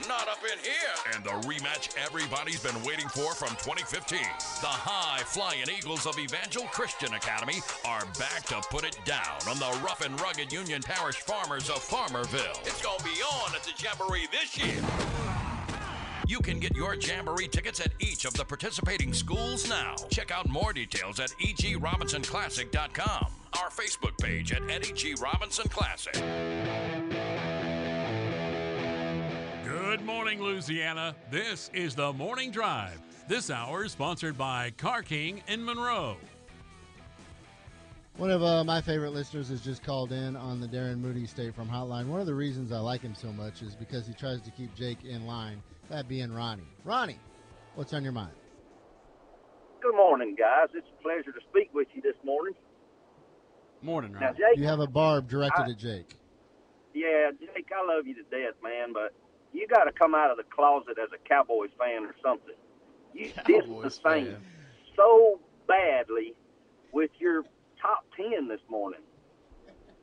Not 0.08 0.26
up 0.26 0.42
in 0.42 0.58
here. 0.58 1.14
And 1.14 1.22
the 1.22 1.30
rematch 1.46 1.96
everybody's 1.96 2.60
been 2.60 2.74
waiting 2.82 3.06
for 3.06 3.32
from 3.32 3.50
2015. 3.50 4.18
The 4.60 4.66
high-flying 4.66 5.70
Eagles 5.70 6.04
of 6.04 6.18
Evangel 6.18 6.64
Christian 6.72 7.14
Academy 7.14 7.60
are 7.84 8.04
back 8.18 8.42
to 8.46 8.60
put 8.70 8.82
it 8.82 8.98
down 9.04 9.38
on 9.48 9.60
the 9.60 9.70
rough 9.84 10.04
and 10.04 10.20
rugged 10.20 10.52
Union 10.52 10.82
Parish 10.82 11.18
farmers 11.18 11.70
of 11.70 11.76
Farmerville. 11.76 12.58
It's 12.66 12.82
going 12.82 12.98
to 12.98 13.04
be 13.04 13.22
on 13.22 13.54
at 13.54 13.62
the 13.62 13.70
Jamboree 13.80 14.26
this 14.32 14.58
year. 14.58 14.82
You 16.26 16.40
can 16.40 16.58
get 16.58 16.74
your 16.74 16.96
Jamboree 16.96 17.46
tickets 17.46 17.78
at 17.78 17.92
each 18.00 18.24
of 18.24 18.34
the 18.34 18.44
participating 18.44 19.12
schools 19.12 19.68
now. 19.68 19.94
Check 20.10 20.32
out 20.32 20.48
more 20.48 20.72
details 20.72 21.20
at 21.20 21.30
egrobinsonclassic.com. 21.38 23.45
Our 23.62 23.70
Facebook 23.70 24.18
page 24.20 24.52
at 24.52 24.68
Eddie 24.68 24.92
G. 24.92 25.14
Robinson 25.18 25.66
Classic. 25.68 26.12
Good 29.64 30.04
morning, 30.04 30.42
Louisiana. 30.42 31.16
This 31.30 31.70
is 31.72 31.94
the 31.94 32.12
Morning 32.12 32.50
Drive. 32.50 33.00
This 33.28 33.50
hour 33.50 33.86
is 33.86 33.92
sponsored 33.92 34.36
by 34.36 34.72
Car 34.76 35.02
King 35.02 35.42
in 35.48 35.64
Monroe. 35.64 36.18
One 38.18 38.30
of 38.30 38.42
uh, 38.42 38.62
my 38.62 38.82
favorite 38.82 39.14
listeners 39.14 39.48
has 39.48 39.62
just 39.62 39.82
called 39.82 40.12
in 40.12 40.36
on 40.36 40.60
the 40.60 40.68
Darren 40.68 40.98
Moody 40.98 41.26
State 41.26 41.54
Farm 41.54 41.68
Hotline. 41.68 42.08
One 42.08 42.20
of 42.20 42.26
the 42.26 42.34
reasons 42.34 42.72
I 42.72 42.78
like 42.78 43.00
him 43.00 43.14
so 43.14 43.32
much 43.32 43.62
is 43.62 43.74
because 43.74 44.06
he 44.06 44.12
tries 44.12 44.42
to 44.42 44.50
keep 44.50 44.74
Jake 44.74 45.02
in 45.04 45.26
line, 45.26 45.62
that 45.88 46.08
being 46.08 46.30
Ronnie. 46.30 46.68
Ronnie, 46.84 47.18
what's 47.74 47.94
on 47.94 48.02
your 48.02 48.12
mind? 48.12 48.34
Good 49.80 49.96
morning, 49.96 50.36
guys. 50.38 50.68
It's 50.74 50.86
a 50.98 51.02
pleasure 51.02 51.32
to 51.32 51.40
speak 51.50 51.70
with 51.72 51.88
you 51.94 52.02
this 52.02 52.16
morning. 52.22 52.54
Morning, 53.86 54.16
Now, 54.20 54.32
Jake, 54.32 54.56
You 54.56 54.64
have 54.66 54.80
a 54.80 54.86
barb 54.88 55.28
directed 55.28 55.62
I- 55.62 55.70
at 55.70 55.78
Jake. 55.78 56.16
yeah, 56.92 57.30
Jake, 57.38 57.70
I 57.72 57.86
love 57.96 58.04
you 58.04 58.14
to 58.16 58.22
death, 58.24 58.54
man, 58.60 58.92
but 58.92 59.14
you 59.52 59.68
got 59.68 59.84
to 59.84 59.92
come 59.92 60.12
out 60.12 60.32
of 60.32 60.36
the 60.38 60.42
closet 60.42 60.98
as 61.00 61.08
a 61.14 61.28
Cowboys 61.28 61.70
fan 61.78 62.04
or 62.04 62.14
something. 62.20 62.54
You 63.14 63.26
dissed 63.30 63.44
the 63.46 63.52
Cowboys 63.60 64.00
Saints 64.04 64.30
fan. 64.32 64.40
so 64.96 65.38
badly 65.68 66.34
with 66.92 67.12
your 67.20 67.44
top 67.80 68.04
ten 68.16 68.48
this 68.48 68.58
morning. 68.68 69.00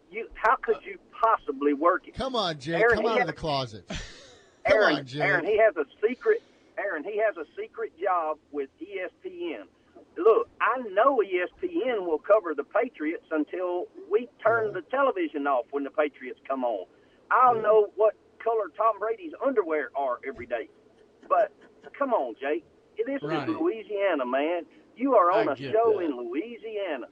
You, 0.09 0.29
how 0.35 0.55
could 0.55 0.77
you 0.85 0.97
possibly 1.11 1.73
work 1.73 2.07
it? 2.07 2.13
Come 2.13 2.37
on, 2.37 2.59
Jake. 2.59 2.81
Aaron, 2.81 2.95
Come 2.97 3.05
out 3.07 3.11
of 3.13 3.17
had- 3.19 3.27
the 3.27 3.33
closet. 3.33 3.85
Come 4.65 4.77
Aaron, 4.77 4.95
on, 4.99 5.05
Jake. 5.05 5.21
Aaron, 5.21 5.45
he 5.45 5.57
has 5.57 5.75
a 5.75 5.83
secret. 6.07 6.41
Aaron, 6.77 7.03
he 7.03 7.17
has 7.17 7.35
a 7.35 7.43
secret 7.59 7.91
job 8.01 8.37
with 8.53 8.69
ESPN. 8.81 9.63
Look, 10.17 10.47
I 10.61 10.79
know 10.89 11.21
ESPN 11.21 12.05
will 12.05 12.19
cover 12.19 12.53
the 12.55 12.63
Patriots 12.63 13.25
until 13.31 13.85
we 14.11 14.29
turn 14.45 14.73
the 14.73 14.81
television 14.91 15.47
off 15.47 15.65
when 15.71 15.83
the 15.83 15.89
Patriots 15.89 16.39
come 16.47 16.63
on. 16.63 16.85
I'll 17.31 17.59
know 17.61 17.87
what 17.95 18.13
color 18.43 18.69
Tom 18.77 18.99
Brady's 18.99 19.31
underwear 19.43 19.89
are 19.95 20.19
every 20.27 20.45
day. 20.45 20.69
But 21.27 21.51
come 21.97 22.13
on, 22.13 22.35
Jake, 22.39 22.63
this 22.97 23.19
Ronnie. 23.23 23.51
is 23.53 23.59
Louisiana, 23.59 24.25
man. 24.25 24.63
You 24.95 25.15
are 25.15 25.31
on 25.31 25.49
I 25.49 25.53
a 25.53 25.55
show 25.55 25.95
that. 25.97 26.05
in 26.05 26.15
Louisiana. 26.17 27.07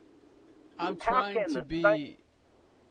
I'm 0.77 0.99
How 0.99 1.31
trying 1.33 1.49
to 1.53 1.61
be 1.63 2.17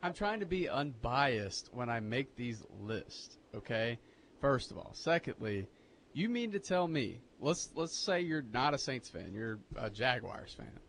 I'm 0.03 0.13
trying 0.13 0.39
to 0.39 0.45
be 0.45 0.67
unbiased 0.67 1.69
when 1.71 1.89
I 1.89 1.99
make 1.99 2.35
these 2.35 2.65
lists, 2.79 3.37
okay? 3.55 3.99
First 4.41 4.71
of 4.71 4.77
all, 4.77 4.91
secondly, 4.93 5.67
you 6.13 6.27
mean 6.27 6.51
to 6.53 6.59
tell 6.59 6.87
me, 6.87 7.21
let's 7.41 7.69
let's 7.75 7.97
say 7.97 8.21
you're 8.21 8.45
not 8.53 8.73
a 8.73 8.77
Saints 8.77 9.09
fan, 9.09 9.33
you're 9.33 9.59
a 9.75 9.89
Jaguars 9.89 10.53
fan. 10.53 10.79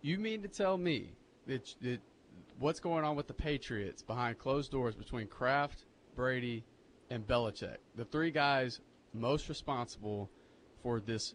You 0.00 0.18
mean 0.18 0.42
to 0.42 0.48
tell 0.48 0.78
me 0.78 1.10
that, 1.46 1.74
that 1.82 2.00
what's 2.58 2.80
going 2.80 3.04
on 3.04 3.16
with 3.16 3.26
the 3.26 3.34
Patriots 3.34 4.02
behind 4.02 4.38
closed 4.38 4.70
doors 4.70 4.94
between 4.94 5.26
Kraft, 5.26 5.84
Brady, 6.14 6.64
and 7.10 7.26
Belichick, 7.26 7.78
the 7.96 8.04
three 8.04 8.30
guys 8.30 8.80
most 9.12 9.48
responsible 9.48 10.30
for 10.82 11.00
this 11.00 11.34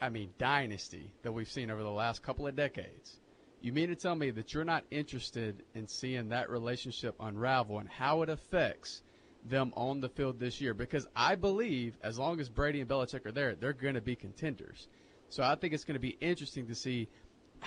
I 0.00 0.08
mean, 0.08 0.30
dynasty 0.38 1.12
that 1.22 1.32
we've 1.32 1.50
seen 1.50 1.70
over 1.70 1.82
the 1.82 1.90
last 1.90 2.22
couple 2.22 2.46
of 2.46 2.56
decades. 2.56 3.20
You 3.60 3.72
mean 3.72 3.88
to 3.88 3.96
tell 3.96 4.14
me 4.14 4.30
that 4.30 4.54
you're 4.54 4.64
not 4.64 4.84
interested 4.90 5.62
in 5.74 5.86
seeing 5.86 6.30
that 6.30 6.48
relationship 6.48 7.14
unravel 7.20 7.78
and 7.78 7.88
how 7.88 8.22
it 8.22 8.30
affects 8.30 9.02
them 9.44 9.72
on 9.76 10.00
the 10.00 10.08
field 10.08 10.38
this 10.38 10.60
year? 10.60 10.74
Because 10.74 11.06
I 11.14 11.34
believe 11.34 11.98
as 12.02 12.18
long 12.18 12.40
as 12.40 12.48
Brady 12.48 12.80
and 12.80 12.88
Belichick 12.88 13.26
are 13.26 13.32
there, 13.32 13.54
they're 13.54 13.72
going 13.72 13.94
to 13.94 14.00
be 14.00 14.16
contenders. 14.16 14.88
So 15.28 15.42
I 15.42 15.54
think 15.54 15.74
it's 15.74 15.84
going 15.84 15.94
to 15.94 16.00
be 16.00 16.16
interesting 16.20 16.66
to 16.66 16.74
see 16.74 17.08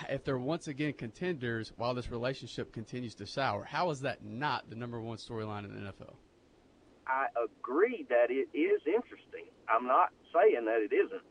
if 0.10 0.24
they're 0.24 0.38
once 0.38 0.68
again 0.68 0.94
contenders 0.94 1.72
while 1.78 1.94
this 1.94 2.12
relationship 2.12 2.72
continues 2.74 3.16
to 3.16 3.28
sour. 3.28 3.64
How 3.64 3.90
is 3.92 4.02
that 4.02 4.24
not 4.24 4.70
the 4.70 4.76
number 4.76 5.00
one 5.00 5.18
storyline 5.18 5.66
in 5.66 5.74
the 5.74 5.92
NFL? 5.92 6.16
I 7.08 7.28
agree 7.44 8.06
that 8.10 8.30
it 8.30 8.48
is 8.58 8.82
interesting. 8.86 9.46
I'm 9.68 9.88
not 9.88 10.10
saying 10.34 10.66
that 10.66 10.82
it 10.82 10.94
isn't. 10.94 11.22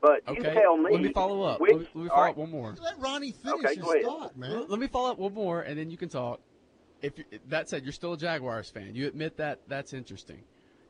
But 0.00 0.22
you 0.28 0.42
tell 0.42 0.76
me. 0.76 0.92
let 0.92 1.02
me 1.02 1.12
follow 1.12 1.42
up. 1.42 1.60
Which, 1.60 1.72
let 1.72 1.80
me, 1.80 1.88
let 1.94 2.02
me 2.04 2.08
follow 2.08 2.22
right, 2.22 2.30
up 2.30 2.36
one 2.36 2.50
more. 2.50 2.76
Let 2.80 2.98
Ronnie 2.98 3.32
finish 3.32 3.64
Okay, 3.64 3.74
his 3.76 4.04
thought, 4.04 4.36
man. 4.36 4.66
Let 4.68 4.78
me 4.78 4.86
follow 4.88 5.10
up 5.10 5.18
one 5.18 5.32
more, 5.32 5.62
and 5.62 5.78
then 5.78 5.90
you 5.90 5.96
can 5.96 6.08
talk. 6.08 6.40
If 7.02 7.14
that 7.48 7.68
said, 7.68 7.84
you're 7.84 7.92
still 7.92 8.14
a 8.14 8.18
Jaguars 8.18 8.70
fan. 8.70 8.94
You 8.94 9.06
admit 9.06 9.36
that 9.36 9.60
that's 9.68 9.92
interesting. 9.92 10.42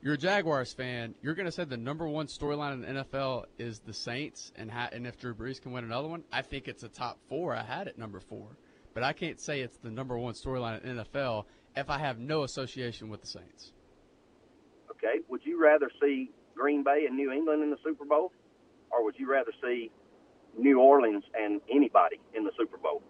You're 0.03 0.15
a 0.15 0.19
Jaguars 0.19 0.73
fan. 0.73 1.15
You're 1.21 1.35
going 1.35 1.47
to 1.47 1.53
say 1.53 1.65
the 1.65 1.77
number 1.77 2.07
one 2.07 2.27
storyline 2.27 2.75
in 2.75 2.81
the 2.83 3.05
NFL 3.05 3.47
is 3.59 3.81
the 3.81 3.93
Saints, 3.93 4.53
and 4.57 4.71
ha- 4.71 4.91
and 4.93 5.07
if 5.07 5.19
Drew 5.19 5.35
Brees 5.35 5.61
can 5.61 5.73
win 5.73 5.85
another 5.85 6.07
one, 6.07 6.23
I 6.33 6.43
think 6.43 6.69
it's 6.69 6.85
a 6.85 6.89
top 6.89 7.19
four. 7.29 7.55
I 7.55 7.63
had 7.63 7.89
it 7.89 7.99
number 7.99 8.21
four, 8.21 8.57
but 8.95 9.03
I 9.03 9.13
can't 9.13 9.41
say 9.41 9.61
it's 9.61 9.79
the 9.79 9.91
number 9.91 10.17
one 10.17 10.35
storyline 10.35 10.85
in 10.85 10.97
NFL 10.97 11.45
if 11.75 11.91
I 11.91 11.99
have 11.99 12.19
no 12.19 12.45
association 12.45 13.09
with 13.09 13.23
the 13.23 13.27
Saints. 13.27 13.73
Okay. 14.91 15.21
Would 15.29 15.45
you 15.45 15.61
rather 15.61 15.91
see 16.01 16.31
Green 16.55 16.85
Bay 16.85 17.05
and 17.07 17.17
New 17.17 17.33
England 17.33 17.63
in 17.63 17.71
the 17.71 17.79
Super 17.85 18.05
Bowl, 18.05 18.33
or 18.91 19.05
would 19.05 19.19
you 19.19 19.31
rather 19.31 19.53
see 19.63 19.91
New 20.59 20.81
Orleans 20.81 21.25
and 21.35 21.61
anybody 21.71 22.17
in 22.35 22.45
the 22.45 22.53
Super 22.57 22.79
Bowl. 22.79 23.03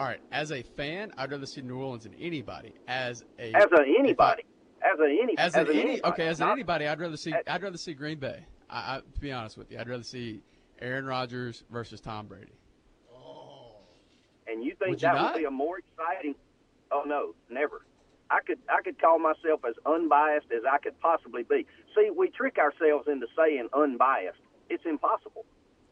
All 0.00 0.06
right, 0.06 0.20
as 0.32 0.50
a 0.50 0.62
fan, 0.62 1.12
I'd 1.18 1.30
rather 1.30 1.44
see 1.44 1.60
New 1.60 1.76
Orleans 1.76 2.04
than 2.04 2.14
anybody. 2.14 2.72
As 2.88 3.22
a 3.38 3.52
As 3.54 3.66
a 3.70 3.82
anybody, 3.82 4.44
as 4.82 4.98
a 4.98 5.04
any, 5.04 5.36
as, 5.36 5.54
as 5.54 5.68
an 5.68 5.72
an 5.74 5.78
any, 5.78 5.80
anybody, 5.90 6.12
okay, 6.14 6.26
as 6.26 6.40
an 6.40 6.48
anybody, 6.48 6.86
I'd 6.86 6.98
rather 6.98 7.18
see 7.18 7.34
I'd 7.46 7.62
rather 7.62 7.76
see 7.76 7.92
Green 7.92 8.18
Bay. 8.18 8.46
I, 8.70 8.96
I, 8.96 9.00
to 9.00 9.20
be 9.20 9.30
honest 9.30 9.58
with 9.58 9.70
you, 9.70 9.78
I'd 9.78 9.90
rather 9.90 10.02
see 10.02 10.40
Aaron 10.80 11.04
Rodgers 11.04 11.64
versus 11.70 12.00
Tom 12.00 12.28
Brady. 12.28 12.54
Oh, 13.14 13.72
and 14.46 14.64
you 14.64 14.74
think 14.78 14.92
Would 14.92 15.00
that 15.00 15.16
not? 15.16 15.34
would 15.34 15.40
be 15.40 15.44
a 15.44 15.50
more 15.50 15.80
exciting? 15.80 16.34
Oh 16.90 17.02
no, 17.04 17.34
never. 17.50 17.82
I 18.30 18.40
could 18.40 18.58
I 18.70 18.80
could 18.80 18.98
call 18.98 19.18
myself 19.18 19.60
as 19.68 19.74
unbiased 19.84 20.46
as 20.50 20.62
I 20.64 20.78
could 20.78 20.98
possibly 21.00 21.42
be. 21.42 21.66
See, 21.94 22.08
we 22.08 22.30
trick 22.30 22.56
ourselves 22.56 23.06
into 23.06 23.26
saying 23.36 23.68
unbiased. 23.74 24.40
It's 24.70 24.86
impossible. 24.86 25.44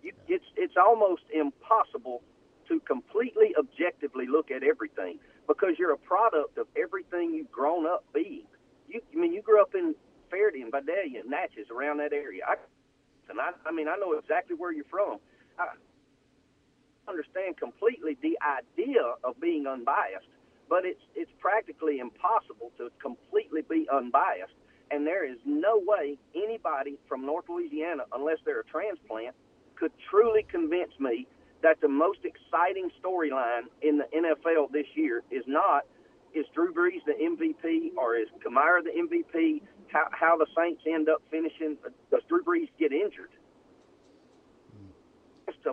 You, 0.03 0.13
it's 0.29 0.47
it's 0.57 0.79
almost 0.79 1.25
impossible 1.31 2.23
to 2.69 2.81
completely 2.81 3.55
objectively 3.59 4.27
look 4.27 4.51
at 4.51 4.63
everything 4.63 5.19
because 5.47 5.75
you're 5.79 5.93
a 5.93 5.99
product 5.99 6.59
of 6.59 6.67
everything 6.77 7.33
you've 7.35 7.51
grown 7.51 7.87
up 7.87 8.05
being. 8.15 8.45
You 8.89 9.01
I 9.13 9.17
mean 9.17 9.33
you 9.33 9.43
grew 9.43 9.61
up 9.61 9.75
in 9.75 9.95
Ferriday 10.33 10.63
and 10.63 10.73
Vidalia, 10.73 11.23
Natchez, 11.27 11.69
around 11.71 11.99
that 11.99 12.13
area. 12.13 12.43
I, 12.47 12.55
and 13.31 13.41
I, 13.41 13.51
I 13.67 13.73
mean 13.73 13.89
I 13.89 13.97
know 13.97 14.13
exactly 14.13 14.57
where 14.57 14.73
you're 14.73 14.85
from. 14.91 15.19
I, 15.59 15.67
understand 17.09 17.57
completely 17.57 18.17
the 18.23 18.39
idea 18.45 19.03
of 19.25 19.41
being 19.41 19.67
unbiased, 19.67 20.29
but 20.69 20.85
it's 20.85 21.01
it's 21.17 21.31
practically 21.41 21.99
impossible 21.99 22.71
to 22.77 22.91
completely 23.01 23.63
be 23.63 23.89
unbiased. 23.93 24.53
And 24.91 25.07
there 25.07 25.25
is 25.25 25.39
no 25.45 25.81
way 25.85 26.19
anybody 26.35 26.99
from 27.09 27.27
North 27.27 27.47
Louisiana, 27.49 28.05
unless 28.13 28.39
they're 28.45 28.61
a 28.61 28.65
transplant, 28.65 29.35
could 29.77 29.93
truly 30.11 30.45
convince 30.51 30.93
me 30.99 31.27
that 31.63 31.81
the 31.81 31.89
most 31.89 32.21
exciting 32.25 32.91
storyline 33.03 33.63
in 33.83 33.99
the 33.99 34.05
NFL 34.15 34.71
this 34.73 34.87
year 34.95 35.23
is 35.31 35.45
not 35.47 35.83
is 36.35 36.45
Drew 36.55 36.73
Brees 36.73 37.05
the 37.07 37.13
MVP 37.15 37.97
or 37.97 38.17
is 38.17 38.29
Kamara 38.47 38.81
the 38.85 38.91
MVP? 38.91 39.63
How, 39.89 40.07
how 40.13 40.37
the 40.37 40.47
Saints 40.57 40.83
end 40.87 41.09
up 41.09 41.23
finishing? 41.31 41.77
Does 42.11 42.21
Drew 42.29 42.43
Brees 42.43 42.69
get 42.79 42.93
injured? 42.93 43.31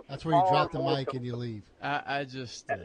That's 0.08 0.24
where 0.24 0.34
you 0.34 0.44
drop 0.48 0.72
the 0.72 0.80
mic 0.82 1.14
and 1.14 1.24
you 1.24 1.36
leave. 1.36 1.62
I, 1.82 2.02
I 2.06 2.24
just 2.24 2.70
uh, 2.70 2.76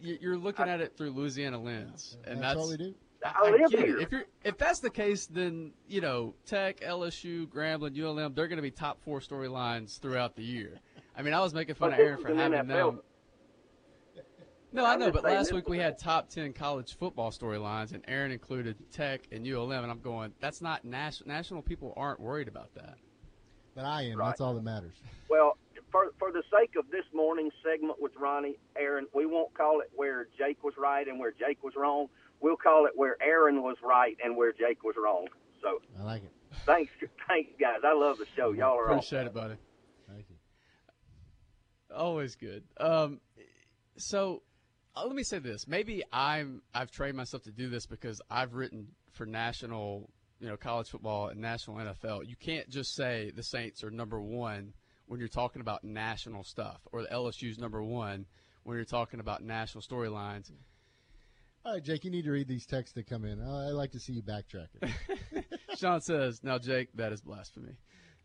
you- 0.00 0.18
you're 0.20 0.36
looking 0.36 0.68
at 0.68 0.80
it 0.80 0.96
through 0.96 1.10
Louisiana 1.10 1.60
lens, 1.60 2.16
and 2.24 2.40
That's 2.42 2.54
that's, 2.54 2.58
what 2.68 2.68
we 2.70 2.76
do. 2.76 2.94
I 3.24 3.32
I 3.46 3.50
live 3.50 3.70
get 3.70 3.80
it. 3.80 3.86
here. 3.86 3.98
If 4.00 4.12
you're 4.12 4.24
if 4.44 4.58
that's 4.58 4.78
the 4.80 4.90
case, 4.90 5.26
then 5.26 5.72
you 5.88 6.00
know 6.00 6.34
Tech, 6.46 6.80
LSU, 6.80 7.46
Grambling, 7.48 7.96
ULM, 8.00 8.34
they're 8.34 8.46
going 8.48 8.56
to 8.58 8.62
be 8.62 8.70
top 8.70 9.00
four 9.02 9.18
storylines 9.20 9.98
throughout 9.98 10.36
the 10.36 10.44
year. 10.44 10.78
I 11.18 11.22
mean, 11.22 11.34
I 11.34 11.40
was 11.40 11.52
making 11.52 11.74
fun 11.74 11.90
But 11.90 11.98
of 12.00 12.06
Aaron 12.06 12.22
for 12.22 12.34
having 12.34 12.58
NFL. 12.60 12.66
them. 12.68 13.00
No, 14.70 14.84
I 14.84 14.96
know, 14.96 15.10
but 15.10 15.24
last 15.24 15.52
week 15.52 15.68
we 15.68 15.78
had 15.78 15.98
top 15.98 16.28
ten 16.28 16.52
college 16.52 16.96
football 16.96 17.30
storylines, 17.30 17.92
and 17.94 18.04
Aaron 18.06 18.30
included 18.30 18.76
Tech 18.92 19.26
and 19.32 19.46
ULM, 19.46 19.82
and 19.82 19.90
I'm 19.90 20.00
going, 20.00 20.32
that's 20.40 20.60
not 20.60 20.84
national. 20.84 21.28
National 21.28 21.62
people 21.62 21.94
aren't 21.96 22.20
worried 22.20 22.48
about 22.48 22.74
that. 22.74 22.96
But 23.74 23.86
I 23.86 24.02
am. 24.02 24.18
Right. 24.18 24.26
That's 24.26 24.40
all 24.42 24.54
that 24.54 24.62
matters. 24.62 24.96
Well, 25.30 25.56
for 25.90 26.12
for 26.18 26.30
the 26.32 26.42
sake 26.56 26.74
of 26.76 26.90
this 26.90 27.04
morning's 27.14 27.54
segment 27.64 28.00
with 28.00 28.12
Ronnie, 28.20 28.58
Aaron, 28.76 29.06
we 29.14 29.24
won't 29.24 29.54
call 29.54 29.80
it 29.80 29.90
where 29.96 30.28
Jake 30.36 30.62
was 30.62 30.74
right 30.76 31.08
and 31.08 31.18
where 31.18 31.32
Jake 31.32 31.64
was 31.64 31.74
wrong. 31.74 32.08
We'll 32.40 32.56
call 32.56 32.86
it 32.86 32.92
where 32.94 33.16
Aaron 33.22 33.62
was 33.62 33.76
right 33.82 34.16
and 34.22 34.36
where 34.36 34.52
Jake 34.52 34.84
was 34.84 34.96
wrong. 35.02 35.26
So 35.62 35.80
I 35.98 36.04
like 36.04 36.24
it. 36.24 36.32
thanks, 36.66 36.92
thanks 37.26 37.50
guys. 37.58 37.78
I 37.84 37.94
love 37.94 38.18
the 38.18 38.26
show. 38.36 38.52
Y'all 38.52 38.76
are 38.78 38.84
awesome. 38.84 38.98
Appreciate 38.98 39.26
it, 39.26 39.34
buddy. 39.34 39.54
Always 41.94 42.34
good. 42.36 42.64
Um, 42.78 43.20
so 43.96 44.42
uh, 44.96 45.06
let 45.06 45.14
me 45.14 45.22
say 45.22 45.38
this. 45.38 45.66
Maybe 45.66 46.02
I'm 46.12 46.62
I've 46.74 46.90
trained 46.90 47.16
myself 47.16 47.44
to 47.44 47.52
do 47.52 47.68
this 47.68 47.86
because 47.86 48.20
I've 48.30 48.54
written 48.54 48.88
for 49.12 49.26
national, 49.26 50.10
you 50.40 50.48
know, 50.48 50.56
college 50.56 50.88
football 50.88 51.28
and 51.28 51.40
national 51.40 51.76
NFL. 51.76 52.28
You 52.28 52.36
can't 52.36 52.68
just 52.68 52.94
say 52.94 53.32
the 53.34 53.42
Saints 53.42 53.82
are 53.84 53.90
number 53.90 54.20
one 54.20 54.74
when 55.06 55.20
you're 55.20 55.28
talking 55.28 55.60
about 55.60 55.84
national 55.84 56.44
stuff, 56.44 56.80
or 56.92 57.02
the 57.02 57.08
LSU's 57.08 57.58
number 57.58 57.82
one 57.82 58.26
when 58.64 58.76
you're 58.76 58.84
talking 58.84 59.20
about 59.20 59.42
national 59.42 59.82
storylines. 59.82 60.50
All 61.64 61.74
right, 61.74 61.82
Jake, 61.82 62.04
you 62.04 62.10
need 62.10 62.24
to 62.24 62.30
read 62.30 62.48
these 62.48 62.66
texts 62.66 62.94
that 62.94 63.06
come 63.06 63.24
in. 63.24 63.40
Uh, 63.40 63.68
I'd 63.68 63.72
like 63.72 63.92
to 63.92 63.98
see 63.98 64.12
you 64.12 64.22
backtrack 64.22 64.68
it. 64.80 65.44
Sean 65.78 66.00
says, 66.00 66.40
"Now, 66.42 66.58
Jake, 66.58 66.88
that 66.94 67.12
is 67.12 67.20
blasphemy." 67.20 67.76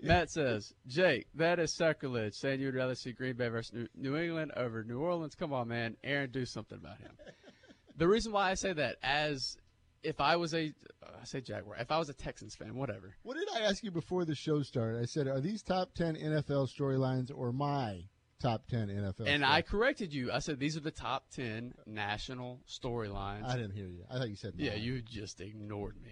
Matt 0.07 0.29
says, 0.29 0.73
"Jake, 0.87 1.27
that 1.35 1.59
is 1.59 1.73
sacrilege. 1.73 2.33
Saying 2.33 2.59
you 2.59 2.67
would 2.67 2.75
rather 2.75 2.95
see 2.95 3.11
Green 3.11 3.35
Bay 3.35 3.47
versus 3.47 3.87
New, 3.95 4.15
England 4.15 4.51
over 4.55 4.83
New 4.83 4.99
Orleans. 4.99 5.35
Come 5.35 5.53
on, 5.53 5.67
man. 5.67 5.97
Aaron, 6.03 6.31
do 6.31 6.45
something 6.45 6.77
about 6.77 6.99
him." 6.99 7.11
the 7.97 8.07
reason 8.07 8.31
why 8.31 8.51
I 8.51 8.53
say 8.55 8.73
that, 8.73 8.97
as 9.01 9.57
if 10.03 10.19
I 10.19 10.35
was 10.35 10.53
a, 10.53 10.73
uh, 11.01 11.09
I 11.21 11.25
say 11.25 11.41
Jaguar, 11.41 11.77
if 11.77 11.91
I 11.91 11.97
was 11.97 12.09
a 12.09 12.13
Texans 12.13 12.55
fan, 12.55 12.75
whatever. 12.75 13.15
What 13.23 13.37
did 13.37 13.47
I 13.55 13.61
ask 13.61 13.83
you 13.83 13.91
before 13.91 14.25
the 14.25 14.35
show 14.35 14.61
started? 14.61 15.01
I 15.01 15.05
said, 15.05 15.27
are 15.27 15.39
these 15.39 15.63
top 15.63 15.93
10 15.93 16.15
NFL 16.15 16.67
storylines 16.77 17.31
or 17.33 17.53
my 17.53 18.03
top 18.43 18.67
10 18.67 18.89
NFL 18.89 19.27
And 19.27 19.45
I 19.45 19.61
corrected 19.61 20.13
you. 20.13 20.31
I 20.31 20.39
said 20.39 20.59
these 20.59 20.75
are 20.75 20.81
the 20.81 20.91
top 20.91 21.29
ten 21.31 21.73
national 21.87 22.59
storylines. 22.67 23.45
I 23.45 23.55
didn't 23.55 23.71
hear 23.71 23.87
you. 23.87 24.03
I 24.11 24.17
thought 24.17 24.29
you 24.29 24.35
said 24.35 24.53
Yeah, 24.57 24.75
you 24.75 25.01
just 25.01 25.39
ignored 25.39 25.95
me. 26.03 26.11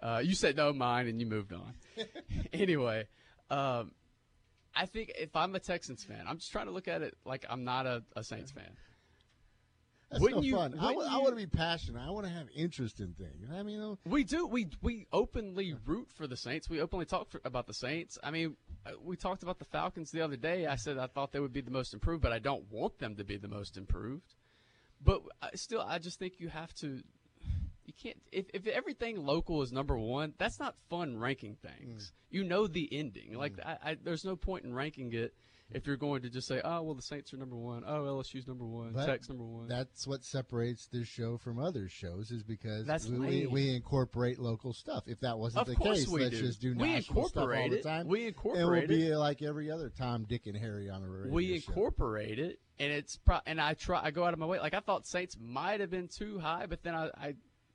Uh, 0.00 0.20
you 0.22 0.34
said 0.34 0.56
no, 0.56 0.72
mine, 0.72 1.06
and 1.06 1.20
you 1.20 1.26
moved 1.26 1.52
on. 1.52 1.74
anyway, 2.52 3.06
um, 3.52 3.92
I 4.74 4.86
think 4.86 5.12
if 5.18 5.36
I'm 5.36 5.54
a 5.54 5.60
Texans 5.60 6.02
fan, 6.02 6.24
I'm 6.26 6.38
just 6.38 6.50
trying 6.50 6.66
to 6.66 6.72
look 6.72 6.88
at 6.88 7.02
it 7.02 7.14
like 7.24 7.44
I'm 7.48 7.64
not 7.64 7.86
a, 7.86 8.02
a 8.16 8.24
Saints 8.24 8.50
fan. 8.50 8.70
That's 10.10 10.20
wouldn't 10.20 10.42
no 10.42 10.46
you- 10.46 10.56
fun. 10.56 10.78
I, 10.78 10.92
want 10.92 11.28
to 11.28 11.36
be 11.36 11.46
passionate. 11.46 12.02
I 12.06 12.10
want 12.10 12.26
to 12.26 12.32
have 12.32 12.46
interest 12.54 13.00
in 13.00 13.14
things. 13.14 13.48
I 13.50 13.62
mean, 13.62 13.76
you 13.76 13.80
know, 13.80 13.98
We 14.04 14.24
do. 14.24 14.46
We 14.46 14.68
we 14.82 15.06
openly 15.10 15.74
root 15.86 16.08
for 16.14 16.26
the 16.26 16.36
Saints. 16.36 16.68
We 16.68 16.80
openly 16.80 17.06
talk 17.06 17.30
for, 17.30 17.40
about 17.44 17.66
the 17.66 17.72
Saints. 17.72 18.18
I 18.22 18.30
mean, 18.30 18.56
uh, 18.84 18.90
we 19.02 19.16
talked 19.16 19.42
about 19.42 19.58
the 19.58 19.64
Falcons 19.64 20.10
the 20.10 20.20
other 20.20 20.36
day. 20.36 20.66
I 20.66 20.76
said 20.76 20.98
I 20.98 21.06
thought 21.06 21.32
they 21.32 21.40
would 21.40 21.52
be 21.52 21.62
the 21.62 21.70
most 21.70 21.94
improved, 21.94 22.22
but 22.22 22.32
I 22.32 22.38
don't 22.40 22.70
want 22.70 22.98
them 22.98 23.16
to 23.16 23.24
be 23.24 23.38
the 23.38 23.48
most 23.48 23.78
improved. 23.78 24.34
But 25.02 25.22
I, 25.40 25.50
still, 25.54 25.80
I 25.80 25.98
just 25.98 26.18
think 26.18 26.34
you 26.38 26.48
have 26.48 26.74
to. 26.76 27.02
You 27.86 27.92
can't. 28.00 28.16
If, 28.30 28.46
if 28.54 28.66
everything 28.66 29.24
local 29.24 29.62
is 29.62 29.72
number 29.72 29.98
one, 29.98 30.34
that's 30.38 30.60
not 30.60 30.76
fun 30.88 31.18
ranking 31.18 31.56
things. 31.56 32.06
Mm. 32.06 32.36
You 32.36 32.44
know 32.44 32.66
the 32.66 32.88
ending. 32.92 33.34
Like 33.34 33.56
mm. 33.56 33.66
I, 33.66 33.90
I, 33.90 33.96
there's 34.02 34.24
no 34.24 34.36
point 34.36 34.64
in 34.64 34.72
ranking 34.74 35.12
it 35.12 35.34
if 35.74 35.86
you're 35.86 35.96
going 35.96 36.22
to 36.22 36.30
just 36.30 36.46
say, 36.46 36.60
oh 36.64 36.82
well, 36.82 36.94
the 36.94 37.02
Saints 37.02 37.32
are 37.32 37.36
number 37.36 37.56
one. 37.56 37.84
Oh 37.86 38.02
LSU's 38.02 38.46
number 38.46 38.64
one. 38.64 38.92
But 38.92 39.06
Tech's 39.06 39.28
number 39.28 39.44
one. 39.44 39.68
that's 39.68 40.06
what 40.06 40.24
separates 40.24 40.86
this 40.86 41.08
show 41.08 41.38
from 41.38 41.58
other 41.58 41.88
shows 41.88 42.30
is 42.30 42.42
because 42.42 42.86
That's 42.86 43.06
we, 43.06 43.18
we, 43.18 43.46
we 43.46 43.74
incorporate 43.74 44.38
local 44.38 44.72
stuff. 44.72 45.04
If 45.06 45.20
that 45.20 45.38
wasn't 45.38 45.68
Of 45.68 45.74
the 45.74 45.82
case, 45.82 46.08
we 46.08 46.22
let's 46.22 46.36
do. 46.36 46.42
just 46.42 46.60
do 46.60 46.74
We 46.74 46.92
national 46.94 47.28
stuff 47.28 47.42
all 47.42 47.50
incorporate 47.50 47.70
the 47.70 47.78
it. 47.78 47.82
time. 47.82 48.06
We 48.06 48.26
and 48.26 48.34
we'll 48.44 48.54
incorporate 48.54 48.88
be 48.88 49.14
like 49.14 49.42
every 49.42 49.70
other 49.70 49.90
Tom, 49.90 50.24
Dick, 50.28 50.46
and 50.46 50.56
Harry 50.56 50.90
on 50.90 51.02
the 51.02 51.08
radio 51.08 51.32
we 51.32 51.46
show. 51.46 51.54
incorporate 51.54 52.38
it, 52.38 52.60
and 52.78 52.92
it's 52.92 53.16
pro- 53.16 53.40
and 53.46 53.60
I 53.60 53.74
try. 53.74 54.02
I 54.02 54.10
go 54.10 54.24
out 54.24 54.32
of 54.32 54.38
my 54.38 54.46
way. 54.46 54.58
Like 54.58 54.74
I 54.74 54.80
thought 54.80 55.06
Saints 55.06 55.36
might 55.40 55.80
have 55.80 55.90
been 55.90 56.08
too 56.08 56.38
high, 56.38 56.66
but 56.66 56.82
then 56.82 56.94
I, 56.94 57.10
I 57.16 57.34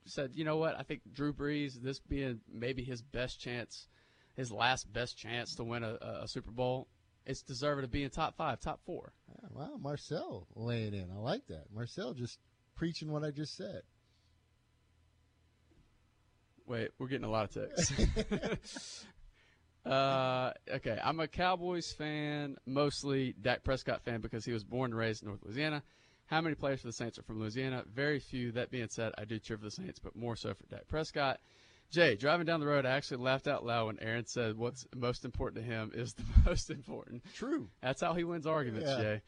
said, 0.09 0.31
you 0.33 0.43
know 0.43 0.57
what? 0.57 0.77
I 0.77 0.83
think 0.83 1.01
Drew 1.13 1.33
Brees, 1.33 1.81
this 1.81 1.99
being 1.99 2.39
maybe 2.51 2.83
his 2.83 3.01
best 3.01 3.39
chance, 3.39 3.87
his 4.35 4.51
last 4.51 4.91
best 4.91 5.17
chance 5.17 5.55
to 5.55 5.63
win 5.63 5.83
a, 5.83 5.97
a 6.23 6.27
Super 6.27 6.51
Bowl, 6.51 6.87
it's 7.25 7.41
deserving 7.41 7.83
to 7.83 7.89
be 7.89 8.03
in 8.03 8.09
top 8.09 8.37
five, 8.37 8.59
top 8.59 8.79
four. 8.85 9.11
Yeah, 9.29 9.49
wow, 9.51 9.77
Marcel 9.79 10.47
laying 10.55 10.93
in. 10.93 11.11
I 11.11 11.19
like 11.19 11.45
that. 11.47 11.65
Marcel 11.73 12.13
just 12.13 12.39
preaching 12.75 13.11
what 13.11 13.23
I 13.23 13.31
just 13.31 13.57
said. 13.57 13.81
Wait, 16.65 16.89
we're 16.97 17.07
getting 17.07 17.25
a 17.25 17.29
lot 17.29 17.45
of 17.45 17.69
texts. 17.69 19.05
uh, 19.85 20.51
okay, 20.69 20.99
I'm 21.01 21.19
a 21.19 21.27
Cowboys 21.27 21.91
fan, 21.91 22.57
mostly 22.65 23.35
Dak 23.41 23.63
Prescott 23.63 24.03
fan 24.03 24.21
because 24.21 24.45
he 24.45 24.51
was 24.51 24.63
born 24.63 24.91
and 24.91 24.97
raised 24.97 25.23
in 25.23 25.29
North 25.29 25.43
Louisiana. 25.43 25.83
How 26.27 26.41
many 26.41 26.55
players 26.55 26.81
for 26.81 26.87
the 26.87 26.93
Saints 26.93 27.17
are 27.17 27.23
from 27.23 27.39
Louisiana? 27.39 27.83
Very 27.93 28.19
few. 28.19 28.51
That 28.51 28.69
being 28.69 28.89
said, 28.89 29.13
I 29.17 29.25
do 29.25 29.39
cheer 29.39 29.57
for 29.57 29.63
the 29.65 29.71
Saints, 29.71 29.99
but 29.99 30.15
more 30.15 30.35
so 30.35 30.53
for 30.53 30.65
Dak 30.67 30.87
Prescott. 30.87 31.39
Jay, 31.89 32.15
driving 32.15 32.45
down 32.45 32.59
the 32.59 32.67
road, 32.67 32.85
I 32.85 32.91
actually 32.91 33.23
laughed 33.23 33.47
out 33.47 33.65
loud 33.65 33.87
when 33.87 33.99
Aaron 34.01 34.25
said 34.25 34.57
what's 34.57 34.85
most 34.93 35.23
important 35.23 35.63
to 35.65 35.71
him 35.71 35.91
is 35.95 36.13
the 36.13 36.23
most 36.45 36.69
important. 36.69 37.23
True. 37.33 37.69
That's 37.81 38.01
how 38.01 38.13
he 38.13 38.25
wins 38.25 38.45
arguments, 38.45 38.89
Yeah. 38.89 38.97
Jay. 39.01 39.21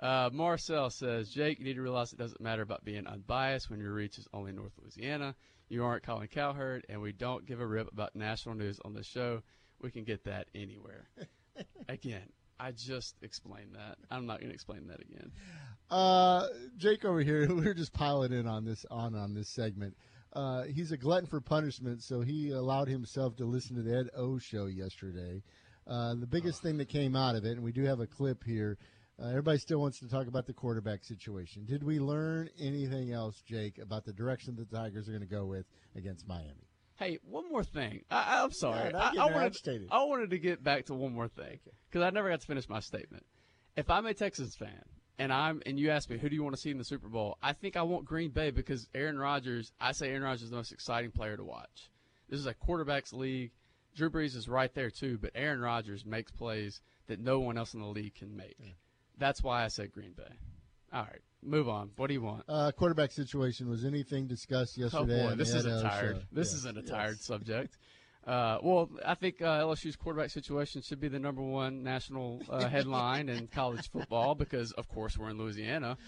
Uh, 0.00 0.30
Marcel 0.32 0.90
says, 0.90 1.30
Jake, 1.30 1.58
you 1.58 1.64
need 1.64 1.74
to 1.74 1.82
realize 1.82 2.12
it 2.12 2.18
doesn't 2.18 2.40
matter 2.40 2.62
about 2.62 2.84
being 2.84 3.06
unbiased 3.06 3.68
when 3.70 3.80
your 3.80 3.92
reach 3.92 4.18
is 4.18 4.28
only 4.32 4.52
North 4.52 4.72
Louisiana. 4.80 5.34
You 5.68 5.84
aren't 5.84 6.02
Colin 6.04 6.28
Cowherd, 6.28 6.84
and 6.88 7.00
we 7.00 7.12
don't 7.12 7.46
give 7.46 7.60
a 7.60 7.66
rip 7.66 7.90
about 7.92 8.14
national 8.14 8.54
news 8.54 8.78
on 8.84 8.92
this 8.94 9.06
show. 9.06 9.42
We 9.80 9.90
can 9.90 10.04
get 10.04 10.24
that 10.24 10.48
anywhere. 10.54 11.08
Again, 11.88 12.28
I 12.58 12.72
just 12.72 13.16
explained 13.22 13.74
that. 13.74 13.96
I'm 14.10 14.26
not 14.26 14.38
going 14.38 14.48
to 14.48 14.54
explain 14.54 14.86
that 14.88 15.00
again. 15.00 15.32
Uh, 15.90 16.46
Jake 16.76 17.04
over 17.04 17.20
here, 17.20 17.46
we're 17.54 17.74
just 17.74 17.92
piling 17.92 18.32
in 18.32 18.46
on 18.46 18.64
this 18.64 18.84
on 18.90 19.14
on 19.14 19.34
this 19.34 19.48
segment. 19.48 19.96
Uh, 20.32 20.64
he's 20.64 20.90
a 20.90 20.96
glutton 20.96 21.26
for 21.26 21.40
punishment, 21.40 22.02
so 22.02 22.20
he 22.20 22.50
allowed 22.50 22.88
himself 22.88 23.36
to 23.36 23.44
listen 23.44 23.76
to 23.76 23.82
the 23.82 23.96
Ed 23.96 24.10
O 24.16 24.38
show 24.38 24.66
yesterday. 24.66 25.42
Uh, 25.86 26.14
the 26.14 26.26
biggest 26.26 26.62
thing 26.62 26.78
that 26.78 26.88
came 26.88 27.14
out 27.14 27.36
of 27.36 27.44
it, 27.44 27.52
and 27.52 27.62
we 27.62 27.72
do 27.72 27.84
have 27.84 28.00
a 28.00 28.06
clip 28.06 28.42
here. 28.42 28.78
Uh, 29.22 29.28
everybody 29.28 29.58
still 29.58 29.78
wants 29.78 30.00
to 30.00 30.08
talk 30.08 30.26
about 30.26 30.46
the 30.46 30.52
quarterback 30.52 31.04
situation. 31.04 31.64
Did 31.66 31.84
we 31.84 32.00
learn 32.00 32.50
anything 32.58 33.12
else, 33.12 33.42
Jake, 33.46 33.78
about 33.78 34.04
the 34.04 34.12
direction 34.12 34.56
the 34.56 34.64
Tigers 34.64 35.08
are 35.08 35.12
going 35.12 35.22
to 35.22 35.28
go 35.28 35.44
with 35.44 35.66
against 35.94 36.26
Miami? 36.26 36.66
Hey, 36.96 37.18
one 37.28 37.50
more 37.50 37.64
thing. 37.64 38.02
I, 38.10 38.42
I'm 38.42 38.52
sorry. 38.52 38.90
Yeah, 38.92 38.98
I, 38.98 39.12
I 39.18 39.26
wanted, 39.26 39.46
agitated. 39.46 39.88
I 39.90 40.04
wanted 40.04 40.30
to 40.30 40.38
get 40.38 40.62
back 40.62 40.86
to 40.86 40.94
one 40.94 41.12
more 41.12 41.28
thing 41.28 41.58
because 41.90 42.02
I 42.02 42.10
never 42.10 42.30
got 42.30 42.40
to 42.40 42.46
finish 42.46 42.68
my 42.68 42.80
statement. 42.80 43.26
If 43.76 43.90
I'm 43.90 44.06
a 44.06 44.14
Texans 44.14 44.54
fan 44.54 44.84
and 45.18 45.32
I'm 45.32 45.60
and 45.66 45.78
you 45.78 45.90
ask 45.90 46.08
me 46.08 46.18
who 46.18 46.28
do 46.28 46.34
you 46.36 46.44
want 46.44 46.54
to 46.54 46.60
see 46.60 46.70
in 46.70 46.78
the 46.78 46.84
Super 46.84 47.08
Bowl, 47.08 47.36
I 47.42 47.52
think 47.52 47.76
I 47.76 47.82
want 47.82 48.04
Green 48.04 48.30
Bay 48.30 48.50
because 48.50 48.88
Aaron 48.94 49.18
Rodgers. 49.18 49.72
I 49.80 49.92
say 49.92 50.10
Aaron 50.10 50.22
Rodgers 50.22 50.42
is 50.42 50.50
the 50.50 50.56
most 50.56 50.72
exciting 50.72 51.10
player 51.10 51.36
to 51.36 51.44
watch. 51.44 51.90
This 52.28 52.38
is 52.38 52.46
a 52.46 52.54
quarterbacks 52.54 53.12
league. 53.12 53.50
Drew 53.96 54.10
Brees 54.10 54.36
is 54.36 54.48
right 54.48 54.72
there 54.74 54.90
too, 54.90 55.18
but 55.18 55.30
Aaron 55.34 55.60
Rodgers 55.60 56.04
makes 56.04 56.30
plays 56.32 56.80
that 57.06 57.20
no 57.20 57.40
one 57.40 57.58
else 57.58 57.74
in 57.74 57.80
the 57.80 57.86
league 57.86 58.14
can 58.14 58.36
make. 58.36 58.56
That's 59.18 59.42
why 59.42 59.64
I 59.64 59.68
said 59.68 59.92
Green 59.92 60.12
Bay. 60.12 60.22
All 60.92 61.02
right, 61.02 61.22
move 61.44 61.68
on. 61.68 61.90
What 61.96 62.08
do 62.08 62.14
you 62.14 62.22
want? 62.22 62.44
Uh, 62.48 62.72
quarterback 62.72 63.12
situation 63.12 63.68
was 63.68 63.84
anything 63.84 64.26
discussed 64.26 64.76
Oh 64.78 64.82
yesterday? 64.82 65.28
boy, 65.28 65.34
this 65.36 65.54
isn't 65.54 65.82
tired. 65.82 66.16
show? 66.16 66.22
This 66.32 66.52
Yeah. 66.52 66.56
isn't 66.58 66.78
a 66.78 66.80
Yes. 66.80 66.90
tired 66.90 67.20
subject. 67.20 67.78
Uh, 68.26 68.58
well, 68.62 68.90
I 69.04 69.14
think 69.14 69.42
uh, 69.42 69.60
LSU's 69.60 69.96
quarterback 69.96 70.30
situation 70.30 70.80
should 70.80 70.98
be 70.98 71.08
the 71.08 71.18
number 71.18 71.42
one 71.42 71.82
national 71.82 72.40
uh, 72.48 72.66
headline 72.68 73.28
in 73.28 73.48
college 73.48 73.90
football 73.90 74.34
because, 74.34 74.72
of 74.72 74.88
course, 74.88 75.18
we're 75.18 75.28
in 75.28 75.36
Louisiana. 75.38 75.98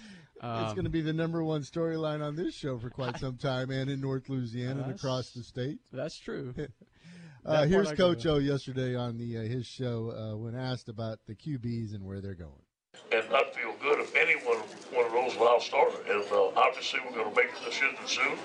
Um, 0.41 0.65
it's 0.65 0.73
going 0.75 0.85
to 0.85 0.91
be 0.91 1.03
the 1.03 1.13
number 1.13 1.43
one 1.45 1.61
storyline 1.63 2.23
on 2.25 2.35
this 2.37 2.55
show 2.55 2.79
for 2.79 2.89
quite 2.91 3.19
some 3.19 3.37
time, 3.37 3.71
and 3.71 3.91
in 3.91 4.01
North 4.01 4.29
Louisiana 4.31 4.83
and 4.85 4.95
across 4.95 5.31
the 5.33 5.43
state. 5.43 5.79
That's 5.93 6.19
true. 6.19 6.55
Uh, 7.45 7.61
That 7.61 7.69
here's 7.69 7.87
part 7.87 7.97
Coach 7.99 8.27
O 8.27 8.39
yesterday 8.39 8.97
on 8.97 9.19
the 9.19 9.39
uh, 9.39 9.43
his 9.43 9.67
show 9.67 10.11
uh, 10.11 10.37
when 10.37 10.57
asked 10.57 10.89
about 10.89 11.21
the 11.29 11.35
QBs 11.37 11.95
and 11.95 12.05
where 12.05 12.21
they're 12.21 12.35
going. 12.35 12.51
And 13.13 13.31
not 13.31 13.55
feel 13.55 13.73
good 13.81 14.01
if 14.01 14.15
any 14.17 14.35
one, 14.45 14.59
of 14.59 15.13
those 15.13 15.39
will 15.39 15.47
outstarter. 15.47 15.95
And 16.11 16.25
uh, 16.33 16.59
obviously, 16.59 17.01
we're 17.05 17.17
going 17.17 17.33
to 17.33 17.37
make 17.37 17.55
the 17.55 17.71
decision 17.71 17.97
soon. 18.07 18.39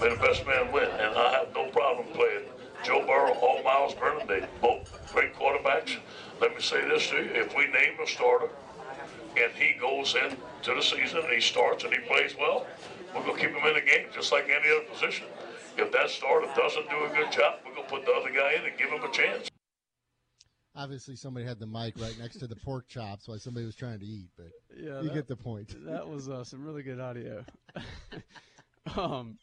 May 0.00 0.10
the 0.10 0.20
best 0.20 0.44
man 0.44 0.72
win. 0.72 0.90
And 0.90 1.16
I 1.16 1.32
have 1.38 1.54
no 1.54 1.70
problem 1.70 2.06
playing 2.14 2.44
Joe 2.84 3.04
Burrow 3.06 3.34
or 3.34 3.62
Myles. 3.62 3.94
They 4.26 4.46
both 4.60 4.90
great 5.12 5.34
quarterbacks. 5.34 5.96
Let 6.40 6.54
me 6.54 6.60
say 6.60 6.86
this 6.88 7.08
to 7.10 7.16
you: 7.16 7.30
if 7.32 7.54
we 7.56 7.66
name 7.66 7.98
a 8.02 8.06
starter 8.06 8.50
and 9.36 9.52
he 9.52 9.78
goes 9.78 10.14
into 10.14 10.74
the 10.74 10.82
season 10.82 11.20
and 11.20 11.32
he 11.32 11.40
starts 11.40 11.84
and 11.84 11.92
he 11.92 12.00
plays 12.00 12.34
well, 12.38 12.66
we're 13.14 13.22
going 13.22 13.36
to 13.36 13.40
keep 13.40 13.54
him 13.54 13.66
in 13.66 13.74
the 13.74 13.80
game 13.80 14.06
just 14.12 14.32
like 14.32 14.44
any 14.44 14.70
other 14.70 14.84
position. 14.92 15.26
If 15.76 15.92
that 15.92 16.10
starter 16.10 16.48
doesn't 16.56 16.90
do 16.90 17.04
a 17.04 17.08
good 17.08 17.30
job, 17.30 17.60
we're 17.64 17.74
going 17.74 17.86
to 17.86 17.90
put 17.90 18.04
the 18.04 18.12
other 18.12 18.30
guy 18.30 18.54
in 18.54 18.64
and 18.64 18.76
give 18.76 18.90
him 18.90 19.02
a 19.02 19.12
chance. 19.12 19.48
Obviously, 20.76 21.16
somebody 21.16 21.44
had 21.44 21.58
the 21.58 21.66
mic 21.66 21.94
right 21.98 22.16
next 22.20 22.36
to 22.38 22.46
the 22.46 22.54
pork 22.56 22.86
chops 22.88 23.26
while 23.26 23.38
somebody 23.38 23.66
was 23.66 23.74
trying 23.74 23.98
to 23.98 24.06
eat, 24.06 24.28
but 24.36 24.46
Yeah, 24.76 25.00
you 25.00 25.08
that- 25.08 25.14
get 25.14 25.26
the 25.28 25.36
point. 25.36 25.74
That 25.86 26.08
was 26.08 26.28
uh, 26.28 26.44
some 26.44 26.64
really 26.64 26.82
good 26.82 27.00
audio. 27.00 27.44
um, 28.96 29.38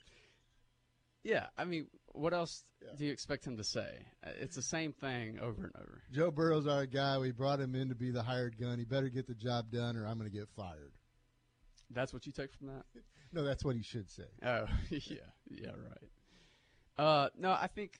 yeah, 1.23 1.47
I 1.57 1.65
mean, 1.65 1.87
what 2.13 2.33
else 2.33 2.63
do 2.97 3.05
you 3.05 3.11
expect 3.11 3.45
him 3.45 3.57
to 3.57 3.63
say? 3.63 4.05
Uh, 4.25 4.29
It's 4.39 4.55
the 4.55 4.61
same 4.61 4.93
thing 4.93 5.39
over 5.39 5.63
and 5.65 5.75
over. 5.75 6.03
Joe 6.11 6.31
Burrow's 6.31 6.67
our 6.67 6.85
guy. 6.85 7.17
We 7.17 7.31
brought 7.31 7.59
him 7.59 7.75
in 7.75 7.89
to 7.89 7.95
be 7.95 8.11
the 8.11 8.23
hired 8.23 8.57
gun. 8.57 8.77
He 8.77 8.85
better 8.85 9.09
get 9.09 9.27
the 9.27 9.33
job 9.33 9.71
done, 9.71 9.97
or 9.97 10.05
I'm 10.07 10.17
going 10.17 10.29
to 10.29 10.35
get 10.37 10.47
fired. 10.55 10.93
That's 11.89 12.13
what 12.13 12.25
you 12.25 12.31
take 12.31 12.53
from 12.53 12.67
that? 12.67 12.85
No, 13.33 13.43
that's 13.43 13.65
what 13.65 13.75
he 13.75 13.81
should 13.81 14.09
say. 14.09 14.23
Oh, 14.45 14.65
yeah, 14.89 15.17
yeah, 15.49 15.71
right. 15.71 16.09
Uh, 16.97 17.29
no, 17.37 17.51
I 17.51 17.67
think 17.67 17.99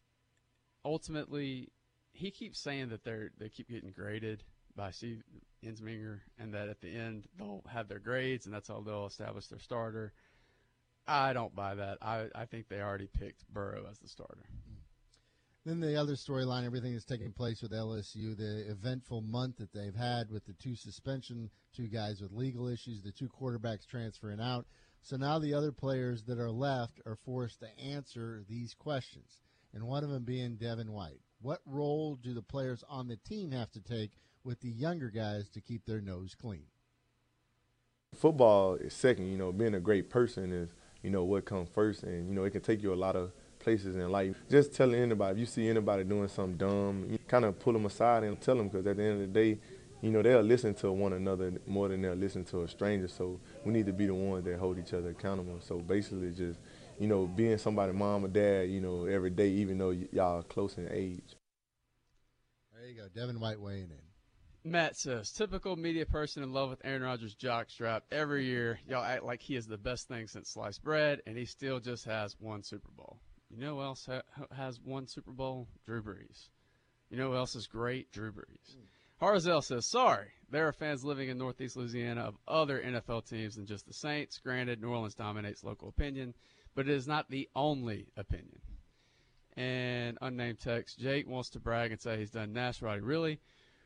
ultimately 0.85 1.67
he 2.15 2.31
keeps 2.31 2.59
saying 2.59 2.89
that 2.89 3.03
they're 3.03 3.31
they 3.37 3.49
keep 3.49 3.69
getting 3.69 3.91
graded 3.91 4.43
by 4.75 4.91
Steve 4.91 5.23
Ensminger, 5.63 6.19
and 6.39 6.53
that 6.53 6.69
at 6.69 6.81
the 6.81 6.89
end 6.89 7.27
they'll 7.37 7.63
have 7.71 7.87
their 7.87 7.99
grades, 7.99 8.45
and 8.45 8.53
that's 8.53 8.67
how 8.67 8.81
they'll 8.81 9.05
establish 9.05 9.47
their 9.47 9.59
starter. 9.59 10.13
I 11.07 11.33
don't 11.33 11.55
buy 11.55 11.75
that. 11.75 11.99
I, 12.01 12.27
I 12.33 12.45
think 12.45 12.67
they 12.67 12.81
already 12.81 13.07
picked 13.07 13.47
Burrow 13.53 13.85
as 13.89 13.99
the 13.99 14.07
starter. 14.07 14.45
Then 15.65 15.79
the 15.79 15.99
other 15.99 16.13
storyline, 16.13 16.65
everything 16.65 16.93
that's 16.93 17.05
taking 17.05 17.31
place 17.31 17.61
with 17.61 17.71
LSU, 17.71 18.37
the 18.37 18.69
eventful 18.69 19.21
month 19.21 19.57
that 19.57 19.73
they've 19.73 19.95
had 19.95 20.29
with 20.29 20.45
the 20.45 20.53
two 20.53 20.75
suspension, 20.75 21.49
two 21.75 21.87
guys 21.87 22.21
with 22.21 22.31
legal 22.31 22.67
issues, 22.67 23.01
the 23.01 23.11
two 23.11 23.29
quarterbacks 23.29 23.87
transferring 23.87 24.39
out. 24.39 24.67
So 25.01 25.17
now 25.17 25.39
the 25.39 25.53
other 25.53 25.71
players 25.71 26.23
that 26.23 26.39
are 26.39 26.51
left 26.51 27.01
are 27.05 27.17
forced 27.25 27.61
to 27.61 27.79
answer 27.79 28.43
these 28.47 28.75
questions, 28.75 29.41
and 29.73 29.83
one 29.83 30.03
of 30.03 30.11
them 30.11 30.23
being 30.23 30.55
Devin 30.55 30.91
White. 30.91 31.21
What 31.45 31.61
role 31.67 32.15
do 32.15 32.33
the 32.33 32.41
players 32.41 32.83
on 32.89 33.07
the 33.07 33.17
team 33.17 33.51
have 33.51 33.71
to 33.73 33.79
take 33.79 34.09
with 34.43 34.61
the 34.61 34.67
younger 34.67 35.11
guys 35.11 35.47
to 35.49 35.61
keep 35.61 35.85
their 35.85 36.01
nose 36.01 36.33
clean? 36.33 36.63
football 38.15 38.75
is 38.75 38.95
second. 38.95 39.29
You 39.29 39.37
know, 39.37 39.51
being 39.51 39.75
a 39.75 39.79
great 39.79 40.09
person 40.09 40.51
is, 40.51 40.69
you 41.03 41.11
know, 41.11 41.23
what 41.23 41.45
comes 41.45 41.69
first, 41.69 42.01
and 42.01 42.27
you 42.27 42.33
know, 42.33 42.45
it 42.45 42.49
can 42.49 42.61
take 42.61 42.81
you 42.81 42.93
a 42.93 42.95
lot 42.95 43.15
of 43.15 43.31
places 43.59 43.95
in 43.95 44.11
life. 44.11 44.35
Just 44.49 44.73
telling 44.73 44.95
anybody, 44.95 45.33
if 45.33 45.39
you 45.39 45.45
see 45.45 45.69
anybody 45.69 46.03
doing 46.03 46.27
something 46.29 46.57
dumb, 46.57 47.05
you 47.11 47.19
kind 47.27 47.45
of 47.45 47.59
pull 47.59 47.73
them 47.73 47.85
aside 47.85 48.23
and 48.23 48.41
tell 48.41 48.55
them, 48.55 48.69
because 48.69 48.87
at 48.87 48.97
the 48.97 49.03
end 49.03 49.13
of 49.13 49.19
the 49.19 49.27
day, 49.27 49.59
you 50.01 50.09
know, 50.09 50.23
they'll 50.23 50.41
listen 50.41 50.73
to 50.73 50.91
one 50.91 51.13
another 51.13 51.53
more 51.67 51.89
than 51.89 52.01
they'll 52.01 52.15
listen 52.15 52.43
to 52.45 52.63
a 52.63 52.67
stranger. 52.67 53.07
So 53.07 53.39
we 53.63 53.71
need 53.71 53.85
to 53.85 53.93
be 53.93 54.07
the 54.07 54.15
ones 54.15 54.45
that 54.45 54.57
hold 54.57 54.79
each 54.79 54.93
other 54.95 55.09
accountable. 55.09 55.59
So 55.59 55.77
basically, 55.77 56.31
just 56.31 56.57
you 56.99 57.07
know, 57.07 57.25
being 57.25 57.57
somebody's 57.57 57.95
mom 57.95 58.25
or 58.25 58.27
dad, 58.27 58.69
you 58.69 58.81
know, 58.81 59.05
every 59.05 59.29
day, 59.29 59.49
even 59.49 59.77
though 59.77 59.89
y- 59.89 60.07
y'all 60.11 60.39
are 60.39 60.43
close 60.43 60.77
in 60.77 60.87
age. 60.91 61.35
There 62.73 62.87
you 62.87 62.95
go, 62.95 63.07
Devin 63.13 63.39
White 63.39 63.59
weighing 63.59 63.89
in. 63.91 64.71
Matt 64.71 64.97
says, 64.97 65.31
typical 65.31 65.75
media 65.75 66.07
person 66.07 66.41
in 66.41 66.51
love 66.51 66.71
with 66.71 66.81
Aaron 66.83 67.03
Rodgers' 67.03 67.35
jockstrap. 67.35 68.01
Every 68.11 68.45
year, 68.45 68.79
y'all 68.87 69.03
act 69.03 69.23
like 69.23 69.41
he 69.41 69.55
is 69.55 69.67
the 69.67 69.77
best 69.77 70.07
thing 70.07 70.27
since 70.27 70.49
sliced 70.49 70.83
bread, 70.83 71.21
and 71.27 71.37
he 71.37 71.45
still 71.45 71.79
just 71.79 72.05
has 72.05 72.35
one 72.39 72.63
Super 72.63 72.89
Bowl. 72.97 73.19
You 73.49 73.57
know 73.61 73.75
who 73.75 73.81
else 73.81 74.07
ha- 74.07 74.45
has 74.55 74.79
one 74.81 75.07
Super 75.07 75.31
Bowl? 75.31 75.67
Drew 75.85 76.01
Brees. 76.01 76.49
You 77.11 77.17
know 77.17 77.29
who 77.29 77.37
else 77.37 77.55
is 77.55 77.67
great? 77.67 78.11
Drew 78.11 78.31
Brees. 78.31 78.75
Hmm. 78.75 79.25
Harzel 79.25 79.63
says, 79.63 79.85
sorry, 79.85 80.27
there 80.49 80.67
are 80.67 80.73
fans 80.73 81.05
living 81.05 81.29
in 81.29 81.37
Northeast 81.37 81.77
Louisiana 81.77 82.21
of 82.21 82.35
other 82.47 82.81
NFL 82.81 83.29
teams 83.29 83.55
than 83.55 83.65
just 83.65 83.85
the 83.87 83.93
Saints. 83.93 84.39
Granted, 84.39 84.81
New 84.81 84.89
Orleans 84.89 85.15
dominates 85.15 85.63
local 85.63 85.89
opinion, 85.89 86.33
but 86.75 86.87
it 86.87 86.93
is 86.93 87.07
not 87.07 87.29
the 87.29 87.49
only 87.55 88.07
opinion. 88.15 88.61
And 89.57 90.17
unnamed 90.21 90.59
text, 90.59 90.99
Jake 90.99 91.27
wants 91.27 91.49
to 91.51 91.59
brag 91.59 91.91
and 91.91 92.01
say 92.01 92.17
he's 92.17 92.31
done 92.31 92.51
national. 92.53 92.99
Really? 92.99 93.39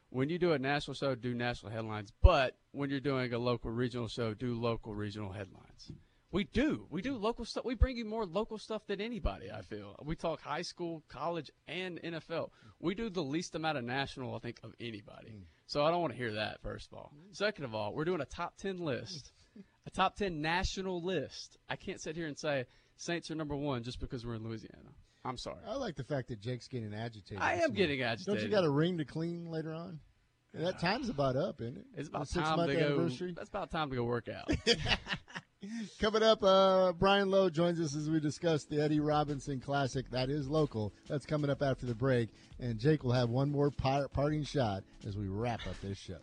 when 0.10 0.30
you 0.30 0.40
do 0.40 0.54
a 0.54 0.60
national 0.60 0.96
show, 0.96 1.16
do 1.16 1.34
national 1.34 1.72
headlines. 1.72 2.12
But 2.22 2.58
when 2.72 2.90
you're 2.90 3.00
doing 3.00 3.34
a 3.34 3.40
local 3.40 3.72
regional 3.72 4.08
show, 4.08 4.34
do 4.34 4.54
local 4.56 4.94
regional 4.94 5.32
headlines. 5.32 5.92
We 6.32 6.44
do. 6.44 6.86
We 6.92 7.02
do 7.02 7.16
local 7.16 7.44
stuff. 7.46 7.66
We 7.66 7.74
bring 7.74 7.98
you 7.98 8.06
more 8.06 8.26
local 8.26 8.60
stuff 8.60 8.86
than 8.86 9.02
anybody, 9.02 9.52
I 9.52 9.62
feel. 9.62 9.96
We 10.04 10.16
talk 10.16 10.42
high 10.42 10.62
school, 10.62 11.04
college, 11.10 11.50
and 11.68 12.00
NFL. 12.04 12.52
We 12.80 12.94
do 12.94 13.10
the 13.10 13.24
least 13.24 13.56
amount 13.56 13.80
of 13.80 13.84
national, 13.84 14.36
I 14.36 14.40
think, 14.40 14.60
of 14.64 14.76
anybody. 14.80 15.32
Mm. 15.32 15.44
So 15.66 15.84
I 15.84 15.90
don't 15.90 16.02
want 16.02 16.14
to 16.14 16.18
hear 16.18 16.34
that, 16.34 16.62
first 16.62 16.92
of 16.92 16.98
all. 16.98 17.12
Mm-hmm. 17.16 17.34
Second 17.34 17.66
of 17.66 17.74
all, 17.74 17.94
we're 17.94 18.06
doing 18.06 18.22
a 18.22 18.26
top 18.26 18.58
10 18.58 18.80
list, 18.80 19.32
a 19.90 19.96
top 19.96 20.16
10 20.16 20.42
national 20.42 21.02
list. 21.02 21.58
I 21.70 21.76
can't 21.76 22.00
sit 22.00 22.16
here 22.16 22.28
and 22.28 22.38
say 22.38 22.66
Saints 22.98 23.32
are 23.32 23.36
number 23.36 23.56
one 23.56 23.84
just 23.84 24.00
because 24.00 24.26
we're 24.26 24.36
in 24.36 24.44
Louisiana. 24.44 24.90
I'm 25.26 25.38
sorry. 25.38 25.60
I 25.68 25.76
like 25.76 25.96
the 25.96 26.04
fact 26.04 26.30
that 26.30 26.40
Jake's 26.40 26.68
getting 26.68 26.94
agitated. 26.94 27.40
I 27.42 27.54
am 27.54 27.60
morning. 27.60 27.76
getting 27.76 28.02
agitated. 28.02 28.36
Don't 28.36 28.44
you 28.44 28.50
got 28.50 28.64
a 28.64 28.70
ring 28.70 28.98
to 29.00 29.06
clean 29.06 29.50
later 29.52 29.74
on? 29.74 30.00
Yeah, 30.54 30.66
that 30.66 30.80
time's 30.80 31.10
about 31.10 31.36
up, 31.36 31.62
isn't 31.62 31.78
it? 31.78 31.86
It's 31.96 32.10
about 32.10 32.28
six 32.28 32.48
time 32.48 32.58
month 32.58 32.72
to 32.72 32.78
go. 32.78 32.86
anniversary. 32.86 33.34
That's 33.36 33.50
about 33.50 33.70
time 33.70 33.90
to 33.90 33.96
go 33.96 34.04
work 34.04 34.28
out. 34.30 34.50
Coming 36.00 36.24
up, 36.24 36.42
uh, 36.42 36.94
Brian 36.94 37.30
Lowe 37.30 37.50
joins 37.50 37.82
us 37.82 37.96
as 37.96 38.10
we 38.10 38.20
discuss 38.20 38.64
the 38.64 38.82
Eddie 38.82 39.02
Robinson 39.02 39.60
Classic. 39.60 40.10
That 40.10 40.30
is 40.30 40.48
local. 40.48 40.94
That's 41.10 41.26
coming 41.26 41.50
up 41.50 41.62
after 41.62 41.86
the 41.86 41.94
break. 41.94 42.30
And 42.60 42.80
Jake 42.80 43.04
will 43.04 43.12
have 43.12 43.30
one 43.30 43.52
more 43.52 43.70
par- 43.70 44.08
parting 44.08 44.44
shot 44.44 44.84
as 45.06 45.18
we 45.18 45.28
wrap 45.28 45.60
up 45.68 45.76
this 45.82 45.98
show. 45.98 46.20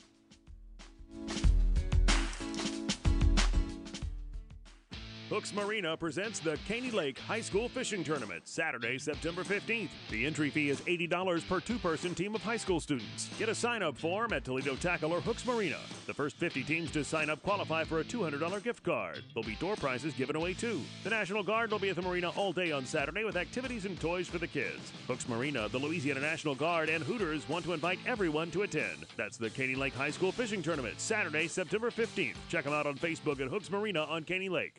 Hooks 5.29 5.53
Marina 5.53 5.97
presents 5.97 6.39
the 6.39 6.57
Caney 6.69 6.93
Lake 6.93 7.19
High 7.19 7.41
School 7.41 7.69
Fishing 7.69 8.05
Tournament, 8.05 8.47
Saturday, 8.47 8.97
September 8.97 9.43
15th. 9.43 9.89
The 10.09 10.25
entry 10.25 10.51
fee 10.51 10.71
is 10.71 10.81
$80 10.83 11.49
per 11.49 11.59
two 11.59 11.81
person 11.81 12.15
team 12.15 12.37
of 12.37 12.45
high 12.45 12.57
school 12.57 12.79
students. 12.79 13.29
Get 13.37 13.49
a 13.49 13.55
sign 13.55 13.83
up 13.83 13.99
form 13.99 14.33
at 14.33 14.45
Toledo 14.45 14.77
Tackle 14.77 15.13
or 15.13 15.21
Hooks 15.21 15.45
Marina. 15.45 15.79
The 16.07 16.15
first 16.15 16.37
50 16.37 16.63
teams 16.63 16.93
to 16.93 17.03
sign 17.03 17.29
up 17.29 17.43
qualify 17.43 17.83
for 17.83 17.99
a 17.99 18.05
$200 18.05 18.63
gift 18.63 18.85
card. 18.85 19.25
There'll 19.35 19.45
be 19.45 19.57
door 19.57 19.75
prizes 19.75 20.15
given 20.15 20.37
away 20.37 20.55
too. 20.55 20.81
The 21.03 21.11
National 21.11 21.43
Guard 21.43 21.73
will 21.73 21.81
be 21.81 21.89
at 21.89 21.97
the 21.97 22.03
marina 22.03 22.31
all 22.31 22.53
day 22.53 22.71
on 22.71 22.87
Saturday 22.87 23.25
with 23.25 23.37
activities 23.37 23.85
and 23.85 23.99
toys 23.99 24.29
for 24.29 24.39
the 24.39 24.47
kids. 24.47 24.93
Hooks 25.09 25.29
Marina, 25.29 25.69
the 25.69 25.79
Louisiana 25.79 26.21
National 26.21 26.55
Guard, 26.55 26.89
and 26.89 27.03
Hooters 27.03 27.49
want 27.49 27.65
to 27.65 27.73
invite 27.73 27.99
everyone 28.07 28.53
to 28.53 28.63
attend. 28.63 29.07
That's 29.17 29.39
the 29.39 29.51
Caney 29.51 29.75
Lake 29.75 29.95
High 29.95 30.11
School 30.11 30.31
Fishing 30.31 30.63
Tournament, 30.63 31.01
Saturday, 31.01 31.49
September 31.49 31.91
15th. 31.91 32.37
Check 32.49 32.63
them 32.63 32.73
out 32.73 32.87
on 32.87 32.95
Facebook 32.95 33.41
at 33.41 33.49
Hooks 33.49 33.73
Marina 33.73 34.05
on 34.05 34.23
Caney 34.23 34.49
Lake. 34.49 34.79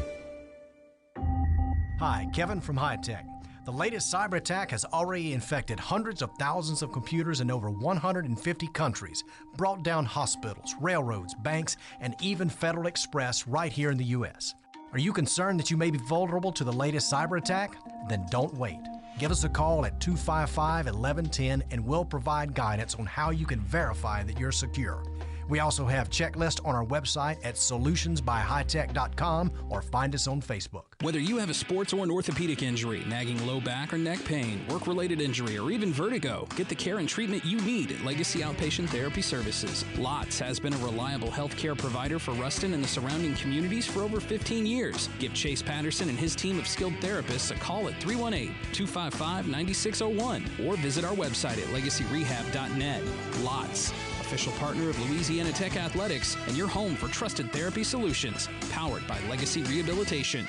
Hi, 2.01 2.27
Kevin 2.33 2.59
from 2.59 2.77
High 2.77 2.95
Tech. 2.95 3.27
The 3.63 3.71
latest 3.71 4.11
cyber 4.11 4.37
attack 4.37 4.71
has 4.71 4.85
already 4.85 5.33
infected 5.33 5.79
hundreds 5.79 6.23
of 6.23 6.31
thousands 6.39 6.81
of 6.81 6.91
computers 6.91 7.41
in 7.41 7.51
over 7.51 7.69
150 7.69 8.67
countries, 8.69 9.23
brought 9.55 9.83
down 9.83 10.05
hospitals, 10.05 10.73
railroads, 10.81 11.35
banks, 11.35 11.77
and 11.99 12.15
even 12.19 12.49
Federal 12.49 12.87
Express 12.87 13.47
right 13.47 13.71
here 13.71 13.91
in 13.91 13.99
the 13.99 14.05
U.S. 14.17 14.55
Are 14.93 14.97
you 14.97 15.13
concerned 15.13 15.59
that 15.59 15.69
you 15.69 15.77
may 15.77 15.91
be 15.91 15.99
vulnerable 15.99 16.51
to 16.53 16.63
the 16.63 16.73
latest 16.73 17.13
cyber 17.13 17.37
attack? 17.37 17.77
Then 18.09 18.25
don't 18.31 18.55
wait. 18.55 18.79
Give 19.19 19.29
us 19.29 19.43
a 19.43 19.49
call 19.49 19.85
at 19.85 19.99
255 19.99 20.87
1110 20.87 21.63
and 21.69 21.85
we'll 21.85 22.03
provide 22.03 22.55
guidance 22.55 22.95
on 22.95 23.05
how 23.05 23.29
you 23.29 23.45
can 23.45 23.59
verify 23.59 24.23
that 24.23 24.39
you're 24.39 24.51
secure. 24.51 25.03
We 25.51 25.59
also 25.59 25.85
have 25.85 26.09
checklists 26.09 26.65
on 26.65 26.75
our 26.75 26.85
website 26.85 27.35
at 27.43 27.55
solutionsbyhightech.com 27.55 29.51
or 29.69 29.81
find 29.81 30.15
us 30.15 30.25
on 30.25 30.41
Facebook. 30.41 30.83
Whether 31.01 31.19
you 31.19 31.39
have 31.39 31.49
a 31.49 31.53
sports 31.53 31.91
or 31.91 32.05
an 32.05 32.09
orthopedic 32.09 32.63
injury, 32.63 33.03
nagging 33.05 33.45
low 33.45 33.59
back 33.59 33.93
or 33.93 33.97
neck 33.97 34.23
pain, 34.23 34.65
work 34.69 34.87
related 34.87 35.19
injury, 35.19 35.57
or 35.57 35.69
even 35.69 35.91
vertigo, 35.91 36.47
get 36.55 36.69
the 36.69 36.75
care 36.75 36.99
and 36.99 37.09
treatment 37.09 37.43
you 37.43 37.59
need 37.59 37.91
at 37.91 38.01
Legacy 38.05 38.39
Outpatient 38.39 38.87
Therapy 38.87 39.21
Services. 39.21 39.83
LOTS 39.97 40.39
has 40.39 40.57
been 40.57 40.73
a 40.73 40.77
reliable 40.77 41.27
healthcare 41.27 41.77
provider 41.77 42.17
for 42.17 42.31
Ruston 42.35 42.73
and 42.73 42.81
the 42.81 42.87
surrounding 42.87 43.35
communities 43.35 43.85
for 43.85 44.03
over 44.03 44.21
15 44.21 44.65
years. 44.65 45.09
Give 45.19 45.33
Chase 45.33 45.61
Patterson 45.61 46.07
and 46.07 46.17
his 46.17 46.33
team 46.33 46.59
of 46.59 46.65
skilled 46.65 46.93
therapists 47.01 47.51
a 47.51 47.55
call 47.55 47.89
at 47.89 47.99
318 47.99 48.55
255 48.71 49.49
9601 49.49 50.45
or 50.65 50.77
visit 50.77 51.03
our 51.03 51.15
website 51.15 51.57
at 51.57 51.67
legacyrehab.net. 51.73 53.03
LOTS 53.43 53.91
official 54.31 54.53
partner 54.53 54.89
of 54.89 55.09
Louisiana 55.09 55.51
Tech 55.51 55.75
Athletics 55.75 56.37
and 56.47 56.55
your 56.55 56.69
home 56.69 56.95
for 56.95 57.09
trusted 57.09 57.51
therapy 57.51 57.83
solutions, 57.83 58.47
powered 58.71 59.05
by 59.05 59.19
Legacy 59.29 59.61
Rehabilitation. 59.63 60.47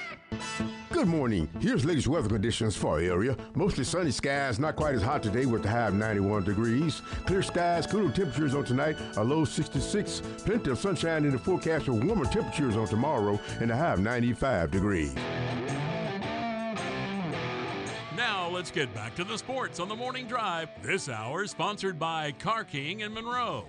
Good 0.93 1.09
morning. 1.09 1.49
Here's 1.59 1.85
latest 1.85 2.07
weather 2.07 2.29
conditions 2.29 2.77
for 2.77 2.91
our 2.91 3.01
area. 3.01 3.37
Mostly 3.57 3.83
sunny 3.83 4.13
skies, 4.13 4.61
not 4.61 4.77
quite 4.77 4.95
as 4.95 5.03
hot 5.03 5.21
today 5.21 5.47
with 5.47 5.65
the 5.65 5.69
high 5.69 5.89
of 5.89 5.95
91 5.95 6.45
degrees. 6.45 7.03
Clear 7.27 7.43
skies, 7.43 7.89
cooler 7.89 8.13
temperatures 8.13 8.55
on 8.55 8.65
tonight, 8.65 8.97
a 9.17 9.25
low 9.25 9.45
66. 9.45 10.23
Plenty 10.45 10.71
of 10.71 10.79
sunshine 10.79 11.25
in 11.25 11.33
the 11.33 11.39
forecast 11.39 11.87
for 11.87 11.95
warmer 11.95 12.27
temperatures 12.27 12.77
on 12.77 12.87
tomorrow 12.87 13.41
and 13.61 13.73
a 13.73 13.77
high 13.77 13.95
of 13.95 13.99
95 13.99 14.71
degrees. 14.71 15.13
Now 18.17 18.51
let's 18.51 18.71
get 18.71 18.93
back 18.95 19.15
to 19.15 19.25
the 19.25 19.39
sports 19.39 19.81
on 19.81 19.89
the 19.89 19.97
morning 19.97 20.27
drive. 20.27 20.69
This 20.83 21.09
hour 21.09 21.47
sponsored 21.47 21.99
by 21.99 22.33
Car 22.33 22.63
King 22.63 23.01
in 23.01 23.15
Monroe. 23.15 23.65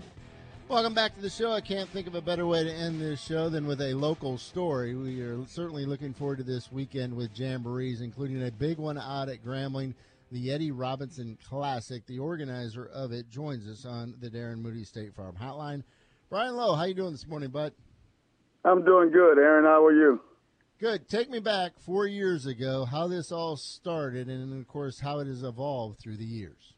Welcome 0.67 0.93
back 0.93 1.15
to 1.15 1.21
the 1.21 1.29
show. 1.29 1.53
I 1.53 1.61
can't 1.61 1.89
think 1.89 2.07
of 2.07 2.15
a 2.15 2.21
better 2.21 2.45
way 2.45 2.65
to 2.65 2.69
end 2.69 2.99
this 2.99 3.21
show 3.21 3.47
than 3.47 3.65
with 3.65 3.79
a 3.79 3.93
local 3.93 4.37
story. 4.37 4.95
We 4.95 5.21
are 5.21 5.45
certainly 5.47 5.85
looking 5.85 6.13
forward 6.13 6.39
to 6.39 6.43
this 6.43 6.73
weekend 6.73 7.15
with 7.15 7.33
jamborees, 7.33 8.01
including 8.01 8.45
a 8.45 8.51
big 8.51 8.79
one 8.79 8.97
out 8.97 9.29
at 9.29 9.45
Grambling, 9.45 9.93
the 10.29 10.51
Eddie 10.51 10.71
Robinson 10.71 11.37
Classic. 11.47 12.05
The 12.05 12.19
organizer 12.19 12.87
of 12.87 13.13
it 13.13 13.29
joins 13.29 13.65
us 13.65 13.85
on 13.85 14.13
the 14.19 14.29
Darren 14.29 14.57
Moody 14.57 14.83
State 14.83 15.15
Farm 15.15 15.35
Hotline. 15.41 15.83
Brian 16.29 16.57
Lowe, 16.57 16.75
how 16.75 16.83
you 16.83 16.93
doing 16.93 17.13
this 17.13 17.27
morning, 17.27 17.49
bud? 17.49 17.71
I'm 18.65 18.83
doing 18.83 19.09
good, 19.09 19.37
Aaron. 19.37 19.63
How 19.63 19.85
are 19.85 19.93
you? 19.93 20.19
Good. 20.83 21.07
Take 21.07 21.29
me 21.29 21.39
back 21.39 21.79
four 21.79 22.07
years 22.07 22.45
ago, 22.45 22.83
how 22.83 23.07
this 23.07 23.31
all 23.31 23.55
started, 23.55 24.27
and 24.27 24.59
of 24.59 24.67
course, 24.67 24.99
how 24.99 25.19
it 25.19 25.27
has 25.27 25.41
evolved 25.41 25.97
through 25.97 26.17
the 26.17 26.25
years. 26.25 26.73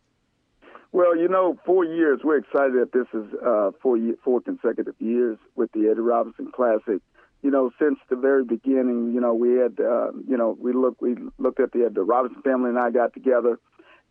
Well, 0.92 1.18
you 1.18 1.28
know, 1.28 1.58
four 1.66 1.86
years. 1.86 2.20
We're 2.24 2.38
excited 2.38 2.74
that 2.74 2.92
this 2.94 3.08
is 3.20 3.26
uh, 3.44 3.72
four 3.82 3.98
four 4.24 4.42
consecutive 4.42 4.94
years 5.00 5.40
with 5.56 5.72
the 5.72 5.90
Eddie 5.90 6.02
Robinson 6.02 6.52
Classic. 6.56 7.02
You 7.42 7.50
know, 7.50 7.72
since 7.82 7.98
the 8.08 8.16
very 8.16 8.46
beginning, 8.46 9.12
you 9.12 9.20
know, 9.20 9.34
we 9.34 9.54
had, 9.54 9.80
uh, 9.80 10.12
you 10.28 10.38
know, 10.38 10.56
we 10.60 10.72
looked 10.72 11.02
we 11.02 11.16
looked 11.40 11.60
at 11.60 11.72
the 11.72 11.90
the 11.92 12.04
Robinson 12.04 12.44
family 12.44 12.70
and 12.70 12.78
I 12.78 12.92
got 12.92 13.12
together, 13.12 13.58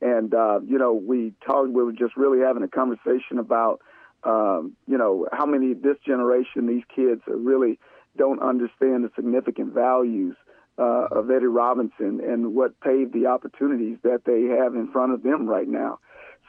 and 0.03 0.35
uh, 0.35 0.59
you 0.67 0.77
know, 0.77 0.93
we 0.93 1.35
talked. 1.47 1.71
We 1.71 1.85
were 1.85 1.93
just 1.93 2.17
really 2.17 2.41
having 2.41 2.65
a 2.65 2.69
conversation 2.69 3.39
about, 3.39 3.81
um, 4.25 4.73
you 4.89 4.99
know, 4.99 5.29
how 5.31 5.47
many 5.47 5.73
this 5.73 5.99
generation 6.05 6.67
these 6.67 6.83
kids 6.97 7.21
are 7.29 7.37
really 7.37 7.79
don't 8.17 8.43
understand 8.43 9.05
the 9.05 9.11
significant 9.17 9.75
values 9.75 10.37
uh, 10.79 11.07
of 11.11 11.31
Eddie 11.31 11.47
Robinson 11.47 12.21
and 12.21 12.55
what 12.55 12.79
paved 12.81 13.13
the 13.13 13.27
opportunities 13.27 13.99
that 14.03 14.23
they 14.25 14.43
have 14.43 14.75
in 14.75 14.91
front 14.93 15.13
of 15.13 15.23
them 15.23 15.47
right 15.47 15.69
now. 15.69 15.99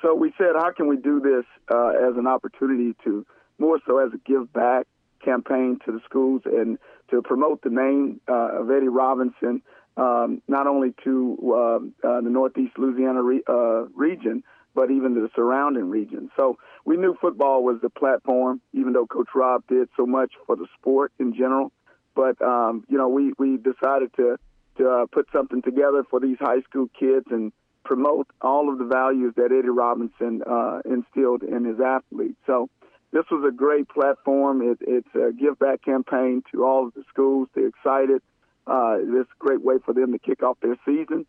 So 0.01 0.13
we 0.13 0.33
said, 0.37 0.55
how 0.55 0.71
can 0.71 0.87
we 0.87 0.97
do 0.97 1.19
this 1.19 1.45
uh, 1.73 1.89
as 1.89 2.17
an 2.17 2.27
opportunity 2.27 2.95
to 3.03 3.25
more 3.57 3.79
so 3.87 3.99
as 3.99 4.11
a 4.13 4.17
give 4.29 4.51
back 4.51 4.87
campaign 5.23 5.79
to 5.85 5.91
the 5.91 5.99
schools 6.05 6.41
and 6.45 6.77
to 7.09 7.21
promote 7.21 7.61
the 7.61 7.69
name 7.69 8.19
uh, 8.27 8.61
of 8.61 8.69
Eddie 8.69 8.87
Robinson, 8.87 9.61
um, 9.97 10.41
not 10.47 10.67
only 10.67 10.93
to 11.03 11.37
uh, 11.43 12.07
uh, 12.07 12.21
the 12.21 12.29
Northeast 12.29 12.77
Louisiana 12.77 13.23
re- 13.23 13.43
uh, 13.47 13.85
region, 13.95 14.43
but 14.75 14.91
even 14.91 15.15
the 15.15 15.29
surrounding 15.35 15.89
region. 15.89 16.29
So 16.35 16.57
we 16.83 16.97
knew 16.97 17.15
football 17.19 17.63
was 17.63 17.79
the 17.81 17.89
platform, 17.89 18.61
even 18.73 18.93
though 18.93 19.07
Coach 19.07 19.29
Rob 19.33 19.63
did 19.67 19.87
so 19.95 20.05
much 20.05 20.33
for 20.45 20.55
the 20.55 20.67
sport 20.77 21.13
in 21.17 21.33
general. 21.33 21.71
But 22.13 22.39
um, 22.41 22.85
you 22.89 22.97
know, 22.97 23.07
we 23.07 23.33
we 23.39 23.57
decided 23.57 24.13
to 24.17 24.37
to 24.77 24.89
uh, 24.89 25.05
put 25.11 25.27
something 25.33 25.61
together 25.61 26.03
for 26.09 26.19
these 26.19 26.37
high 26.39 26.61
school 26.69 26.87
kids 26.99 27.25
and 27.31 27.51
promote 27.85 28.27
all 28.41 28.71
of 28.71 28.77
the 28.77 28.85
values 28.85 29.33
that 29.37 29.51
Eddie 29.51 29.69
Robinson 29.69 30.41
uh, 30.45 30.81
instilled 30.85 31.43
in 31.43 31.63
his 31.63 31.79
athletes. 31.79 32.37
So 32.45 32.69
this 33.11 33.23
was 33.31 33.45
a 33.47 33.51
great 33.51 33.87
platform. 33.87 34.61
It, 34.61 34.79
it's 34.81 35.15
a 35.15 35.31
give 35.31 35.57
back 35.59 35.83
campaign 35.83 36.43
to 36.51 36.65
all 36.65 36.87
of 36.87 36.93
the 36.93 37.03
schools. 37.09 37.47
They're 37.55 37.67
excited. 37.67 38.21
Uh, 38.67 38.97
it's 38.99 39.29
a 39.29 39.39
great 39.39 39.61
way 39.61 39.75
for 39.85 39.93
them 39.93 40.11
to 40.11 40.19
kick 40.19 40.43
off 40.43 40.57
their 40.61 40.75
season 40.85 41.25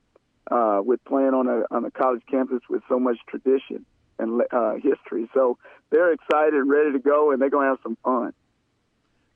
uh, 0.51 0.81
with 0.85 1.03
playing 1.05 1.35
on 1.35 1.47
a 1.49 1.75
on 1.75 1.85
a 1.85 1.91
college 1.91 2.23
campus 2.31 2.61
with 2.69 2.83
so 2.89 2.99
much 2.99 3.17
tradition 3.29 3.85
and 4.19 4.43
uh, 4.53 4.75
history. 4.75 5.29
So 5.35 5.59
they're 5.91 6.13
excited 6.13 6.55
and 6.55 6.71
ready 6.71 6.93
to 6.93 6.99
go, 6.99 7.33
and 7.33 7.41
they're 7.41 7.51
going 7.51 7.65
to 7.65 7.71
have 7.71 7.79
some 7.83 7.97
fun. 8.05 8.33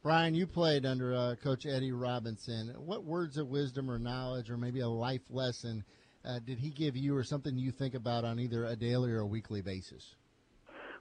Brian, 0.03 0.35
you 0.35 0.47
played 0.47 0.87
under 0.87 1.15
uh, 1.15 1.35
Coach 1.43 1.67
Eddie 1.67 1.93
Robinson. 1.93 2.75
What 2.79 3.05
words 3.05 3.37
of 3.37 3.49
wisdom 3.49 3.91
or 3.91 3.99
knowledge, 3.99 4.49
or 4.49 4.57
maybe 4.57 4.81
a 4.81 4.89
life 4.89 5.21
lesson, 5.29 5.85
uh, 6.25 6.39
did 6.39 6.59
he 6.59 6.71
give 6.71 6.97
you, 6.97 7.15
or 7.15 7.23
something 7.23 7.59
you 7.59 7.71
think 7.71 7.95
about 7.95 8.25
on 8.25 8.41
either 8.41 8.65
a 8.65 8.77
daily 8.77 9.11
or 9.11 9.21
a 9.21 9.27
weekly 9.27 9.61
basis? 9.61 10.15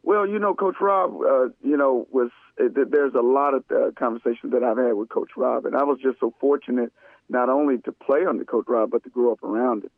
Well, 0.04 0.28
you 0.28 0.40
know, 0.40 0.54
Coach 0.54 0.76
Rob, 0.82 1.14
uh, 1.22 1.50
you 1.62 1.78
know, 1.78 2.08
was 2.12 2.32
there's 2.58 3.14
a 3.14 3.22
lot 3.22 3.54
of 3.54 3.64
uh, 3.72 3.92
conversations 3.98 4.52
that 4.54 4.64
I've 4.64 4.78
had 4.78 4.94
with 4.94 5.10
Coach 5.10 5.32
Rob, 5.38 5.66
and 5.66 5.76
I 5.76 5.84
was 5.84 6.00
just 6.02 6.20
so 6.20 6.34
fortunate 6.40 6.92
not 7.30 7.50
only 7.50 7.78
to 7.80 7.92
play 7.92 8.26
under 8.28 8.44
Coach 8.44 8.66
Rob, 8.68 8.92
but 8.92 9.04
to 9.04 9.10
grow 9.10 9.32
up 9.32 9.44
around 9.44 9.84
him. 9.84 9.92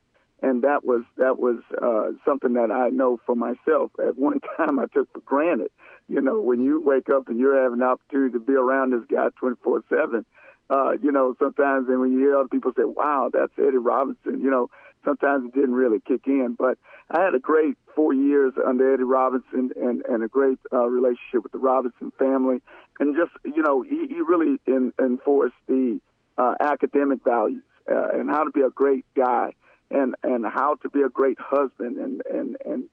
And 0.44 0.64
that 0.64 0.84
was 0.84 1.04
that 1.18 1.38
was 1.40 1.60
uh, 1.82 2.18
something 2.26 2.54
that 2.54 2.72
I 2.72 2.90
know 2.90 3.20
for 3.26 3.36
myself. 3.36 3.92
At 4.00 4.18
one 4.18 4.40
time, 4.58 4.80
I 4.80 4.86
took 4.94 5.12
for 5.14 5.20
granted. 5.22 5.70
You 6.08 6.20
know, 6.20 6.42
when 6.42 6.64
you 6.64 6.82
wake 6.82 7.10
up 7.10 7.30
and 7.30 7.40
you're 7.40 7.62
having 7.62 7.80
the 7.80 7.86
opportunity 7.86 8.34
to 8.34 8.40
be 8.40 8.54
around 8.54 8.92
this 8.92 9.06
guy 9.10 9.28
24 9.40 9.84
seven, 9.88 10.26
uh, 10.72 10.94
you 11.02 11.12
know, 11.12 11.36
sometimes 11.38 11.88
and 11.90 12.00
when 12.00 12.12
you 12.12 12.20
hear 12.20 12.38
other 12.38 12.48
people 12.48 12.72
say, 12.76 12.86
"Wow, 12.86 13.30
that's 13.32 13.54
Eddie 13.58 13.78
Robinson," 13.78 14.42
you 14.42 14.50
know, 14.50 14.70
sometimes 15.04 15.46
it 15.46 15.54
didn't 15.54 15.76
really 15.76 16.00
kick 16.00 16.22
in. 16.26 16.56
But 16.58 16.78
I 17.10 17.22
had 17.22 17.36
a 17.36 17.40
great 17.40 17.78
four 17.96 18.14
years 18.14 18.54
under 18.66 18.94
Eddie 18.94 19.04
Robinson 19.04 19.72
and 19.76 20.04
and 20.06 20.24
a 20.24 20.28
great 20.28 20.60
uh, 20.72 20.86
relationship 20.88 21.44
with 21.44 21.52
the 21.52 21.60
Robinson 21.60 22.12
family, 22.18 22.62
and 23.00 23.16
just 23.16 23.32
you 23.44 23.62
know, 23.62 23.82
he, 23.82 24.08
he 24.08 24.22
really 24.22 24.58
in, 24.68 24.94
enforced 25.00 25.56
the 25.68 26.00
uh, 26.38 26.56
academic 26.60 27.24
values 27.24 27.64
uh, 27.90 28.10
and 28.14 28.30
how 28.30 28.44
to 28.44 28.52
be 28.52 28.62
a 28.62 28.70
great 28.70 29.06
guy 29.16 29.54
and 29.90 30.16
and 30.24 30.46
how 30.46 30.76
to 30.82 30.90
be 30.90 31.02
a 31.02 31.10
great 31.10 31.38
husband 31.40 31.98
and 31.98 32.22
and 32.32 32.58
and 32.66 32.84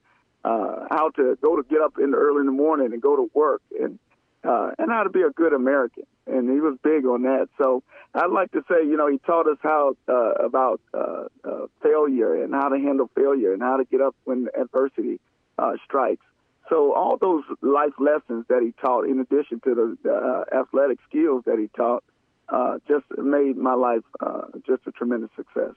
uh, 0.43 0.87
how 0.89 1.09
to 1.09 1.37
go 1.41 1.55
to 1.55 1.63
get 1.69 1.81
up 1.81 1.93
in 2.01 2.11
the 2.11 2.17
early 2.17 2.39
in 2.41 2.45
the 2.45 2.51
morning 2.51 2.93
and 2.93 3.01
go 3.01 3.15
to 3.15 3.29
work 3.33 3.61
and 3.79 3.99
uh, 4.43 4.71
and 4.77 4.89
how 4.91 5.03
to 5.03 5.09
be 5.09 5.21
a 5.21 5.29
good 5.29 5.53
American. 5.53 6.03
And 6.27 6.49
he 6.49 6.59
was 6.59 6.77
big 6.83 7.05
on 7.05 7.23
that. 7.23 7.49
So 7.57 7.83
I'd 8.13 8.31
like 8.31 8.51
to 8.51 8.63
say, 8.69 8.85
you 8.85 8.97
know, 8.97 9.07
he 9.07 9.17
taught 9.19 9.47
us 9.47 9.57
how 9.61 9.95
uh, 10.07 10.33
about 10.45 10.81
uh, 10.93 11.25
uh, 11.43 11.67
failure 11.81 12.43
and 12.43 12.53
how 12.53 12.69
to 12.69 12.77
handle 12.77 13.09
failure 13.15 13.53
and 13.53 13.61
how 13.61 13.77
to 13.77 13.85
get 13.85 14.01
up 14.01 14.15
when 14.25 14.47
adversity 14.59 15.19
uh, 15.57 15.73
strikes. 15.85 16.25
So 16.69 16.93
all 16.93 17.17
those 17.17 17.43
life 17.61 17.93
lessons 17.99 18.45
that 18.47 18.61
he 18.61 18.73
taught, 18.79 19.05
in 19.05 19.19
addition 19.19 19.59
to 19.61 19.97
the 20.03 20.11
uh, 20.11 20.57
athletic 20.61 20.99
skills 21.09 21.43
that 21.45 21.57
he 21.57 21.67
taught, 21.75 22.03
uh, 22.47 22.77
just 22.87 23.05
made 23.17 23.57
my 23.57 23.73
life 23.73 24.03
uh, 24.19 24.43
just 24.67 24.81
a 24.85 24.91
tremendous 24.91 25.31
success. 25.35 25.73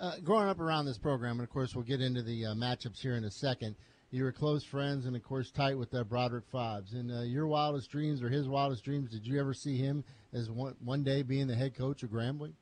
Uh, 0.00 0.12
growing 0.24 0.48
up 0.48 0.60
around 0.60 0.86
this 0.86 0.98
program, 0.98 1.38
and 1.38 1.42
of 1.42 1.50
course 1.50 1.74
we'll 1.74 1.84
get 1.84 2.00
into 2.00 2.22
the 2.22 2.46
uh, 2.46 2.54
matchups 2.54 3.00
here 3.00 3.16
in 3.16 3.24
a 3.24 3.30
second. 3.30 3.76
You 4.14 4.22
were 4.22 4.32
close 4.32 4.62
friends 4.62 5.06
and, 5.06 5.16
of 5.16 5.24
course, 5.24 5.50
tight 5.50 5.76
with 5.76 5.92
uh, 5.92 6.04
Broderick 6.04 6.44
Fobbs. 6.52 6.92
And 6.92 7.10
uh, 7.10 7.22
your 7.22 7.48
wildest 7.48 7.90
dreams 7.90 8.22
or 8.22 8.28
his 8.28 8.48
wildest 8.48 8.84
dreams, 8.84 9.10
did 9.10 9.26
you 9.26 9.40
ever 9.40 9.52
see 9.52 9.76
him 9.76 10.04
as 10.32 10.48
one, 10.48 10.76
one 10.84 11.02
day 11.02 11.22
being 11.22 11.48
the 11.48 11.56
head 11.56 11.74
coach 11.74 12.04
of 12.04 12.10
Grambling? 12.10 12.52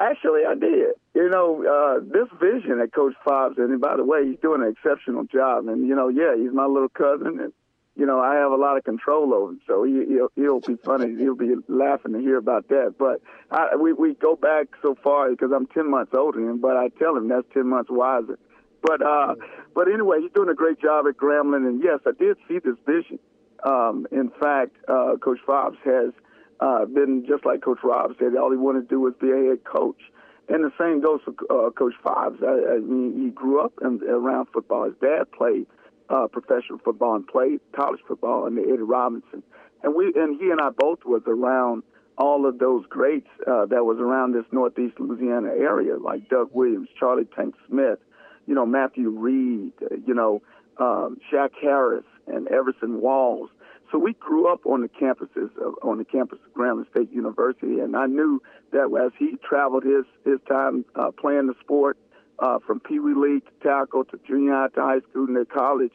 Actually, 0.00 0.40
I 0.48 0.54
did. 0.54 0.94
You 1.14 1.28
know, 1.28 1.62
uh, 1.62 2.00
this 2.02 2.28
vision 2.40 2.78
that 2.78 2.94
Coach 2.94 3.12
Fobbs, 3.24 3.58
and 3.58 3.78
by 3.82 3.96
the 3.96 4.04
way, 4.04 4.26
he's 4.26 4.38
doing 4.40 4.62
an 4.62 4.68
exceptional 4.68 5.24
job. 5.24 5.68
And, 5.68 5.86
you 5.86 5.94
know, 5.94 6.08
yeah, 6.08 6.34
he's 6.34 6.54
my 6.54 6.64
little 6.64 6.88
cousin, 6.88 7.38
and, 7.38 7.52
you 7.94 8.06
know, 8.06 8.18
I 8.18 8.36
have 8.36 8.50
a 8.50 8.56
lot 8.56 8.78
of 8.78 8.84
control 8.84 9.34
over 9.34 9.52
him. 9.52 9.60
So 9.66 9.84
he, 9.84 10.06
he'll, 10.08 10.28
he'll 10.36 10.60
be 10.60 10.76
funny. 10.82 11.16
He'll 11.18 11.34
be 11.34 11.54
laughing 11.68 12.14
to 12.14 12.18
hear 12.18 12.38
about 12.38 12.68
that. 12.68 12.94
But 12.98 13.20
I, 13.50 13.76
we, 13.76 13.92
we 13.92 14.14
go 14.14 14.36
back 14.36 14.68
so 14.80 14.96
far 15.04 15.28
because 15.28 15.50
I'm 15.54 15.66
10 15.66 15.90
months 15.90 16.12
older 16.14 16.40
than 16.40 16.48
him, 16.48 16.60
but 16.62 16.78
I 16.78 16.88
tell 16.88 17.14
him 17.14 17.28
that's 17.28 17.46
10 17.52 17.66
months 17.66 17.90
wiser. 17.90 18.38
But 18.82 19.02
uh, 19.02 19.34
but 19.74 19.88
anyway, 19.88 20.18
he's 20.20 20.32
doing 20.32 20.48
a 20.48 20.54
great 20.54 20.80
job 20.80 21.06
at 21.08 21.16
Grambling, 21.16 21.66
and 21.66 21.82
yes, 21.82 22.00
I 22.06 22.12
did 22.18 22.36
see 22.48 22.58
this 22.58 22.76
vision. 22.86 23.18
Um, 23.62 24.06
in 24.10 24.30
fact, 24.40 24.76
uh, 24.88 25.16
Coach 25.22 25.38
Fobbs 25.46 25.76
has 25.84 26.12
uh, 26.60 26.86
been 26.86 27.26
just 27.28 27.44
like 27.44 27.62
Coach 27.62 27.80
Rob 27.82 28.12
said. 28.18 28.36
All 28.36 28.50
he 28.50 28.56
wanted 28.56 28.88
to 28.88 28.94
do 28.94 29.00
was 29.00 29.14
be 29.20 29.30
a 29.30 29.50
head 29.50 29.64
coach, 29.64 30.00
and 30.48 30.64
the 30.64 30.72
same 30.78 31.00
goes 31.00 31.20
for 31.24 31.32
uh, 31.50 31.70
Coach 31.70 31.94
Fobbs. 32.04 32.42
I, 32.42 32.76
I 32.76 32.78
mean, 32.78 33.22
he 33.22 33.30
grew 33.30 33.60
up 33.60 33.72
in, 33.82 34.00
around 34.08 34.46
football. 34.52 34.84
His 34.84 34.94
dad 35.00 35.30
played 35.32 35.66
uh, 36.08 36.26
professional 36.28 36.78
football 36.78 37.16
and 37.16 37.26
played 37.26 37.60
college 37.72 38.00
football 38.06 38.46
under 38.46 38.62
Eddie 38.62 38.82
Robinson, 38.82 39.42
and 39.82 39.94
we 39.94 40.12
and 40.16 40.40
he 40.40 40.50
and 40.50 40.60
I 40.60 40.70
both 40.70 41.04
was 41.04 41.22
around 41.26 41.82
all 42.18 42.46
of 42.46 42.58
those 42.58 42.84
greats 42.86 43.28
uh, 43.46 43.64
that 43.66 43.84
was 43.84 43.98
around 43.98 44.32
this 44.34 44.44
Northeast 44.52 45.00
Louisiana 45.00 45.48
area, 45.48 45.96
like 45.96 46.28
Doug 46.28 46.50
Williams, 46.52 46.88
Charlie 46.98 47.26
Tank 47.34 47.54
Smith, 47.66 47.98
you 48.46 48.54
know, 48.54 48.66
Matthew 48.66 49.10
Reed, 49.10 49.72
uh, 49.82 49.96
you 50.06 50.14
know, 50.14 50.42
um, 50.78 51.18
Shack 51.30 51.52
Harris, 51.60 52.04
and 52.26 52.48
Everson 52.48 53.00
Walls. 53.00 53.50
So 53.90 53.98
we 53.98 54.12
grew 54.14 54.52
up 54.52 54.66
on 54.66 54.82
the 54.82 54.88
campuses 54.88 55.50
of, 55.56 55.74
on 55.82 55.98
the 55.98 56.04
campus 56.04 56.38
of 56.46 56.54
Grambling 56.54 56.88
State 56.90 57.12
University, 57.12 57.80
and 57.80 57.96
I 57.96 58.06
knew 58.06 58.40
that 58.72 58.88
as 59.04 59.12
he 59.18 59.36
traveled 59.46 59.84
his 59.84 60.04
his 60.24 60.38
time 60.48 60.84
uh, 60.94 61.10
playing 61.10 61.48
the 61.48 61.54
sport 61.60 61.98
uh, 62.38 62.58
from 62.64 62.80
Pee 62.80 63.00
Wee 63.00 63.14
League 63.14 63.44
to 63.44 63.68
tackle 63.68 64.04
to 64.06 64.20
junior 64.26 64.52
high 64.52 64.68
to 64.68 64.80
high 64.80 65.00
school 65.10 65.26
and 65.26 65.36
to 65.36 65.44
college, 65.44 65.92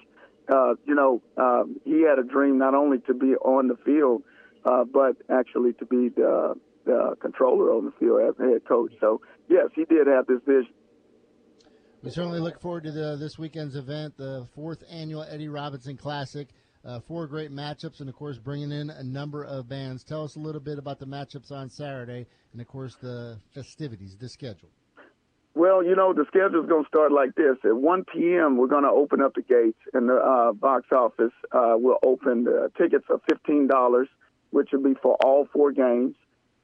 uh, 0.49 0.75
you 0.85 0.93
know, 0.93 1.21
um, 1.37 1.79
he 1.85 2.01
had 2.01 2.19
a 2.19 2.23
dream 2.23 2.57
not 2.57 2.75
only 2.75 2.99
to 2.99 3.13
be 3.13 3.35
on 3.35 3.67
the 3.67 3.77
field, 3.77 4.23
uh, 4.65 4.83
but 4.83 5.15
actually 5.29 5.73
to 5.73 5.85
be 5.85 6.09
the, 6.09 6.55
the 6.85 7.15
controller 7.19 7.71
on 7.71 7.85
the 7.85 7.91
field 7.99 8.21
as 8.21 8.35
a 8.39 8.51
head 8.51 8.65
coach. 8.67 8.91
So 8.99 9.21
yes, 9.47 9.69
he 9.73 9.85
did 9.85 10.07
have 10.07 10.27
this 10.27 10.41
vision. 10.45 10.73
We 12.03 12.11
certainly 12.11 12.39
look 12.39 12.61
forward 12.61 12.83
to 12.83 12.91
the, 12.91 13.15
this 13.15 13.39
weekend's 13.39 13.75
event, 13.75 14.15
the 14.17 14.47
fourth 14.53 14.83
annual 14.89 15.23
Eddie 15.23 15.47
Robinson 15.47 15.97
Classic. 15.97 16.47
Uh, 16.85 16.99
four 16.99 17.25
great 17.25 17.51
matchups, 17.51 17.99
and 17.99 18.09
of 18.09 18.15
course, 18.15 18.37
bringing 18.37 18.71
in 18.71 18.91
a 18.91 19.03
number 19.03 19.43
of 19.43 19.67
bands. 19.67 20.03
Tell 20.03 20.23
us 20.23 20.35
a 20.35 20.39
little 20.39 20.61
bit 20.61 20.77
about 20.77 20.99
the 20.99 21.07
matchups 21.07 21.51
on 21.51 21.67
Saturday, 21.67 22.27
and 22.53 22.61
of 22.61 22.67
course, 22.67 22.95
the 23.01 23.39
festivities, 23.55 24.15
the 24.15 24.29
schedule. 24.29 24.69
Well, 25.55 25.83
you 25.83 25.95
know, 25.95 26.13
the 26.13 26.25
schedule 26.27 26.61
is 26.61 26.69
going 26.69 26.83
to 26.83 26.87
start 26.87 27.11
like 27.11 27.33
this. 27.33 27.55
At 27.63 27.75
1 27.75 28.05
p.m., 28.13 28.57
we're 28.57 28.67
going 28.67 28.83
to 28.83 28.89
open 28.89 29.21
up 29.21 29.33
the 29.33 29.41
gates, 29.41 29.79
and 29.93 30.07
the 30.09 30.15
uh, 30.15 30.51
box 30.51 30.85
office 30.91 31.31
uh, 31.51 31.73
will 31.75 31.97
open. 32.03 32.43
The 32.43 32.71
tickets 32.77 33.05
are 33.09 33.19
$15, 33.31 34.05
which 34.51 34.69
will 34.71 34.83
be 34.83 34.93
for 35.01 35.15
all 35.23 35.47
four 35.51 35.71
games. 35.71 36.15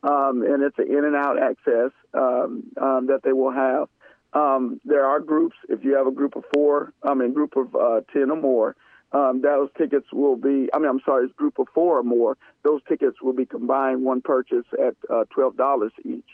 Um, 0.03 0.43
and 0.43 0.61
it's 0.61 0.77
an 0.77 0.87
in 0.87 1.05
and 1.05 1.15
out 1.15 1.41
access 1.41 1.91
um, 2.13 2.63
um, 2.79 3.07
that 3.07 3.21
they 3.23 3.33
will 3.33 3.51
have. 3.51 3.87
Um, 4.33 4.79
there 4.85 5.05
are 5.05 5.19
groups. 5.19 5.55
If 5.67 5.83
you 5.83 5.95
have 5.95 6.07
a 6.07 6.11
group 6.11 6.35
of 6.35 6.43
four, 6.53 6.93
I 7.03 7.13
mean, 7.13 7.33
group 7.33 7.55
of 7.57 7.75
uh, 7.75 8.01
ten 8.13 8.31
or 8.31 8.37
more, 8.37 8.75
um, 9.11 9.41
those 9.41 9.69
tickets 9.77 10.07
will 10.13 10.37
be. 10.37 10.69
I 10.73 10.79
mean, 10.79 10.89
I'm 10.89 11.01
sorry, 11.05 11.25
it's 11.25 11.33
group 11.35 11.59
of 11.59 11.67
four 11.73 11.99
or 11.99 12.03
more. 12.03 12.37
Those 12.63 12.81
tickets 12.87 13.17
will 13.21 13.33
be 13.33 13.45
combined 13.45 14.03
one 14.03 14.21
purchase 14.21 14.65
at 14.79 14.95
uh, 15.09 15.25
twelve 15.33 15.57
dollars 15.57 15.91
each. 16.05 16.27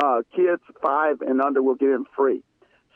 Uh, 0.00 0.22
kids 0.34 0.62
five 0.82 1.20
and 1.22 1.40
under 1.40 1.62
will 1.62 1.74
get 1.74 1.88
in 1.88 2.04
free. 2.16 2.42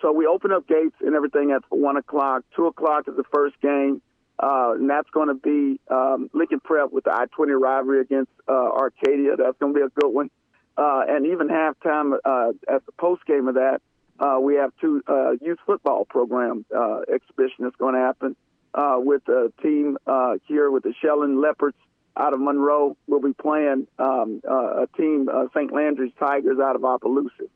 So 0.00 0.12
we 0.12 0.26
open 0.26 0.52
up 0.52 0.68
gates 0.68 0.96
and 1.00 1.14
everything 1.14 1.50
at 1.50 1.62
one 1.70 1.96
o'clock. 1.96 2.44
Two 2.54 2.66
o'clock 2.66 3.08
is 3.08 3.16
the 3.16 3.24
first 3.32 3.60
game, 3.60 4.02
uh, 4.38 4.74
and 4.74 4.88
that's 4.88 5.10
going 5.10 5.28
to 5.28 5.34
be 5.34 5.80
um, 5.90 6.30
Lincoln 6.32 6.60
Prep 6.60 6.92
with 6.92 7.04
the 7.04 7.12
I-20 7.12 7.58
rivalry 7.60 8.00
against 8.02 8.30
uh, 8.48 8.52
Arcadia. 8.52 9.36
That's 9.36 9.58
going 9.58 9.74
to 9.74 9.80
be 9.80 9.84
a 9.84 10.00
good 10.00 10.10
one. 10.10 10.30
Uh, 10.76 11.02
and 11.08 11.26
even 11.26 11.48
halftime 11.48 12.14
at 12.14 12.86
the 12.86 12.92
post 12.98 13.24
game 13.26 13.48
of 13.48 13.54
that, 13.54 13.80
uh, 14.18 14.38
we 14.40 14.56
have 14.56 14.72
two 14.80 15.02
uh, 15.08 15.32
youth 15.40 15.58
football 15.66 16.04
program 16.04 16.64
uh, 16.74 17.00
exhibition 17.12 17.64
that's 17.64 17.76
going 17.76 17.94
to 17.94 18.00
happen 18.00 18.36
uh, 18.74 18.96
with 18.98 19.26
a 19.28 19.52
team 19.62 19.98
uh, 20.06 20.34
here 20.46 20.70
with 20.70 20.84
the 20.84 20.94
Shelling 21.02 21.40
Leopards 21.40 21.76
out 22.16 22.32
of 22.32 22.40
Monroe. 22.40 22.96
We'll 23.06 23.20
be 23.20 23.32
playing 23.32 23.88
um, 23.98 24.40
uh, 24.48 24.84
a 24.84 24.86
team, 24.96 25.28
St. 25.54 25.72
Landry's 25.72 26.12
Tigers 26.18 26.58
out 26.62 26.76
of 26.76 26.84
Opelousas. 26.84 27.50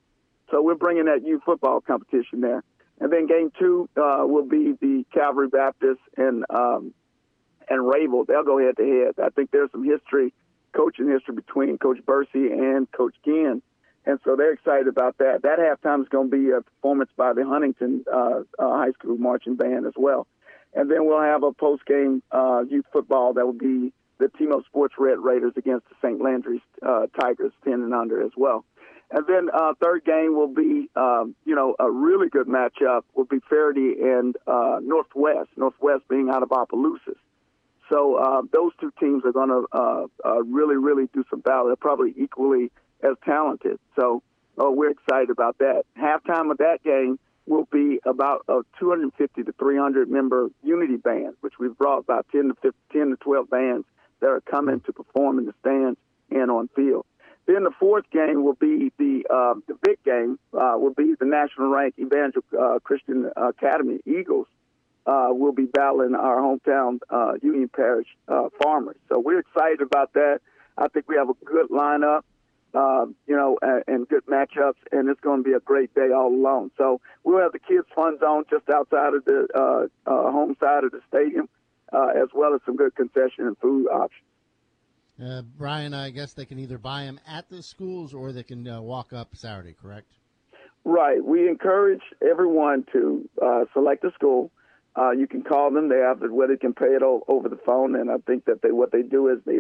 So 0.50 0.62
we're 0.62 0.74
bringing 0.74 1.04
that 1.04 1.24
youth 1.24 1.42
football 1.44 1.80
competition 1.80 2.40
there. 2.40 2.64
And 3.00 3.12
then 3.12 3.26
game 3.26 3.52
two 3.56 3.88
will 3.96 4.46
be 4.46 4.72
the 4.80 5.04
Calvary 5.14 5.48
Baptist 5.48 6.00
and 6.16 6.44
um, 6.50 6.92
and 7.70 7.80
Rayville. 7.80 8.26
They'll 8.26 8.42
go 8.42 8.58
head 8.58 8.76
to 8.78 8.82
head. 8.82 9.24
I 9.24 9.28
think 9.28 9.50
there's 9.52 9.70
some 9.70 9.84
history, 9.84 10.32
coaching 10.72 11.08
history 11.08 11.36
between 11.36 11.78
Coach 11.78 12.04
Bursey 12.04 12.50
and 12.50 12.90
Coach 12.90 13.14
Ginn 13.24 13.62
and 14.08 14.18
so 14.24 14.36
they're 14.36 14.54
excited 14.54 14.88
about 14.88 15.18
that. 15.18 15.42
That 15.42 15.58
halftime 15.58 16.00
is 16.00 16.08
going 16.08 16.30
to 16.30 16.36
be 16.36 16.50
a 16.50 16.62
performance 16.62 17.10
by 17.14 17.34
the 17.34 17.44
Huntington 17.44 18.06
uh, 18.10 18.40
uh, 18.58 18.76
High 18.76 18.92
School 18.92 19.18
marching 19.18 19.54
band 19.54 19.86
as 19.86 19.92
well, 19.96 20.26
and 20.74 20.90
then 20.90 21.06
we'll 21.06 21.20
have 21.20 21.42
a 21.42 21.52
post 21.52 21.84
game 21.84 22.22
uh, 22.32 22.62
youth 22.66 22.86
football 22.90 23.34
that 23.34 23.44
will 23.44 23.52
be 23.52 23.92
the 24.18 24.28
Team 24.38 24.50
Up 24.52 24.64
Sports 24.64 24.94
Red 24.98 25.18
Raiders 25.18 25.52
against 25.56 25.90
the 25.90 25.94
St. 26.02 26.22
Landry's 26.22 26.62
uh, 26.84 27.06
Tigers, 27.20 27.52
ten 27.64 27.74
and 27.74 27.92
under 27.92 28.24
as 28.24 28.32
well. 28.34 28.64
And 29.10 29.26
then 29.26 29.50
uh, 29.52 29.74
third 29.82 30.04
game 30.06 30.34
will 30.34 30.54
be, 30.54 30.88
um, 30.96 31.34
you 31.44 31.54
know, 31.54 31.76
a 31.78 31.90
really 31.90 32.30
good 32.30 32.46
matchup 32.46 33.02
will 33.14 33.24
be 33.24 33.40
Ferriday 33.50 34.18
and 34.18 34.36
uh, 34.46 34.80
Northwest. 34.82 35.50
Northwest 35.56 36.04
being 36.08 36.30
out 36.30 36.42
of 36.42 36.50
Opelousas. 36.50 37.16
So 37.90 38.46
those 38.52 38.72
two 38.80 38.92
teams 39.00 39.22
are 39.24 39.32
going 39.32 39.48
to 39.48 40.08
really, 40.44 40.76
really 40.76 41.08
do 41.14 41.24
some 41.30 41.40
battle. 41.40 41.68
They're 41.68 41.76
probably 41.76 42.12
equally 42.18 42.70
as 43.02 43.16
talented. 43.24 43.78
So 43.98 44.22
oh, 44.58 44.72
we're 44.72 44.90
excited 44.90 45.30
about 45.30 45.58
that. 45.58 45.84
Halftime 45.96 46.50
of 46.50 46.58
that 46.58 46.82
game 46.84 47.18
will 47.46 47.66
be 47.72 47.98
about 48.04 48.44
a 48.48 48.60
250 48.78 49.42
to 49.44 49.52
300 49.52 50.10
member 50.10 50.48
unity 50.62 50.96
band, 50.96 51.34
which 51.40 51.54
we've 51.58 51.76
brought 51.76 51.98
about 51.98 52.26
10 52.30 52.48
to 52.48 52.54
15, 52.54 52.72
10 52.92 53.10
to 53.10 53.16
12 53.16 53.50
bands 53.50 53.86
that 54.20 54.28
are 54.28 54.40
coming 54.42 54.80
to 54.80 54.92
perform 54.92 55.38
in 55.38 55.46
the 55.46 55.54
stands 55.60 55.98
and 56.30 56.50
on 56.50 56.68
field. 56.76 57.06
Then 57.46 57.64
the 57.64 57.70
fourth 57.80 58.04
game 58.10 58.44
will 58.44 58.58
be 58.60 58.92
the 58.98 59.24
uh, 59.30 59.54
the 59.66 59.74
big 59.82 60.02
game 60.04 60.38
uh, 60.52 60.74
will 60.76 60.92
be 60.92 61.14
the 61.18 61.24
national 61.24 61.70
ranked 61.70 61.98
Evangel 61.98 62.42
uh, 62.58 62.78
Christian 62.84 63.30
Academy 63.36 64.00
Eagles. 64.06 64.46
Uh, 65.06 65.28
will 65.30 65.52
be 65.52 65.64
battling 65.64 66.14
our 66.14 66.36
hometown 66.36 66.98
uh, 67.08 67.32
Union 67.42 67.70
Parish 67.74 68.08
uh, 68.28 68.50
Farmers. 68.62 68.98
So 69.08 69.18
we're 69.18 69.38
excited 69.38 69.80
about 69.80 70.12
that. 70.12 70.40
I 70.76 70.88
think 70.88 71.08
we 71.08 71.16
have 71.16 71.30
a 71.30 71.44
good 71.46 71.70
lineup 71.70 72.24
uh, 72.74 73.06
you 73.26 73.36
know, 73.36 73.58
and, 73.62 73.84
and 73.86 74.08
good 74.08 74.26
matchups, 74.26 74.80
and 74.92 75.08
it's 75.08 75.20
going 75.20 75.42
to 75.42 75.48
be 75.48 75.54
a 75.54 75.60
great 75.60 75.94
day 75.94 76.10
all 76.14 76.32
alone. 76.34 76.70
So 76.76 77.00
we'll 77.24 77.40
have 77.40 77.52
the 77.52 77.58
kids' 77.58 77.86
fun 77.94 78.18
zone 78.18 78.44
just 78.50 78.68
outside 78.68 79.14
of 79.14 79.24
the 79.24 79.46
uh, 79.54 80.10
uh, 80.10 80.30
home 80.30 80.56
side 80.60 80.84
of 80.84 80.92
the 80.92 81.00
stadium, 81.08 81.48
uh, 81.92 82.08
as 82.08 82.28
well 82.34 82.54
as 82.54 82.60
some 82.66 82.76
good 82.76 82.94
concession 82.94 83.46
and 83.46 83.56
food 83.58 83.86
options. 83.88 84.22
Uh, 85.22 85.42
Brian, 85.56 85.94
I 85.94 86.10
guess 86.10 86.32
they 86.32 86.44
can 86.44 86.60
either 86.60 86.78
buy 86.78 87.04
them 87.04 87.18
at 87.26 87.48
the 87.48 87.62
schools 87.62 88.14
or 88.14 88.32
they 88.32 88.44
can 88.44 88.68
uh, 88.68 88.80
walk 88.80 89.12
up 89.12 89.34
Saturday, 89.34 89.74
correct? 89.80 90.12
Right. 90.84 91.22
We 91.22 91.48
encourage 91.48 92.02
everyone 92.22 92.84
to 92.92 93.28
uh, 93.42 93.64
select 93.72 94.04
a 94.04 94.12
school. 94.12 94.52
Uh, 94.96 95.10
you 95.10 95.26
can 95.26 95.42
call 95.42 95.70
them. 95.70 95.88
They 95.88 95.98
have 95.98 96.20
the 96.20 96.32
where 96.32 96.48
they 96.48 96.56
can 96.56 96.72
pay 96.72 96.86
it 96.86 97.02
all 97.02 97.24
over 97.28 97.48
the 97.48 97.58
phone, 97.64 97.94
and 97.94 98.10
I 98.10 98.16
think 98.26 98.46
that 98.46 98.62
they 98.62 98.72
what 98.72 98.90
they 98.90 99.02
do 99.02 99.28
is 99.28 99.38
they 99.44 99.58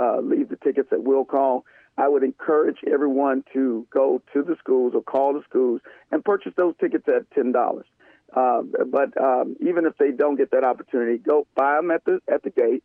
uh, 0.00 0.20
leave 0.20 0.48
the 0.48 0.56
tickets 0.56 0.88
at 0.92 1.02
will 1.02 1.24
call. 1.24 1.64
I 1.98 2.08
would 2.08 2.22
encourage 2.22 2.78
everyone 2.90 3.44
to 3.52 3.86
go 3.92 4.22
to 4.32 4.42
the 4.42 4.56
schools 4.58 4.92
or 4.94 5.02
call 5.02 5.34
the 5.34 5.42
schools 5.48 5.80
and 6.10 6.24
purchase 6.24 6.52
those 6.56 6.74
tickets 6.80 7.04
at 7.08 7.30
ten 7.32 7.52
dollars. 7.52 7.86
Uh, 8.34 8.62
but 8.90 9.16
um, 9.22 9.56
even 9.60 9.84
if 9.84 9.96
they 9.98 10.10
don't 10.10 10.36
get 10.36 10.50
that 10.52 10.64
opportunity, 10.64 11.18
go 11.18 11.46
buy 11.54 11.76
them 11.76 11.90
at 11.90 12.04
the 12.04 12.20
at 12.32 12.42
the 12.42 12.50
gate, 12.50 12.82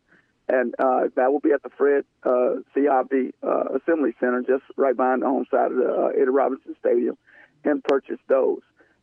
and 0.48 0.74
uh, 0.78 1.08
that 1.16 1.32
will 1.32 1.40
be 1.40 1.52
at 1.52 1.62
the 1.62 1.70
Fred 1.70 2.04
uh, 2.22 2.60
CIB 2.76 3.32
uh, 3.42 3.78
Assembly 3.78 4.14
Center, 4.20 4.42
just 4.42 4.64
right 4.76 4.96
behind 4.96 5.22
the 5.22 5.26
home 5.26 5.46
side 5.50 5.72
of 5.72 5.78
the 5.78 5.88
uh, 5.88 6.08
Eddie 6.08 6.30
Robinson 6.30 6.76
Stadium, 6.78 7.16
and 7.64 7.82
purchase 7.82 8.18
those 8.28 8.60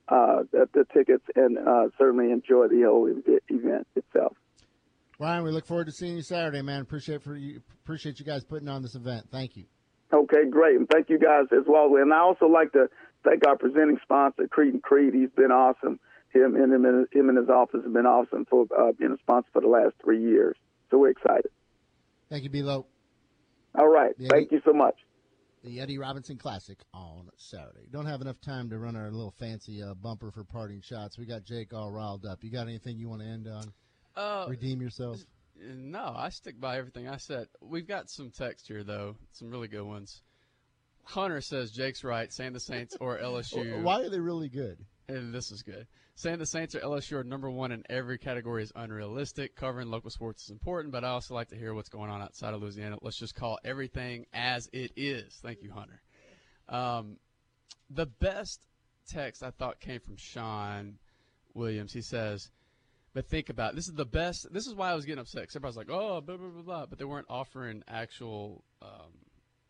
uh, 0.07 0.43
the, 0.51 0.69
the 0.73 0.85
tickets 0.93 1.23
and 1.35 1.57
uh, 1.57 1.87
certainly 1.97 2.31
enjoy 2.31 2.67
the 2.67 2.83
whole 2.83 3.07
event 3.07 3.87
itself. 3.95 4.33
Ryan, 5.19 5.43
we 5.43 5.51
look 5.51 5.65
forward 5.65 5.85
to 5.85 5.91
seeing 5.91 6.17
you 6.17 6.21
Saturday, 6.21 6.61
man. 6.61 6.81
Appreciate 6.81 7.23
for 7.23 7.35
you 7.35 7.61
appreciate 7.83 8.19
you 8.19 8.25
guys 8.25 8.43
putting 8.43 8.67
on 8.67 8.81
this 8.81 8.95
event. 8.95 9.27
Thank 9.31 9.55
you. 9.55 9.65
Okay, 10.13 10.49
great. 10.49 10.75
And 10.77 10.87
thank 10.89 11.09
you 11.09 11.19
guys 11.19 11.45
as 11.51 11.65
well. 11.67 11.95
And 11.95 12.13
I 12.13 12.19
also 12.19 12.45
like 12.47 12.71
to 12.73 12.87
thank 13.23 13.45
our 13.45 13.57
presenting 13.57 13.97
sponsor, 14.03 14.47
Creed 14.47 14.73
and 14.73 14.83
Creed. 14.83 15.13
He's 15.13 15.31
been 15.35 15.51
awesome. 15.51 15.99
him 16.33 16.55
and 16.55 16.73
him 16.73 16.85
and, 16.85 17.07
him 17.11 17.29
and 17.29 17.37
his 17.37 17.49
office 17.49 17.81
have 17.83 17.93
been 17.93 18.05
awesome 18.05 18.45
for 18.45 18.65
uh, 18.77 18.91
being 18.91 19.11
a 19.13 19.17
sponsor 19.17 19.49
for 19.53 19.61
the 19.61 19.67
last 19.67 19.95
three 20.03 20.21
years. 20.21 20.55
So 20.91 20.99
we're 20.99 21.09
excited. 21.09 21.51
Thank 22.29 22.43
you, 22.43 22.49
Belo. 22.49 22.85
All 23.77 23.87
right. 23.87 24.13
Yeah, 24.17 24.29
Thank 24.31 24.51
you 24.51 24.61
so 24.65 24.73
much. 24.73 24.95
The 25.63 25.79
Eddie 25.79 25.97
Robinson 25.97 26.37
Classic 26.37 26.77
on 26.93 27.29
Saturday. 27.37 27.87
Don't 27.91 28.05
have 28.05 28.21
enough 28.21 28.39
time 28.39 28.69
to 28.69 28.77
run 28.77 28.95
our 28.95 29.09
little 29.09 29.33
fancy 29.39 29.81
uh, 29.81 29.95
bumper 29.95 30.29
for 30.29 30.43
parting 30.43 30.79
shots. 30.81 31.17
We 31.17 31.25
got 31.25 31.43
Jake 31.43 31.73
all 31.73 31.91
riled 31.91 32.25
up. 32.25 32.43
You 32.43 32.51
got 32.51 32.67
anything 32.67 32.99
you 32.99 33.09
want 33.09 33.23
to 33.23 33.27
end 33.27 33.47
on? 33.47 33.73
Uh, 34.15 34.45
Redeem 34.47 34.79
yourself. 34.79 35.17
No, 35.61 36.13
I 36.15 36.29
stick 36.29 36.59
by 36.59 36.77
everything 36.77 37.07
I 37.07 37.17
said. 37.17 37.47
We've 37.61 37.87
got 37.87 38.09
some 38.09 38.31
text 38.31 38.67
here 38.67 38.83
though, 38.83 39.15
some 39.31 39.49
really 39.49 39.67
good 39.67 39.83
ones. 39.83 40.21
Hunter 41.03 41.39
says 41.39 41.71
Jake's 41.71 42.03
right, 42.03 42.31
saying 42.33 42.53
the 42.53 42.59
Saints 42.59 42.97
or 42.99 43.17
LSU. 43.21 43.81
Why 43.81 44.01
are 44.01 44.09
they 44.09 44.19
really 44.19 44.49
good? 44.49 44.77
And 45.07 45.33
this 45.33 45.51
is 45.51 45.61
good. 45.61 45.87
Saying 46.15 46.39
the 46.39 46.45
Saints 46.45 46.75
or 46.75 46.79
LSU 46.79 47.17
are 47.17 47.23
number 47.23 47.49
one 47.49 47.71
in 47.71 47.83
every 47.89 48.17
category 48.17 48.63
is 48.63 48.71
unrealistic. 48.75 49.55
Covering 49.55 49.89
local 49.89 50.09
sports 50.09 50.43
is 50.45 50.49
important, 50.49 50.91
but 50.91 51.03
I 51.03 51.09
also 51.09 51.35
like 51.35 51.49
to 51.49 51.57
hear 51.57 51.73
what's 51.73 51.89
going 51.89 52.09
on 52.09 52.21
outside 52.21 52.53
of 52.53 52.61
Louisiana. 52.61 52.97
Let's 53.01 53.19
just 53.19 53.35
call 53.35 53.59
everything 53.63 54.25
as 54.33 54.67
it 54.73 54.93
is. 54.95 55.37
Thank 55.43 55.61
you, 55.61 55.71
Hunter. 55.71 56.01
Um, 56.69 57.17
the 57.89 58.05
best 58.05 58.61
text 59.07 59.43
I 59.43 59.51
thought 59.51 59.79
came 59.79 59.99
from 59.99 60.15
Sean 60.17 60.97
Williams. 61.53 61.93
He 61.93 62.01
says, 62.01 62.49
but 63.15 63.27
think 63.27 63.49
about 63.49 63.73
it. 63.73 63.77
this 63.77 63.87
is 63.87 63.95
the 63.95 64.05
best. 64.05 64.53
This 64.53 64.67
is 64.67 64.75
why 64.75 64.91
I 64.91 64.93
was 64.93 65.05
getting 65.05 65.21
upset. 65.21 65.47
Everybody's 65.49 65.77
like, 65.77 65.89
oh, 65.89 66.21
blah, 66.21 66.37
blah, 66.37 66.49
blah, 66.49 66.61
blah. 66.61 66.85
But 66.85 66.99
they 66.99 67.05
weren't 67.05 67.25
offering 67.27 67.81
actual, 67.87 68.63
um, 68.83 69.11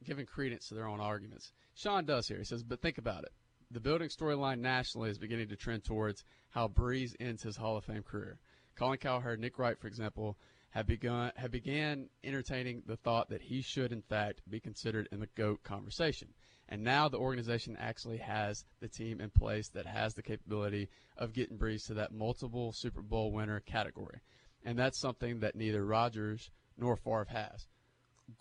giving 0.04 0.26
credence 0.26 0.68
to 0.68 0.76
their 0.76 0.88
own 0.88 1.00
arguments. 1.00 1.54
Sean 1.76 2.04
does 2.04 2.28
here. 2.28 2.38
He 2.38 2.44
says, 2.44 2.62
but 2.62 2.82
think 2.82 2.98
about 2.98 3.24
it 3.24 3.32
the 3.72 3.80
building 3.80 4.10
storyline 4.10 4.60
nationally 4.60 5.10
is 5.10 5.18
beginning 5.18 5.50
to 5.50 5.56
trend 5.56 5.84
towards 5.84 6.24
how 6.50 6.68
Brees 6.68 7.16
ends 7.20 7.44
his 7.44 7.58
Hall 7.58 7.78
of 7.78 7.86
Fame 7.86 8.04
career. 8.04 8.40
Colin 8.76 8.98
Cowherd, 8.98 9.40
Nick 9.40 9.58
Wright, 9.58 9.80
for 9.80 9.88
example, 9.88 10.38
have 10.70 10.88
begun 10.88 11.32
have 11.36 11.52
began 11.52 12.10
entertaining 12.24 12.84
the 12.86 12.98
thought 12.98 13.30
that 13.30 13.42
he 13.42 13.62
should 13.62 13.94
in 13.94 14.02
fact 14.02 14.42
be 14.50 14.60
considered 14.60 15.08
in 15.12 15.20
the 15.20 15.30
GOAT 15.36 15.64
conversation. 15.64 16.30
And 16.68 16.84
now 16.84 17.10
the 17.10 17.18
organization 17.18 17.78
actually 17.80 18.18
has 18.18 18.66
the 18.80 18.88
team 18.88 19.22
in 19.22 19.30
place 19.30 19.70
that 19.70 19.86
has 19.86 20.16
the 20.16 20.24
capability 20.24 20.90
of 21.18 21.34
getting 21.34 21.58
Brees 21.58 21.86
to 21.88 21.94
that 21.96 22.12
multiple 22.12 22.72
Super 22.74 23.02
Bowl 23.02 23.32
winner 23.32 23.60
category. 23.60 24.20
And 24.64 24.78
that's 24.78 25.00
something 25.00 25.42
that 25.42 25.56
neither 25.56 25.86
Rodgers 25.86 26.50
nor 26.78 26.96
Favre 26.96 27.28
has. 27.30 27.68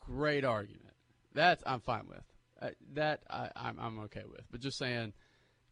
Great 0.07 0.45
argument. 0.45 0.95
That 1.35 1.63
I'm 1.67 1.81
fine 1.81 2.07
with. 2.09 2.25
Uh, 2.63 2.71
that 2.95 3.21
I, 3.29 3.51
I'm, 3.57 3.79
I'm 3.79 3.99
okay 4.01 4.23
with. 4.27 4.45
But 4.51 4.61
just 4.61 4.79
saying, 4.79 5.13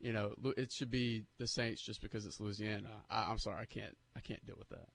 you 0.00 0.12
know, 0.12 0.34
it 0.56 0.72
should 0.72 0.90
be 0.90 1.24
the 1.38 1.46
Saints 1.46 1.80
just 1.80 2.02
because 2.02 2.26
it's 2.26 2.40
Louisiana. 2.40 2.90
I, 3.08 3.30
am 3.30 3.38
sorry, 3.38 3.62
I 3.62 3.64
can't 3.64 3.96
I 4.16 4.20
can't 4.20 4.44
deal 4.44 4.56
with 4.58 4.68
that. 4.70 4.88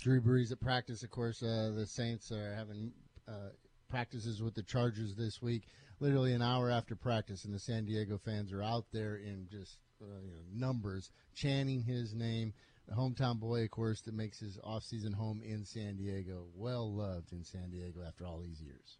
Drew 0.00 0.20
Brees 0.20 0.50
at 0.50 0.60
practice, 0.60 1.02
of 1.02 1.10
course. 1.10 1.42
Uh, 1.42 1.72
the 1.76 1.86
Saints 1.86 2.32
are 2.32 2.54
having 2.54 2.92
uh, 3.28 3.50
practices 3.88 4.42
with 4.42 4.54
the 4.54 4.62
Chargers 4.62 5.14
this 5.14 5.40
week. 5.40 5.64
Literally 6.00 6.32
an 6.32 6.42
hour 6.42 6.70
after 6.70 6.96
practice, 6.96 7.44
and 7.44 7.54
the 7.54 7.58
San 7.58 7.84
Diego 7.84 8.18
fans 8.18 8.52
are 8.52 8.62
out 8.62 8.86
there 8.92 9.16
in 9.16 9.46
just 9.50 9.78
uh, 10.02 10.06
you 10.24 10.32
know, 10.32 10.66
numbers 10.66 11.10
chanting 11.34 11.82
his 11.82 12.14
name. 12.14 12.52
The 12.88 12.94
hometown 12.94 13.40
boy, 13.40 13.62
of 13.62 13.70
course, 13.70 14.02
that 14.02 14.14
makes 14.14 14.40
his 14.40 14.58
off-season 14.62 15.12
home 15.12 15.40
in 15.42 15.64
San 15.64 15.96
Diego. 15.96 16.46
Well 16.54 16.92
loved 16.92 17.32
in 17.32 17.44
San 17.44 17.70
Diego 17.70 18.00
after 18.06 18.26
all 18.26 18.40
these 18.40 18.60
years. 18.60 18.98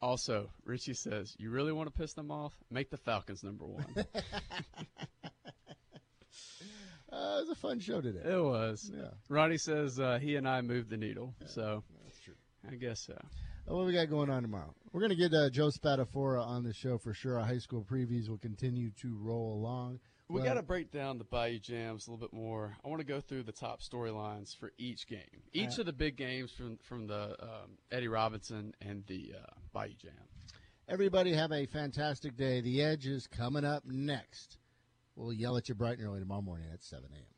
Also, 0.00 0.50
Richie 0.64 0.94
says, 0.94 1.34
"You 1.38 1.50
really 1.50 1.72
want 1.72 1.92
to 1.92 2.00
piss 2.00 2.14
them 2.14 2.30
off? 2.30 2.52
Make 2.70 2.90
the 2.90 2.96
Falcons 2.98 3.42
number 3.42 3.66
one." 3.66 3.86
uh, 3.96 4.02
it 4.02 4.08
was 7.12 7.50
a 7.50 7.54
fun 7.56 7.80
show 7.80 8.00
today. 8.00 8.20
It 8.24 8.42
was. 8.42 8.90
Yeah. 8.94 9.10
Ronnie 9.28 9.58
says 9.58 9.98
uh, 9.98 10.18
he 10.20 10.36
and 10.36 10.48
I 10.48 10.60
moved 10.60 10.90
the 10.90 10.96
needle, 10.96 11.34
yeah, 11.40 11.46
so 11.48 11.84
that's 12.04 12.20
true. 12.20 12.34
I 12.70 12.74
guess 12.74 13.00
so. 13.06 13.16
What 13.66 13.84
we 13.84 13.92
got 13.92 14.08
going 14.08 14.30
on 14.30 14.42
tomorrow? 14.42 14.72
We're 14.92 15.00
going 15.00 15.10
to 15.10 15.16
get 15.16 15.34
uh, 15.34 15.50
Joe 15.50 15.70
Spatafora 15.70 16.40
on 16.46 16.62
the 16.62 16.72
show 16.72 16.98
for 16.98 17.12
sure. 17.12 17.40
Our 17.40 17.44
high 17.44 17.58
school 17.58 17.84
previews 17.84 18.28
will 18.28 18.38
continue 18.38 18.90
to 19.02 19.18
roll 19.20 19.54
along. 19.54 19.98
We 20.28 20.40
got 20.42 20.54
to 20.54 20.62
break 20.62 20.92
down 20.92 21.18
the 21.18 21.24
Bayou 21.24 21.58
Jams 21.58 22.06
a 22.06 22.10
little 22.10 22.24
bit 22.24 22.32
more. 22.32 22.76
I 22.84 22.88
want 22.88 23.00
to 23.00 23.06
go 23.06 23.20
through 23.20 23.42
the 23.42 23.52
top 23.52 23.80
storylines 23.80 24.56
for 24.56 24.72
each 24.78 25.08
game, 25.08 25.42
each 25.52 25.78
uh, 25.78 25.80
of 25.80 25.86
the 25.86 25.92
big 25.92 26.16
games 26.16 26.52
from 26.56 26.78
from 26.88 27.06
the 27.06 27.36
um, 27.40 27.78
Eddie 27.92 28.08
Robinson 28.08 28.72
and 28.80 29.04
the 29.06 29.34
uh, 29.36 29.52
Bayou 29.72 29.94
Jam. 30.00 30.12
Everybody 30.88 31.32
have 31.32 31.52
a 31.52 31.66
fantastic 31.66 32.36
day. 32.36 32.60
The 32.60 32.82
Edge 32.82 33.06
is 33.06 33.26
coming 33.26 33.64
up 33.64 33.84
next. 33.84 34.58
We'll 35.16 35.32
yell 35.32 35.56
at 35.56 35.68
you 35.68 35.74
bright 35.74 35.98
and 35.98 36.06
early 36.06 36.20
tomorrow 36.20 36.42
morning 36.42 36.68
at 36.72 36.82
7 36.82 37.04
a.m. 37.12 37.35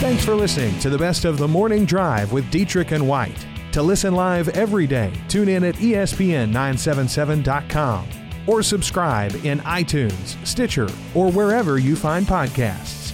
Thanks 0.00 0.24
for 0.24 0.34
listening 0.36 0.78
to 0.78 0.90
the 0.90 0.96
best 0.96 1.24
of 1.24 1.38
the 1.38 1.48
morning 1.48 1.84
drive 1.84 2.30
with 2.30 2.48
Dietrich 2.52 2.92
and 2.92 3.08
White. 3.08 3.44
To 3.72 3.82
listen 3.82 4.14
live 4.14 4.48
every 4.50 4.86
day, 4.86 5.12
tune 5.26 5.48
in 5.48 5.64
at 5.64 5.74
ESPN977.com 5.74 8.06
or 8.46 8.62
subscribe 8.62 9.34
in 9.44 9.58
iTunes, 9.58 10.36
Stitcher, 10.46 10.88
or 11.16 11.32
wherever 11.32 11.78
you 11.78 11.96
find 11.96 12.26
podcasts. 12.26 13.07